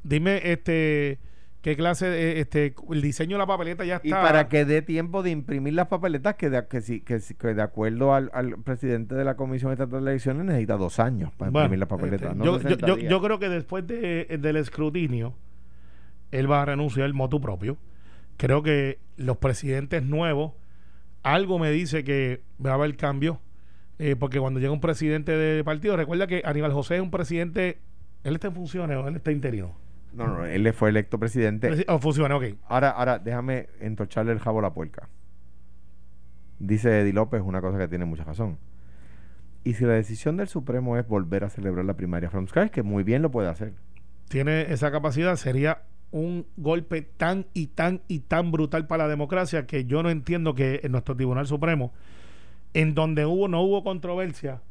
Dime 0.04 0.52
este 0.52 1.18
qué 1.62 1.76
clase 1.76 2.08
de, 2.08 2.40
este, 2.40 2.74
el 2.90 3.02
diseño 3.02 3.36
de 3.36 3.40
la 3.40 3.46
papeleta 3.48 3.84
ya 3.86 3.98
está. 3.98 4.08
Y 4.08 4.12
para 4.12 4.48
que 4.48 4.64
dé 4.66 4.82
tiempo 4.82 5.24
de 5.24 5.32
imprimir 5.32 5.74
las 5.74 5.88
papeletas, 5.88 6.36
que 6.36 6.50
de, 6.50 6.66
que, 6.68 6.82
sí- 6.82 7.02
que, 7.02 7.20
que 7.38 7.54
de 7.54 7.62
acuerdo 7.62 8.14
al, 8.14 8.30
al 8.34 8.62
presidente 8.64 9.16
de 9.16 9.24
la 9.26 9.36
Comisión 9.36 9.72
Estatal 9.72 10.04
de 10.06 10.12
Elecciones 10.12 10.46
necesita 10.46 10.78
dos 10.78 11.00
años 11.00 11.32
para 11.38 11.52
Bueno, 11.52 11.66
imprimir 11.66 11.80
las 11.80 11.90
papeletas. 11.90 12.22
este, 12.32 12.36
no 12.38 12.46
yo, 12.46 12.54
yo, 12.58 12.70
60 12.78 12.98
yo- 13.10 13.22
creo 13.22 13.40
que 13.40 13.50
después 13.50 13.86
de- 13.88 14.38
del 14.40 14.56
escrutinio, 14.56 15.34
él 16.32 16.50
va 16.50 16.62
a 16.62 16.66
renunciar 16.66 17.12
motu 17.14 17.42
propio. 17.42 17.78
Creo 18.38 18.64
que 18.64 19.00
los 19.18 19.38
presidentes 19.38 20.04
nuevos, 20.04 20.54
algo 21.24 21.60
me 21.60 21.72
dice 21.72 22.04
que 22.06 22.42
va 22.66 22.72
a 22.72 22.74
haber 22.76 22.96
cambio, 22.96 23.42
eh, 23.98 24.16
porque 24.18 24.40
cuando 24.40 24.62
llega 24.62 24.72
un 24.72 24.80
presidente 24.80 25.34
de 25.34 25.62
partido, 25.66 25.98
recuerda 25.98 26.26
que 26.28 26.42
Aníbal 26.46 26.72
José 26.72 26.96
es 26.96 27.02
un 27.02 27.12
presidente, 27.12 27.80
él 28.24 28.36
está 28.36 28.48
en 28.48 28.54
funciones 28.56 28.96
o 28.96 29.08
él 29.10 29.18
está 29.18 29.34
interino. 29.34 29.76
No, 30.14 30.28
no, 30.28 30.46
él 30.46 30.64
le 30.64 30.74
fue 30.74 30.90
electo 30.90 31.20
presidente. 31.20 31.72
Presi- 31.72 31.86
O 31.88 32.00
funciones, 32.00 32.36
ok. 32.38 32.58
Ahora, 32.68 32.90
ahora, 32.90 33.20
déjame 33.20 33.68
entocharle 33.80 34.32
el 34.32 34.40
jabo 34.40 34.60
a 34.60 34.64
la 34.64 34.74
puerca. 34.74 35.08
Dice 36.60 37.02
Eddie 37.02 37.14
López 37.14 37.42
una 37.44 37.62
cosa 37.62 37.78
que 37.78 37.88
tiene 37.88 38.06
mucha 38.06 38.24
razón. 38.24 38.58
Y 39.64 39.74
si 39.74 39.86
la 39.86 39.94
decisión 39.94 40.38
del 40.38 40.48
Supremo 40.48 40.98
es 40.98 41.08
volver 41.08 41.44
a 41.44 41.50
celebrar 41.50 41.86
la 41.86 41.96
primaria 41.96 42.30
from 42.30 42.48
scratch, 42.48 42.72
que 42.72 42.84
muy 42.84 43.04
bien 43.04 43.22
lo 43.22 43.30
puede 43.32 43.50
hacer. 43.50 43.74
tiene 44.28 44.72
esa 44.74 44.92
capacidad, 44.92 45.36
sería 45.38 45.84
un 46.12 46.46
golpe 46.58 47.02
tan 47.04 47.46
y 47.54 47.68
tan 47.68 48.02
y 48.08 48.20
tan 48.22 48.52
brutal 48.52 48.88
para 48.88 49.04
la 49.06 49.10
democracia 49.10 49.66
que 49.68 49.86
yo 49.86 50.02
no 50.04 50.10
entiendo 50.10 50.56
que 50.56 50.80
en 50.84 50.92
nuestro 50.92 51.16
Tribunal 51.16 51.46
Supremo, 51.48 51.94
en 52.74 52.94
donde 52.96 53.26
hubo 53.26 53.48
no 53.48 53.62
hubo 53.62 53.84
controversia, 53.84 54.62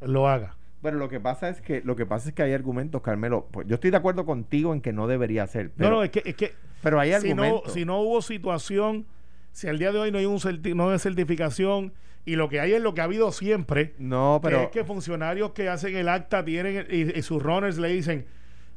lo 0.00 0.28
haga. 0.28 0.56
Bueno, 0.82 0.98
lo 0.98 1.08
que 1.08 1.20
pasa 1.20 1.48
es 1.48 1.60
que 1.60 1.82
lo 1.84 1.94
que 1.96 2.06
pasa 2.06 2.28
es 2.30 2.34
que 2.34 2.42
hay 2.42 2.52
argumentos, 2.54 3.02
Carmelo. 3.02 3.46
Pues 3.50 3.66
yo 3.66 3.74
estoy 3.74 3.90
de 3.90 3.98
acuerdo 3.98 4.24
contigo 4.24 4.72
en 4.72 4.80
que 4.80 4.92
no 4.92 5.06
debería 5.06 5.46
ser. 5.46 5.70
Pero, 5.76 5.90
no, 5.90 5.96
no, 5.96 6.02
es 6.04 6.10
que, 6.10 6.22
es 6.24 6.34
que 6.34 6.52
pero 6.82 6.98
hay 6.98 7.12
si 7.20 7.34
no, 7.34 7.42
argumentos. 7.42 7.72
si 7.74 7.84
no 7.84 8.00
hubo 8.00 8.22
situación, 8.22 9.06
si 9.52 9.68
al 9.68 9.78
día 9.78 9.92
de 9.92 9.98
hoy 9.98 10.10
no 10.10 10.18
hay 10.18 10.26
un 10.26 10.38
certi- 10.38 10.74
no 10.74 10.90
hay 10.90 10.98
certificación 10.98 11.92
y 12.24 12.36
lo 12.36 12.48
que 12.48 12.60
hay 12.60 12.72
es 12.72 12.82
lo 12.82 12.94
que 12.94 13.00
ha 13.02 13.04
habido 13.04 13.30
siempre, 13.32 13.94
no, 13.98 14.40
que 14.42 14.48
pero 14.48 14.62
es 14.62 14.68
que 14.68 14.84
funcionarios 14.84 15.52
que 15.52 15.68
hacen 15.68 15.96
el 15.96 16.08
acta 16.08 16.44
tienen 16.44 16.86
y, 16.90 17.18
y 17.18 17.22
sus 17.22 17.42
runners 17.42 17.76
le 17.78 17.88
dicen, 17.88 18.26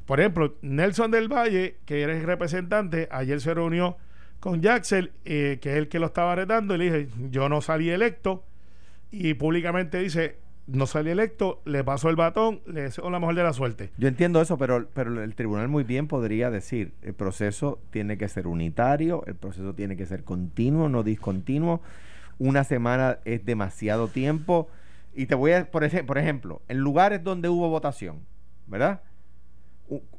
por 0.06 0.20
ejemplo, 0.20 0.56
Nelson 0.62 1.12
del 1.12 1.32
Valle, 1.32 1.78
que 1.86 2.02
era 2.02 2.14
el 2.14 2.24
representante, 2.24 3.08
ayer 3.12 3.40
se 3.40 3.54
reunió 3.54 3.98
con 4.42 4.62
Jaxel, 4.62 5.12
eh, 5.24 5.60
que 5.62 5.72
es 5.72 5.78
el 5.78 5.88
que 5.88 6.00
lo 6.00 6.08
estaba 6.08 6.36
retando, 6.36 6.76
y 6.76 6.78
le 6.80 6.84
dije, 6.86 7.08
yo 7.32 7.48
no 7.48 7.62
salí 7.62 7.90
electo, 7.90 8.44
y 9.12 9.36
públicamente 9.36 10.00
dice, 10.00 10.38
no 10.68 10.88
salí 10.88 11.10
electo, 11.12 11.62
le 11.66 11.84
paso 11.84 12.10
el 12.10 12.16
batón, 12.16 12.62
le 12.66 12.84
deseo 12.84 13.10
la 13.10 13.20
mejor 13.20 13.36
de 13.36 13.44
la 13.44 13.54
suerte. 13.54 13.92
Yo 13.98 14.08
entiendo 14.08 14.42
eso, 14.42 14.58
pero, 14.58 14.88
pero 14.94 15.22
el 15.24 15.36
tribunal 15.36 15.68
muy 15.68 15.84
bien 15.84 16.08
podría 16.08 16.50
decir, 16.50 16.94
el 17.02 17.14
proceso 17.14 17.80
tiene 17.92 18.18
que 18.18 18.28
ser 18.30 18.48
unitario, 18.48 19.24
el 19.28 19.36
proceso 19.36 19.74
tiene 19.74 19.98
que 19.98 20.06
ser 20.06 20.24
continuo, 20.24 20.88
no 20.90 21.04
discontinuo. 21.04 21.82
Una 22.40 22.64
semana 22.64 23.20
es 23.26 23.46
demasiado 23.46 24.08
tiempo. 24.08 24.68
Y 25.14 25.28
te 25.28 25.36
voy 25.36 25.52
a, 25.52 25.70
por, 25.70 25.84
ej- 25.84 26.06
por 26.06 26.18
ejemplo, 26.18 26.62
en 26.68 26.80
lugares 26.80 27.24
donde 27.24 27.50
hubo 27.50 27.70
votación, 27.70 28.22
¿verdad? 28.68 29.02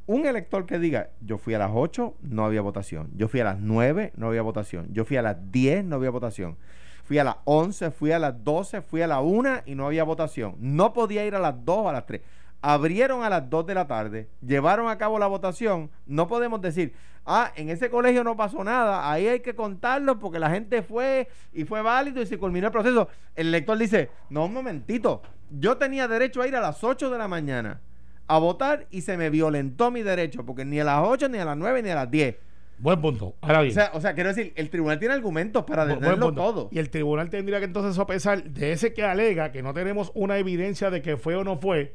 Un 0.07 0.27
elector 0.27 0.67
que 0.67 0.79
diga, 0.79 1.09
yo 1.23 1.39
fui 1.39 1.55
a 1.55 1.59
las 1.59 1.71
8, 1.73 2.15
no 2.23 2.45
había 2.45 2.61
votación. 2.61 3.09
Yo 3.17 3.27
fui 3.29 3.41
a 3.41 3.45
las 3.45 3.59
9, 3.59 4.13
no 4.17 4.29
había 4.29 4.43
votación. 4.43 4.87
Yo 4.93 5.05
fui 5.07 5.17
a 5.17 5.23
las 5.23 5.51
10, 5.51 5.85
no 5.85 5.97
había 5.97 6.11
votación. 6.11 6.57
Fui 7.05 7.19
a 7.19 7.25
las 7.25 7.37
11, 7.45 7.91
fui 7.91 8.13
a 8.13 8.19
las 8.19 8.43
12, 8.43 8.81
fui 8.81 9.03
a 9.03 9.07
la 9.07 9.21
1 9.21 9.63
y 9.67 9.75
no 9.75 9.87
había 9.87 10.05
votación. 10.05 10.57
No 10.59 10.93
podía 10.93 11.25
ir 11.27 11.35
a 11.35 11.39
las 11.39 11.65
2 11.65 11.77
o 11.77 11.89
a 11.89 11.93
las 11.93 12.07
3. 12.07 12.23
Abrieron 12.63 13.23
a 13.23 13.29
las 13.29 13.49
2 13.51 13.67
de 13.67 13.75
la 13.75 13.87
tarde, 13.87 14.31
llevaron 14.41 14.89
a 14.89 14.97
cabo 14.97 15.19
la 15.19 15.27
votación. 15.27 15.91
No 16.07 16.29
podemos 16.29 16.63
decir, 16.63 16.95
ah, 17.27 17.53
en 17.57 17.69
ese 17.69 17.91
colegio 17.91 18.25
no 18.25 18.39
pasó 18.39 18.65
nada, 18.65 19.11
ahí 19.13 19.29
hay 19.29 19.41
que 19.41 19.55
contarlo 19.55 20.19
porque 20.19 20.39
la 20.39 20.49
gente 20.49 20.83
fue 20.83 21.29
y 21.53 21.65
fue 21.65 21.83
válido 21.83 22.23
y 22.23 22.27
se 22.27 22.39
culminó 22.39 22.69
el 22.69 22.73
proceso. 22.73 23.09
El 23.35 23.49
elector 23.49 23.77
dice, 23.77 24.09
no, 24.31 24.47
un 24.47 24.55
momentito, 24.55 25.21
yo 25.51 25.77
tenía 25.77 26.09
derecho 26.09 26.41
a 26.41 26.49
ir 26.49 26.57
a 26.57 26.61
las 26.61 26.83
8 26.83 27.11
de 27.11 27.19
la 27.19 27.29
mañana 27.29 27.83
a 28.27 28.39
votar 28.39 28.87
y 28.91 29.03
se 29.03 29.19
me 29.19 29.29
violentó 29.29 29.91
mi 29.91 30.03
derecho 30.03 30.47
porque 30.47 30.65
ni 30.65 30.81
a 30.81 30.85
las 30.85 31.07
8, 31.07 31.29
ni 31.29 31.39
a 31.39 31.45
las 31.45 31.57
9, 31.59 31.83
ni 31.83 31.91
a 31.91 31.95
las 31.97 32.11
10. 32.11 32.37
Buen 32.79 33.01
punto. 33.01 33.35
Ahora 33.41 33.61
O 33.61 33.63
bien. 33.63 33.75
sea, 33.75 33.91
o 33.95 34.01
sea, 34.01 34.15
quiero 34.15 34.31
decir, 34.31 34.53
el 34.57 34.69
tribunal 34.69 34.99
tiene 34.99 35.15
argumentos 35.15 35.65
para 35.65 35.87
detenerlo 35.87 36.33
todo. 36.35 36.69
Y 36.73 36.79
el 36.79 36.91
tribunal 36.91 37.31
tendría 37.31 37.59
que 37.61 37.67
entonces 37.67 37.95
sopesar 37.95 38.43
de 38.45 38.73
ese 38.73 38.93
que 38.93 39.05
alega 39.05 39.53
que 39.53 39.63
no 39.63 39.73
tenemos 39.73 40.11
una 40.15 40.39
evidencia 40.39 40.91
de 40.91 41.01
que 41.01 41.17
fue 41.17 41.37
o 41.37 41.45
no 41.45 41.57
fue, 41.57 41.95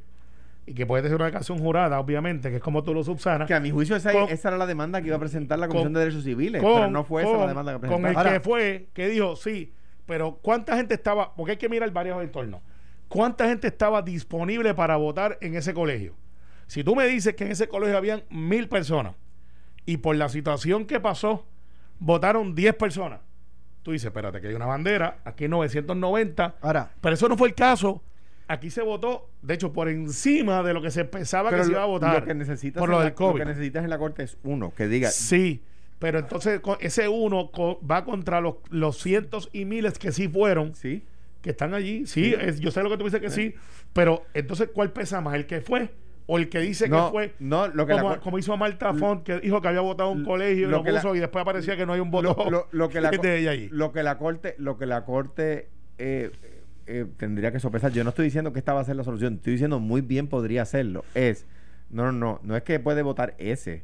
y 0.65 0.73
que 0.73 0.85
puede 0.85 1.03
ser 1.03 1.15
una 1.15 1.25
declaración 1.25 1.57
jurada, 1.59 1.99
obviamente, 1.99 2.49
que 2.49 2.57
es 2.57 2.61
como 2.61 2.83
tú 2.83 2.93
lo 2.93 3.03
subsanas. 3.03 3.47
Que 3.47 3.55
a 3.55 3.59
mi 3.59 3.71
juicio 3.71 3.95
esa, 3.95 4.11
Con- 4.13 4.29
esa 4.29 4.49
era 4.49 4.57
la 4.57 4.67
demanda 4.67 5.01
que 5.01 5.07
iba 5.07 5.15
a 5.17 5.19
presentar 5.19 5.57
la 5.59 5.67
Comisión 5.67 5.87
con- 5.87 5.93
de 5.95 5.99
Derechos 6.01 6.23
Civiles, 6.23 6.61
con, 6.61 6.73
pero 6.75 6.91
no 6.91 7.03
fue 7.03 7.23
esa 7.23 7.31
con- 7.31 7.41
la 7.41 7.47
demanda 7.47 7.71
que 7.73 7.79
con 7.79 7.87
presentaron. 7.87 8.11
el 8.11 8.17
Ahora- 8.17 8.33
que 8.33 8.39
fue, 8.39 8.89
que 8.93 9.07
dijo, 9.09 9.35
sí, 9.35 9.73
pero 10.05 10.39
¿cuánta 10.41 10.77
gente 10.77 10.93
estaba? 10.93 11.33
Porque 11.35 11.51
hay 11.53 11.57
que 11.57 11.69
mirar 11.69 11.91
varios 11.91 12.21
entornos. 12.23 12.61
¿Cuánta 13.07 13.47
gente 13.49 13.67
estaba 13.67 14.01
disponible 14.03 14.73
para 14.75 14.95
votar 14.95 15.37
en 15.41 15.55
ese 15.55 15.73
colegio? 15.73 16.13
Si 16.67 16.83
tú 16.83 16.95
me 16.95 17.07
dices 17.07 17.33
que 17.35 17.45
en 17.45 17.51
ese 17.51 17.67
colegio 17.67 17.97
habían 17.97 18.23
mil 18.29 18.69
personas 18.69 19.15
y 19.89 19.97
por 19.97 20.15
la 20.15 20.29
situación 20.29 20.85
que 20.85 20.99
pasó 20.99 21.45
votaron 21.99 22.53
10 22.55 22.75
personas, 22.75 23.19
tú 23.83 23.91
dices, 23.91 24.05
espérate, 24.07 24.39
que 24.39 24.47
hay 24.47 24.53
una 24.53 24.65
bandera, 24.65 25.19
aquí 25.25 25.45
hay 25.45 25.49
990, 25.49 26.55
Ahora, 26.61 26.91
pero 27.01 27.15
eso 27.15 27.27
no 27.27 27.37
fue 27.37 27.47
el 27.49 27.55
caso. 27.55 28.01
Aquí 28.47 28.69
se 28.71 28.81
votó, 28.81 29.29
de 29.43 29.53
hecho, 29.53 29.71
por 29.73 29.89
encima 29.89 30.63
de 30.63 30.73
lo 30.73 30.81
que 30.81 30.89
se 30.91 31.05
pensaba 31.05 31.51
que 31.51 31.63
se 31.63 31.71
iba 31.71 31.83
a 31.83 31.85
votar 31.85 32.19
Lo 32.21 32.25
que 32.25 32.33
necesitas 32.33 32.79
por 32.79 32.89
en 32.89 32.91
lo 32.93 32.97
la- 32.99 33.03
del 33.05 33.13
COVID. 33.13 33.39
Lo 33.39 33.45
que 33.45 33.51
necesitas 33.51 33.83
en 33.83 33.89
la 33.91 33.97
corte 33.99 34.23
es 34.23 34.37
uno 34.43 34.73
que 34.73 34.87
diga. 34.87 35.09
Sí, 35.11 35.61
pero 35.99 36.17
entonces 36.19 36.59
ese 36.79 37.07
uno 37.07 37.51
va 37.89 38.05
contra 38.05 38.41
los, 38.41 38.55
los 38.69 38.97
cientos 38.99 39.49
y 39.53 39.65
miles 39.65 39.99
que 39.99 40.11
sí 40.11 40.27
fueron, 40.27 40.73
Sí. 40.75 41.03
que 41.41 41.51
están 41.51 41.73
allí. 41.75 42.05
Sí, 42.07 42.33
es- 42.39 42.59
yo 42.59 42.71
sé 42.71 42.81
lo 42.83 42.89
que 42.89 42.97
tú 42.97 43.03
dices 43.05 43.21
que 43.21 43.29
sí, 43.29 43.53
pero 43.93 44.23
entonces, 44.33 44.69
¿cuál 44.73 44.91
pesa 44.93 45.21
más? 45.21 45.35
¿El 45.35 45.45
que 45.45 45.61
fue 45.61 45.91
o 46.31 46.37
el 46.37 46.47
que 46.47 46.59
dice 46.59 46.87
No, 46.87 47.07
que 47.07 47.11
fue? 47.11 47.33
no, 47.39 47.67
lo 47.69 47.87
que 47.87 47.93
la 47.95 48.01
como, 48.01 48.13
cor- 48.13 48.19
como 48.23 48.37
hizo 48.37 48.55
Marta 48.55 48.93
Font, 48.93 49.23
que 49.23 49.39
dijo 49.39 49.61
que 49.61 49.67
había 49.67 49.81
votado 49.81 50.11
un 50.11 50.23
colegio 50.23 50.67
y 50.67 50.71
lo 50.71 50.77
lo 50.77 50.83
que 50.83 50.91
la- 50.91 51.01
puso 51.01 51.15
y 51.15 51.19
después 51.19 51.41
aparecía 51.41 51.75
que 51.75 51.85
no 51.87 51.93
hay 51.93 51.99
un 51.99 52.11
voto 52.11 52.35
lo, 52.71 52.89
que 52.89 53.01
la, 53.01 53.09
co- 53.11 53.21
de 53.21 53.39
ella 53.39 53.51
allí. 53.51 53.67
lo 53.71 53.91
que 53.91 54.03
la 54.03 54.17
corte, 54.19 54.53
lo 54.59 54.77
que 54.77 54.85
la 54.85 55.05
corte 55.05 55.69
eh, 55.97 56.31
eh, 56.85 57.05
tendría 57.17 57.51
que 57.51 57.59
sopesar. 57.59 57.91
Yo 57.93 58.03
no 58.03 58.09
estoy 58.11 58.25
diciendo 58.25 58.53
que 58.53 58.59
esta 58.59 58.73
va 58.73 58.81
a 58.81 58.83
ser 58.83 58.95
la 58.95 59.03
solución. 59.03 59.35
Estoy 59.35 59.53
diciendo 59.53 59.79
muy 59.79 60.01
bien 60.01 60.27
podría 60.27 60.61
hacerlo. 60.61 61.03
Es 61.15 61.47
no, 61.89 62.05
no, 62.05 62.11
no, 62.11 62.39
no 62.43 62.55
es 62.55 62.61
que 62.63 62.79
puede 62.79 63.01
votar 63.01 63.33
ese, 63.39 63.83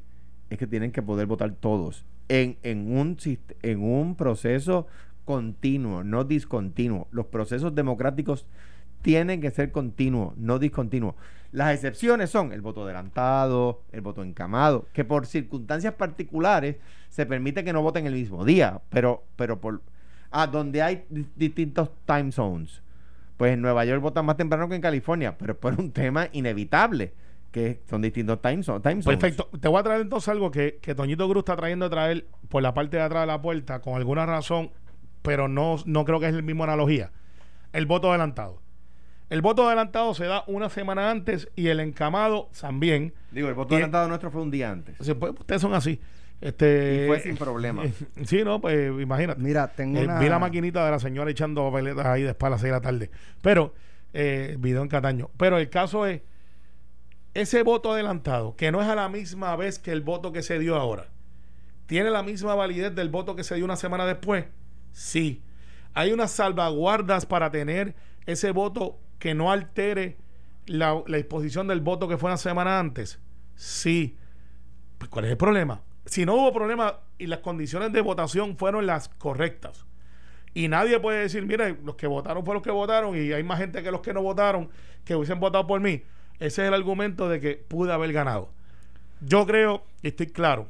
es 0.52 0.58
que 0.60 0.68
tienen 0.68 0.92
que 0.92 1.02
poder 1.02 1.26
votar 1.26 1.52
todos 1.56 2.06
en, 2.30 2.58
en 2.62 2.96
un 2.96 3.18
en 3.64 3.82
un 3.84 4.16
proceso 4.16 4.86
continuo, 5.26 6.04
no 6.04 6.24
discontinuo. 6.24 7.08
Los 7.12 7.26
procesos 7.26 7.74
democráticos 7.74 8.46
tienen 9.06 9.40
que 9.40 9.52
ser 9.52 9.72
continuos, 9.72 10.36
no 10.36 10.58
discontinuos. 10.58 11.14
Las 11.52 11.74
excepciones 11.76 12.32
son 12.32 12.52
el 12.52 12.62
voto 12.62 12.84
adelantado, 12.84 13.84
el 13.92 14.02
voto 14.02 14.24
encamado, 14.24 14.88
que 14.94 15.06
por 15.06 15.28
circunstancias 15.28 15.94
particulares 15.94 16.78
se 17.10 17.28
permite 17.28 17.64
que 17.64 17.72
no 17.72 17.84
voten 17.84 18.08
el 18.08 18.14
mismo 18.14 18.44
día, 18.44 18.82
pero, 18.90 19.24
pero 19.36 19.62
por 19.62 19.82
ah, 20.32 20.48
donde 20.48 20.82
hay 20.82 21.06
di- 21.10 21.28
distintos 21.36 21.92
time 22.06 22.32
zones. 22.32 22.82
Pues 23.38 23.54
en 23.54 23.62
Nueva 23.62 23.86
York 23.86 24.02
votan 24.02 24.26
más 24.26 24.38
temprano 24.38 24.68
que 24.68 24.76
en 24.76 24.82
California, 24.82 25.38
pero 25.38 25.54
es 25.54 25.60
por 25.60 25.80
un 25.80 25.92
tema 25.92 26.28
inevitable, 26.32 27.14
que 27.52 27.80
son 27.90 28.02
distintos 28.02 28.42
time 28.42 28.64
zones. 28.64 29.06
Perfecto. 29.06 29.48
Te 29.62 29.68
voy 29.68 29.80
a 29.80 29.84
traer 29.84 30.02
entonces 30.02 30.28
algo 30.30 30.50
que, 30.50 30.80
que 30.82 30.96
Toñito 30.96 31.30
Cruz 31.30 31.42
está 31.42 31.56
trayendo 31.56 31.86
a 31.86 31.90
traer 31.90 32.26
por 32.50 32.64
la 32.64 32.74
parte 32.74 32.98
de 32.98 33.04
atrás 33.04 33.22
de 33.22 33.28
la 33.28 33.42
puerta 33.42 33.80
con 33.82 33.96
alguna 33.96 34.26
razón, 34.26 34.72
pero 35.22 35.48
no, 35.48 35.78
no 35.86 36.04
creo 36.06 36.20
que 36.20 36.28
es 36.28 36.34
la 36.34 36.42
misma 36.42 36.64
analogía. 36.66 37.12
El 37.72 37.86
voto 37.86 38.10
adelantado. 38.10 38.65
El 39.30 39.42
voto 39.42 39.66
adelantado 39.68 40.14
se 40.14 40.26
da 40.26 40.44
una 40.48 40.70
semana 40.70 41.10
antes 41.10 41.50
y 41.56 41.68
el 41.68 41.80
encamado 41.80 42.50
también. 42.60 43.14
Digo, 43.32 43.48
el 43.50 43.56
voto 43.56 43.74
Y- 43.74 43.78
adelantado 43.78 44.08
nuestro 44.08 44.30
fue 44.32 44.42
un 44.42 44.52
día 44.52 44.72
antes. 44.72 44.96
Pues, 45.18 45.34
ustedes 45.40 45.62
son 45.62 45.74
así. 45.74 46.00
Este, 46.42 47.06
Y 47.06 47.08
fue 47.08 47.20
sin 47.22 47.38
problema. 47.38 47.84
Sí, 48.26 48.44
no, 48.44 48.62
pues 48.62 48.92
imagínate. 49.02 49.42
mira, 49.42 49.68
tengo 49.70 50.00
Eh, 50.00 50.04
una... 50.04 50.20
Vi 50.20 50.30
la 50.30 50.38
maquinita 50.38 50.86
de 50.86 50.92
la 50.92 51.00
señora 51.00 51.32
echando 51.32 51.64
papeletas 51.72 52.06
ahí 52.06 52.22
después 52.24 52.48
a 52.48 52.52
las 52.52 52.62
6 52.62 52.72
de 52.72 52.78
la 52.78 52.82
tarde. 52.82 53.10
Pero, 53.42 53.74
eh, 54.14 54.58
video 54.60 54.82
en 54.84 54.90
Cataño. 54.90 55.32
Pero 55.38 55.58
el 55.58 55.70
caso 55.70 56.06
es, 56.06 56.22
ese 57.34 57.64
voto 57.64 57.94
adelantado, 57.94 58.56
que 58.56 58.72
no 58.72 58.82
es 58.82 58.88
a 58.88 58.96
la 58.96 59.10
misma 59.10 59.56
vez 59.56 59.80
que 59.80 59.92
el 59.92 60.02
voto 60.02 60.32
que 60.32 60.42
se 60.44 60.60
dio 60.60 60.76
ahora, 60.76 61.08
¿tiene 61.88 62.10
la 62.12 62.22
misma 62.24 62.54
validez 62.56 62.94
del 62.96 63.10
voto 63.10 63.36
que 63.36 63.44
se 63.44 63.56
dio 63.56 63.66
una 63.66 63.76
semana 63.76 64.06
después? 64.06 64.46
Sí. 64.92 65.42
Hay 65.94 66.12
unas 66.14 66.32
salvaguardas 66.32 67.26
para 67.26 67.50
tener 67.52 67.96
ese 68.26 68.52
voto 68.52 69.00
que 69.20 69.34
no 69.34 69.52
altere 69.52 70.18
la, 70.66 71.02
disposición 71.08 71.68
del 71.68 71.82
voto 71.82 72.08
que 72.08 72.18
fue 72.18 72.30
una 72.30 72.38
semana 72.38 72.80
antes. 72.80 73.20
Sí. 73.56 74.18
Pues, 74.98 75.10
¿Cuál 75.10 75.26
es 75.26 75.32
el 75.32 75.38
problema? 75.38 75.82
Si 76.06 76.26
no 76.26 76.36
hubo 76.36 76.54
problema 76.54 77.00
y 77.18 77.28
las 77.28 77.40
condiciones 77.40 77.92
de 77.92 78.02
votación 78.02 78.58
fueron 78.58 78.86
las 78.86 79.10
correctas, 79.10 79.86
y 80.54 80.70
nadie 80.70 81.00
puede 81.02 81.20
decir, 81.20 81.46
mira, 81.46 81.76
los 81.84 81.96
que 81.96 82.08
votaron 82.08 82.46
fueron 82.46 82.60
los 82.60 82.64
que 82.64 82.72
votaron 82.72 83.18
y 83.18 83.34
hay 83.34 83.44
más 83.44 83.60
gente 83.60 83.84
que 83.84 83.92
los 83.92 84.00
que 84.00 84.14
no 84.14 84.22
votaron 84.22 84.70
que 85.04 85.14
hubiesen 85.14 85.40
votado 85.40 85.68
por 85.68 85.82
mí, 85.82 86.04
ese 86.40 86.64
es 86.64 86.68
el 86.70 86.74
argumento 86.74 87.28
de 87.28 87.42
que 87.42 87.56
pude 87.56 87.92
haber 87.92 88.14
ganado. 88.14 88.50
Yo 89.20 89.46
creo, 89.46 89.84
y 90.02 90.08
estoy 90.08 90.28
claro, 90.28 90.70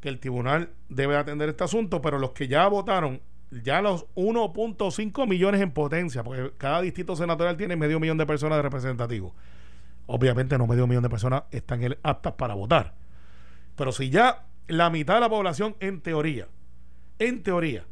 que 0.00 0.08
el 0.08 0.18
tribunal 0.18 0.70
debe 0.88 1.16
atender 1.16 1.50
este 1.50 1.64
asunto, 1.64 2.00
pero 2.00 2.18
los 2.18 2.30
que 2.30 2.48
ya 2.48 2.66
votaron, 2.68 3.20
ya 3.50 3.82
los 3.82 4.06
1.5 4.14 5.26
millones 5.26 5.60
en 5.60 5.72
potencia, 5.72 6.22
porque 6.22 6.52
cada 6.56 6.80
distrito 6.80 7.16
senatorial 7.16 7.56
tiene 7.56 7.76
medio 7.76 7.98
millón 7.98 8.18
de 8.18 8.26
personas 8.26 8.58
de 8.58 8.62
representativos. 8.62 9.32
Obviamente 10.06 10.56
no 10.58 10.66
medio 10.66 10.86
millón 10.86 11.02
de 11.02 11.10
personas 11.10 11.44
están 11.50 11.96
aptas 12.02 12.34
para 12.34 12.54
votar. 12.54 12.94
Pero 13.76 13.92
si 13.92 14.10
ya 14.10 14.46
la 14.66 14.90
mitad 14.90 15.14
de 15.14 15.20
la 15.20 15.28
población, 15.28 15.76
en 15.80 16.00
teoría, 16.00 16.48
en 17.18 17.42
teoría, 17.42 17.84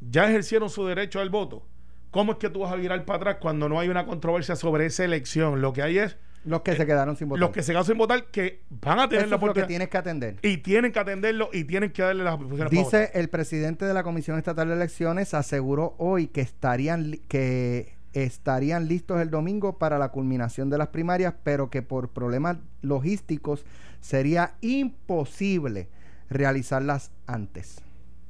ya 0.00 0.28
ejercieron 0.28 0.68
su 0.70 0.86
derecho 0.86 1.20
al 1.20 1.30
voto, 1.30 1.66
¿cómo 2.10 2.32
es 2.32 2.38
que 2.38 2.50
tú 2.50 2.60
vas 2.60 2.72
a 2.72 2.76
virar 2.76 3.04
para 3.04 3.16
atrás 3.18 3.36
cuando 3.40 3.68
no 3.68 3.80
hay 3.80 3.88
una 3.88 4.06
controversia 4.06 4.56
sobre 4.56 4.86
esa 4.86 5.04
elección? 5.04 5.60
Lo 5.60 5.72
que 5.72 5.82
hay 5.82 5.98
es 5.98 6.18
Los 6.44 6.62
que 6.62 6.74
se 6.76 6.84
quedaron 6.86 7.16
sin 7.16 7.28
votar. 7.28 7.40
los 7.40 7.50
que 7.50 7.62
se 7.62 7.72
quedan 7.72 7.84
sin 7.84 7.96
votar 7.98 8.24
que 8.26 8.62
van 8.68 8.98
a 8.98 9.08
tener 9.08 9.24
Eso 9.26 9.30
la 9.30 9.36
es 9.36 9.38
lo 9.38 9.38
que 9.38 9.44
oportunidad 9.44 9.68
tienes 9.68 9.88
que 9.88 9.98
atender. 9.98 10.36
y 10.42 10.56
tienen 10.58 10.90
que 10.92 10.98
atenderlo 10.98 11.50
y 11.52 11.64
tienen 11.64 11.92
que 11.92 12.02
darle 12.02 12.24
las 12.24 12.36
para 12.36 12.68
Dice 12.68 12.82
votar. 12.82 13.10
el 13.14 13.28
presidente 13.28 13.84
de 13.84 13.94
la 13.94 14.02
Comisión 14.02 14.38
Estatal 14.38 14.68
de 14.68 14.74
Elecciones 14.74 15.34
aseguró 15.34 15.94
hoy 15.98 16.26
que 16.26 16.40
estarían 16.40 17.12
que 17.28 17.94
estarían 18.12 18.88
listos 18.88 19.20
el 19.20 19.30
domingo 19.30 19.78
para 19.78 19.98
la 19.98 20.08
culminación 20.10 20.68
de 20.68 20.76
las 20.78 20.88
primarias, 20.88 21.32
pero 21.44 21.70
que 21.70 21.80
por 21.82 22.10
problemas 22.10 22.58
logísticos 22.82 23.64
sería 24.00 24.54
imposible 24.60 25.88
realizarlas 26.28 27.10
antes. 27.26 27.80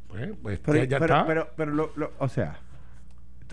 Pues, 0.08 0.30
pues, 0.42 0.58
Pero, 0.60 0.78
ya, 0.78 0.84
ya 0.84 0.98
pero, 1.00 1.14
está. 1.14 1.26
pero, 1.26 1.48
pero 1.56 1.72
lo, 1.72 1.90
lo- 1.96 2.12
o 2.18 2.28
sea, 2.28 2.58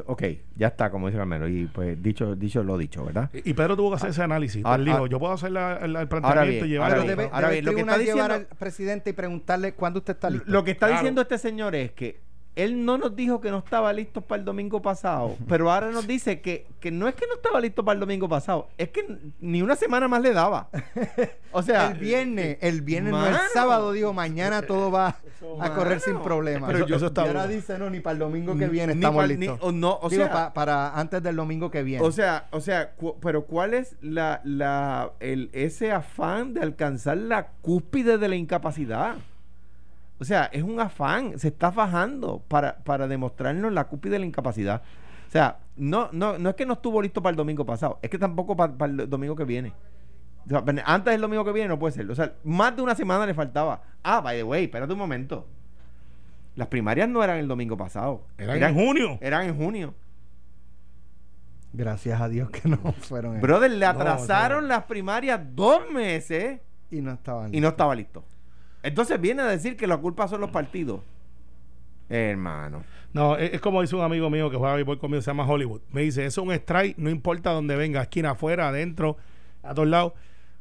ok, 0.06 0.24
ya 0.56 0.68
está, 0.68 0.90
como 0.92 1.08
dice 1.08 1.18
Carmelo, 1.18 1.48
y 1.48 1.66
pues 1.68 2.02
dicho, 2.02 2.36
dicho 2.36 2.64
lo 2.64 2.78
dicho, 2.78 3.04
¿verdad? 3.06 3.30
y 3.34 3.54
Pedro 3.54 3.76
tuvo 3.76 3.90
que 3.92 3.96
hacer 3.98 4.10
ese 4.12 4.24
análisis. 4.24 4.62
Ah, 4.66 4.78
dijo, 4.78 5.06
ah, 5.06 5.08
yo 5.10 5.20
puedo 5.20 5.34
hacer 5.34 5.52
la- 5.52 5.78
el, 5.78 5.92
el 5.92 5.96
Ahora 5.98 6.10
planteamiento 6.10 6.66
y 6.66 6.76
ahora 6.76 6.90
llevarlo. 6.96 7.16
bien, 7.16 7.30
ahora 7.34 7.48
debe 7.50 7.62
bien, 7.62 7.66
lo 7.66 7.72
que 7.74 7.80
está 7.82 7.98
llevar 7.98 8.32
diciendo- 8.32 8.34
al 8.52 8.58
presidente 8.58 9.10
y 9.10 9.14
preguntarle 9.14 9.74
cuándo 9.74 10.00
usted 10.00 10.14
está 10.14 10.30
listo. 10.30 10.46
Lo 10.52 10.64
que 10.64 10.72
está 10.72 10.88
Claro. 10.88 11.02
diciendo 11.02 11.22
este 11.22 11.38
señor 11.38 11.76
es 11.76 11.92
que 11.92 12.20
él 12.64 12.84
no 12.86 12.98
nos 12.98 13.16
dijo 13.16 13.40
que 13.42 13.52
no 13.52 13.60
estaba 13.60 13.92
listo 13.94 14.22
para 14.22 14.40
el 14.40 14.46
domingo 14.46 14.82
pasado, 14.82 15.36
pero 15.48 15.72
ahora 15.72 15.90
nos 15.92 16.06
dice 16.08 16.42
que, 16.42 16.68
que 16.80 16.92
no 16.92 17.08
es 17.08 17.16
que 17.16 17.26
no 17.28 17.36
estaba 17.36 17.60
listo 17.60 17.84
para 17.86 17.94
el 17.96 18.00
domingo 18.00 18.28
pasado, 18.30 18.68
es 18.78 18.90
que 18.90 19.06
ni 19.40 19.62
una 19.62 19.76
semana 19.76 20.08
más 20.08 20.22
le 20.22 20.34
daba. 20.34 20.70
O 21.52 21.64
sea, 21.64 21.88
el 21.88 21.98
viernes, 21.98 22.58
el 22.62 22.84
viernes 22.84 23.12
no 23.12 23.26
el 23.26 23.36
sábado 23.54 23.92
dijo 23.92 24.14
mañana 24.14 24.62
todo 24.62 24.92
va 24.92 25.16
a 25.60 25.74
correr 25.74 26.00
sin 26.00 26.14
Mano. 26.14 26.24
problemas. 26.24 26.72
Pero 26.72 26.86
yo- 26.86 26.96
eso 26.98 27.08
está 27.08 27.24
y 27.24 27.28
ahora 27.28 27.48
dice 27.48 27.80
no 27.80 27.90
ni 27.90 28.02
para 28.02 28.14
el 28.14 28.20
domingo 28.20 28.56
que 28.56 28.68
viene 28.68 28.94
ni 28.94 29.00
estamos 29.00 29.24
pa- 29.24 29.28
ni- 29.28 29.36
listos. 29.38 29.58
o 29.62 29.72
no, 29.72 29.98
o 30.00 30.10
Digo, 30.10 30.26
sea, 30.26 30.32
pa- 30.32 30.54
para 30.54 30.94
antes 30.96 31.24
del 31.24 31.36
domingo 31.38 31.72
que 31.72 31.82
viene. 31.82 32.06
O 32.06 32.12
sea, 32.12 32.46
o 32.52 32.62
sea, 32.62 32.92
cu- 32.92 33.18
pero 33.20 33.46
¿cuál 33.46 33.74
es 33.74 33.96
la, 34.02 34.42
la, 34.44 35.12
el, 35.20 35.50
ese 35.54 35.92
afán 35.92 36.54
de 36.54 36.62
alcanzar 36.62 37.18
la 37.18 37.48
cúspide 37.62 38.20
de 38.20 38.28
la 38.28 38.36
incapacidad? 38.36 39.16
O 40.20 40.26
sea, 40.26 40.46
es 40.52 40.64
un 40.64 40.80
afán, 40.80 41.40
se 41.40 41.48
está 41.48 41.72
fajando 41.72 42.44
para, 42.48 42.78
para 42.80 43.08
demostrarnos 43.08 43.72
la 43.72 43.86
cúspide 43.86 44.14
de 44.14 44.20
la 44.20 44.26
incapacidad. 44.26 44.82
O 45.28 45.32
sea, 45.32 45.60
no, 45.78 46.10
no, 46.12 46.38
no 46.38 46.50
es 46.50 46.56
que 46.56 46.66
no 46.66 46.74
estuvo 46.74 47.02
listo 47.02 47.22
para 47.22 47.32
el 47.32 47.38
domingo 47.38 47.66
pasado, 47.66 48.00
es 48.02 48.10
que 48.10 48.18
tampoco 48.18 48.56
para, 48.58 48.74
para 48.74 48.92
el 48.92 49.10
domingo 49.10 49.36
que 49.36 49.46
viene. 49.46 49.74
O 50.46 50.50
sea, 50.50 50.66
pen- 50.66 50.82
antes 50.86 51.12
del 51.14 51.22
domingo 51.22 51.46
que 51.46 51.52
viene 51.52 51.70
no 51.70 51.78
puede 51.80 51.94
ser. 51.94 52.10
O 52.10 52.16
sea, 52.16 52.34
más 52.44 52.76
de 52.76 52.82
una 52.82 52.96
semana 52.96 53.26
le 53.26 53.34
faltaba. 53.34 53.82
Ah, 54.04 54.20
by 54.22 54.38
the 54.38 54.44
way, 54.44 54.64
espérate 54.66 54.92
un 54.94 55.00
momento. 55.00 55.48
Las 56.56 56.68
primarias 56.68 57.08
no 57.08 57.24
eran 57.24 57.38
el 57.38 57.48
domingo 57.48 57.78
pasado. 57.78 58.24
Eran 58.38 58.62
en 58.64 58.74
junio. 58.76 59.18
Eran 59.22 59.48
en 59.48 59.56
junio. 59.56 59.94
Gracias 61.72 62.20
a 62.20 62.28
Dios 62.28 62.50
que 62.50 62.68
no 62.68 62.78
fueron 63.00 63.34
esas. 63.34 63.42
Brother, 63.44 63.72
le 63.72 63.86
No, 63.86 63.92
atrasaron 63.92 64.68
las 64.68 64.84
primarias 64.86 65.40
dos 65.54 65.90
meses 65.92 66.60
y 66.90 67.02
no 67.02 67.12
estaban 67.12 67.54
y 67.54 67.60
no 67.62 67.68
estaba 67.70 67.94
listo. 67.96 68.24
Entonces 68.84 69.20
viene 69.20 69.42
a 69.42 69.46
decir 69.48 69.76
que 69.76 69.88
la 69.88 69.98
culpa 69.98 70.28
son 70.28 70.42
los 70.42 70.50
partidos. 70.52 71.02
Hermano. 72.10 72.84
No, 73.14 73.38
es, 73.38 73.54
es 73.54 73.62
como 73.62 73.82
dice 73.82 73.96
un 73.96 74.02
amigo 74.04 74.30
mío 74.30 74.50
que 74.50 74.58
juega 74.58 74.76
béisbol 74.76 75.00
conmigo, 75.00 75.22
se 75.22 75.28
llama 75.30 75.46
Hollywood. 75.48 75.82
Me 75.92 76.02
dice, 76.02 76.26
es 76.26 76.38
un 76.38 76.52
strike, 76.52 76.98
no 76.98 77.10
importa 77.10 77.52
dónde 77.52 77.76
venga, 77.76 78.02
esquina 78.02 78.32
afuera, 78.32 78.70
adentro, 78.70 79.18
a 79.64 79.74
todos 79.74 79.88
lados. 79.88 80.14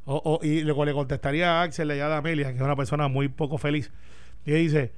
O, 0.05 0.15
o- 0.41 0.45
y 0.45 0.63
le, 0.63 0.73
le 0.73 0.93
contestaría 0.93 1.59
a 1.59 1.63
Axel 1.63 1.89
allá 1.91 2.07
de 2.09 2.15
Amelia, 2.15 2.49
que 2.51 2.55
es 2.57 2.61
una 2.61 2.75
persona 2.75 3.07
muy 3.07 3.27
poco 3.29 3.57
feliz. 3.57 3.91
Y 4.45 4.51
dice, 4.51 4.91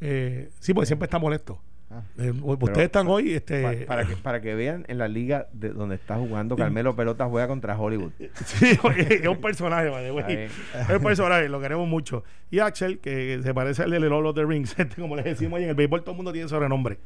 eh, 0.00 0.50
sí, 0.60 0.72
porque 0.74 0.86
siempre 0.86 1.04
está 1.06 1.18
molesto. 1.18 1.60
Ah. 1.88 2.02
Eh, 2.18 2.32
ustedes 2.42 2.86
están 2.86 3.06
hoy, 3.06 3.32
este, 3.34 3.62
Pa- 3.62 3.86
para, 3.86 4.04
que, 4.06 4.16
para 4.16 4.40
que 4.40 4.56
vean 4.56 4.84
en 4.88 4.98
la 4.98 5.06
liga 5.06 5.46
de 5.52 5.68
donde 5.68 5.94
está 5.94 6.16
jugando 6.16 6.56
Carmelo 6.56 6.96
Pelota 6.96 7.26
juega 7.26 7.46
contra 7.46 7.78
Hollywood. 7.78 8.10
Sí, 8.44 8.76
oye, 8.82 9.20
es 9.22 9.28
un 9.28 9.40
personaje. 9.40 9.88
Ahí. 9.94 10.48
Es 10.74 10.90
un 10.96 11.02
personaje, 11.02 11.48
lo 11.48 11.60
queremos 11.60 11.86
mucho. 11.86 12.24
Y 12.50 12.58
Axel, 12.58 12.98
que 12.98 13.40
se 13.40 13.54
parece 13.54 13.84
al 13.84 13.90
de 13.92 14.00
Lord 14.00 14.26
of 14.26 14.34
the 14.34 14.44
Rings, 14.44 14.74
este, 14.78 15.00
como 15.00 15.14
les 15.14 15.24
decimos 15.26 15.58
ahí 15.58 15.62
en 15.64 15.70
el 15.70 15.76
béisbol, 15.76 16.00
todo 16.02 16.10
el 16.12 16.16
mundo 16.16 16.32
tiene 16.32 16.48
sobrenombre. 16.48 16.98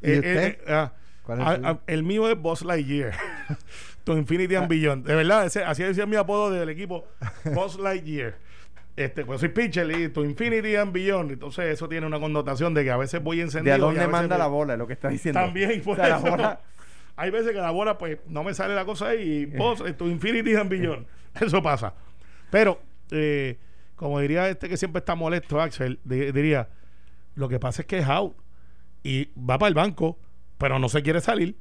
¿Y 0.00 0.12
usted? 0.14 0.58
ah, 0.68 0.92
¿Cuál 1.24 1.40
es 1.40 1.46
ah, 1.46 1.50
el 1.54 1.56
tuyo? 1.60 1.68
ah, 1.72 1.80
el 1.88 2.02
mío 2.04 2.28
es 2.30 2.40
Boss 2.40 2.62
Lightyear. 2.62 3.12
to 4.04 4.16
Infinity 4.16 4.54
and 4.54 4.68
Beyond. 4.68 5.06
De 5.06 5.14
verdad, 5.16 5.44
ese- 5.46 5.64
así 5.64 5.82
decía 5.82 6.06
mi 6.06 6.16
apodo 6.16 6.50
del 6.52 6.68
equipo, 6.68 7.04
Boss 7.52 7.78
Lightyear. 7.80 8.36
Este, 9.02 9.24
pues 9.24 9.40
soy 9.40 9.48
pitcher 9.48 9.90
y 9.90 10.08
to 10.10 10.24
Infinity 10.24 10.76
and 10.76 10.92
Beyond. 10.92 11.32
Entonces, 11.32 11.66
eso 11.66 11.88
tiene 11.88 12.06
una 12.06 12.20
connotación 12.20 12.74
de 12.74 12.84
que 12.84 12.90
a 12.90 12.96
veces 12.96 13.22
voy 13.22 13.38
De 13.38 13.44
encendido. 13.44 13.74
a 13.74 13.78
y 13.78 13.80
dónde 13.80 14.00
veces 14.00 14.12
manda 14.12 14.36
voy- 14.36 14.42
la 14.42 14.46
bola, 14.48 14.72
es 14.74 14.78
lo 14.78 14.86
que 14.86 14.92
está 14.92 15.08
diciendo. 15.08 15.40
También, 15.40 15.80
por 15.82 15.94
O 15.94 15.96
sea, 15.96 16.08
la 16.08 16.18
bola- 16.18 16.60
Hay 17.16 17.30
veces 17.30 17.52
que 17.52 17.58
la 17.58 17.70
bola, 17.70 17.98
pues, 17.98 18.18
no 18.28 18.42
me 18.44 18.54
sale 18.54 18.74
la 18.74 18.84
cosa 18.84 19.08
ahí. 19.08 19.42
Y 19.42 19.46
vos, 19.46 19.82
tu 19.96 20.06
Infinity 20.08 20.54
and 20.54 20.70
Beyond. 20.70 21.06
Eso 21.40 21.62
pasa. 21.62 21.94
Pero, 22.50 22.80
eh, 23.10 23.58
como 23.96 24.20
diría 24.20 24.48
este 24.48 24.68
que 24.68 24.76
siempre 24.76 25.00
está 25.00 25.14
molesto, 25.14 25.60
Axel, 25.60 25.98
di- 26.04 26.32
diría: 26.32 26.68
Lo 27.34 27.48
que 27.48 27.58
pasa 27.58 27.82
es 27.82 27.86
que 27.86 27.98
es 27.98 28.06
out. 28.08 28.34
Y 29.02 29.30
va 29.38 29.58
para 29.58 29.68
el 29.68 29.74
banco, 29.74 30.18
pero 30.58 30.78
no 30.78 30.88
se 30.90 31.02
quiere 31.02 31.20
salir. 31.20 31.56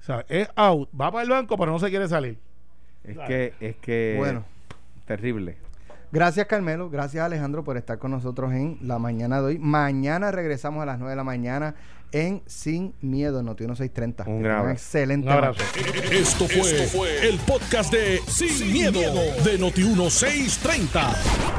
O 0.00 0.02
sea, 0.02 0.24
es 0.28 0.48
out, 0.56 0.88
va 0.98 1.10
para 1.10 1.22
el 1.24 1.30
banco, 1.30 1.56
pero 1.58 1.70
no 1.72 1.78
se 1.78 1.88
quiere 1.90 2.08
salir. 2.08 2.38
Es 3.04 3.16
que, 3.26 3.54
es 3.60 3.76
que. 3.76 4.14
Bueno. 4.18 4.44
Terrible. 5.06 5.56
Gracias 6.12 6.46
Carmelo, 6.46 6.90
gracias 6.90 7.24
Alejandro 7.24 7.62
por 7.62 7.76
estar 7.76 7.98
con 7.98 8.10
nosotros 8.10 8.52
en 8.52 8.78
la 8.82 8.98
mañana 8.98 9.40
de 9.40 9.46
hoy. 9.46 9.58
Mañana 9.58 10.32
regresamos 10.32 10.82
a 10.82 10.86
las 10.86 10.98
9 10.98 11.10
de 11.10 11.16
la 11.16 11.24
mañana 11.24 11.74
en 12.12 12.42
Sin 12.46 12.94
Miedo, 13.00 13.42
Noti 13.42 13.64
1630. 13.64 14.24
Un 14.26 14.46
abrazo. 14.46 14.70
Excelente 14.70 15.26
Un 15.28 15.32
abrazo. 15.32 15.62
Esto 16.10 16.46
fue, 16.48 17.28
el 17.28 17.38
podcast 17.38 17.92
de 17.92 18.20
Sin, 18.26 18.72
miedo, 18.72 19.00
de 19.44 19.58
Noti1630. 19.58 21.16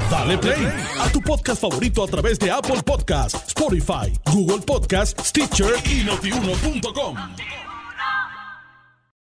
Dale 0.09 0.37
play 0.37 0.67
a 0.99 1.09
tu 1.09 1.21
podcast 1.21 1.61
favorito 1.61 2.03
a 2.03 2.07
través 2.07 2.37
de 2.37 2.51
Apple 2.51 2.81
Podcasts, 2.85 3.47
Spotify, 3.47 4.11
Google 4.33 4.61
Podcasts, 4.65 5.29
Stitcher 5.29 5.73
y 5.85 6.03
notiuno.com. 6.03 7.15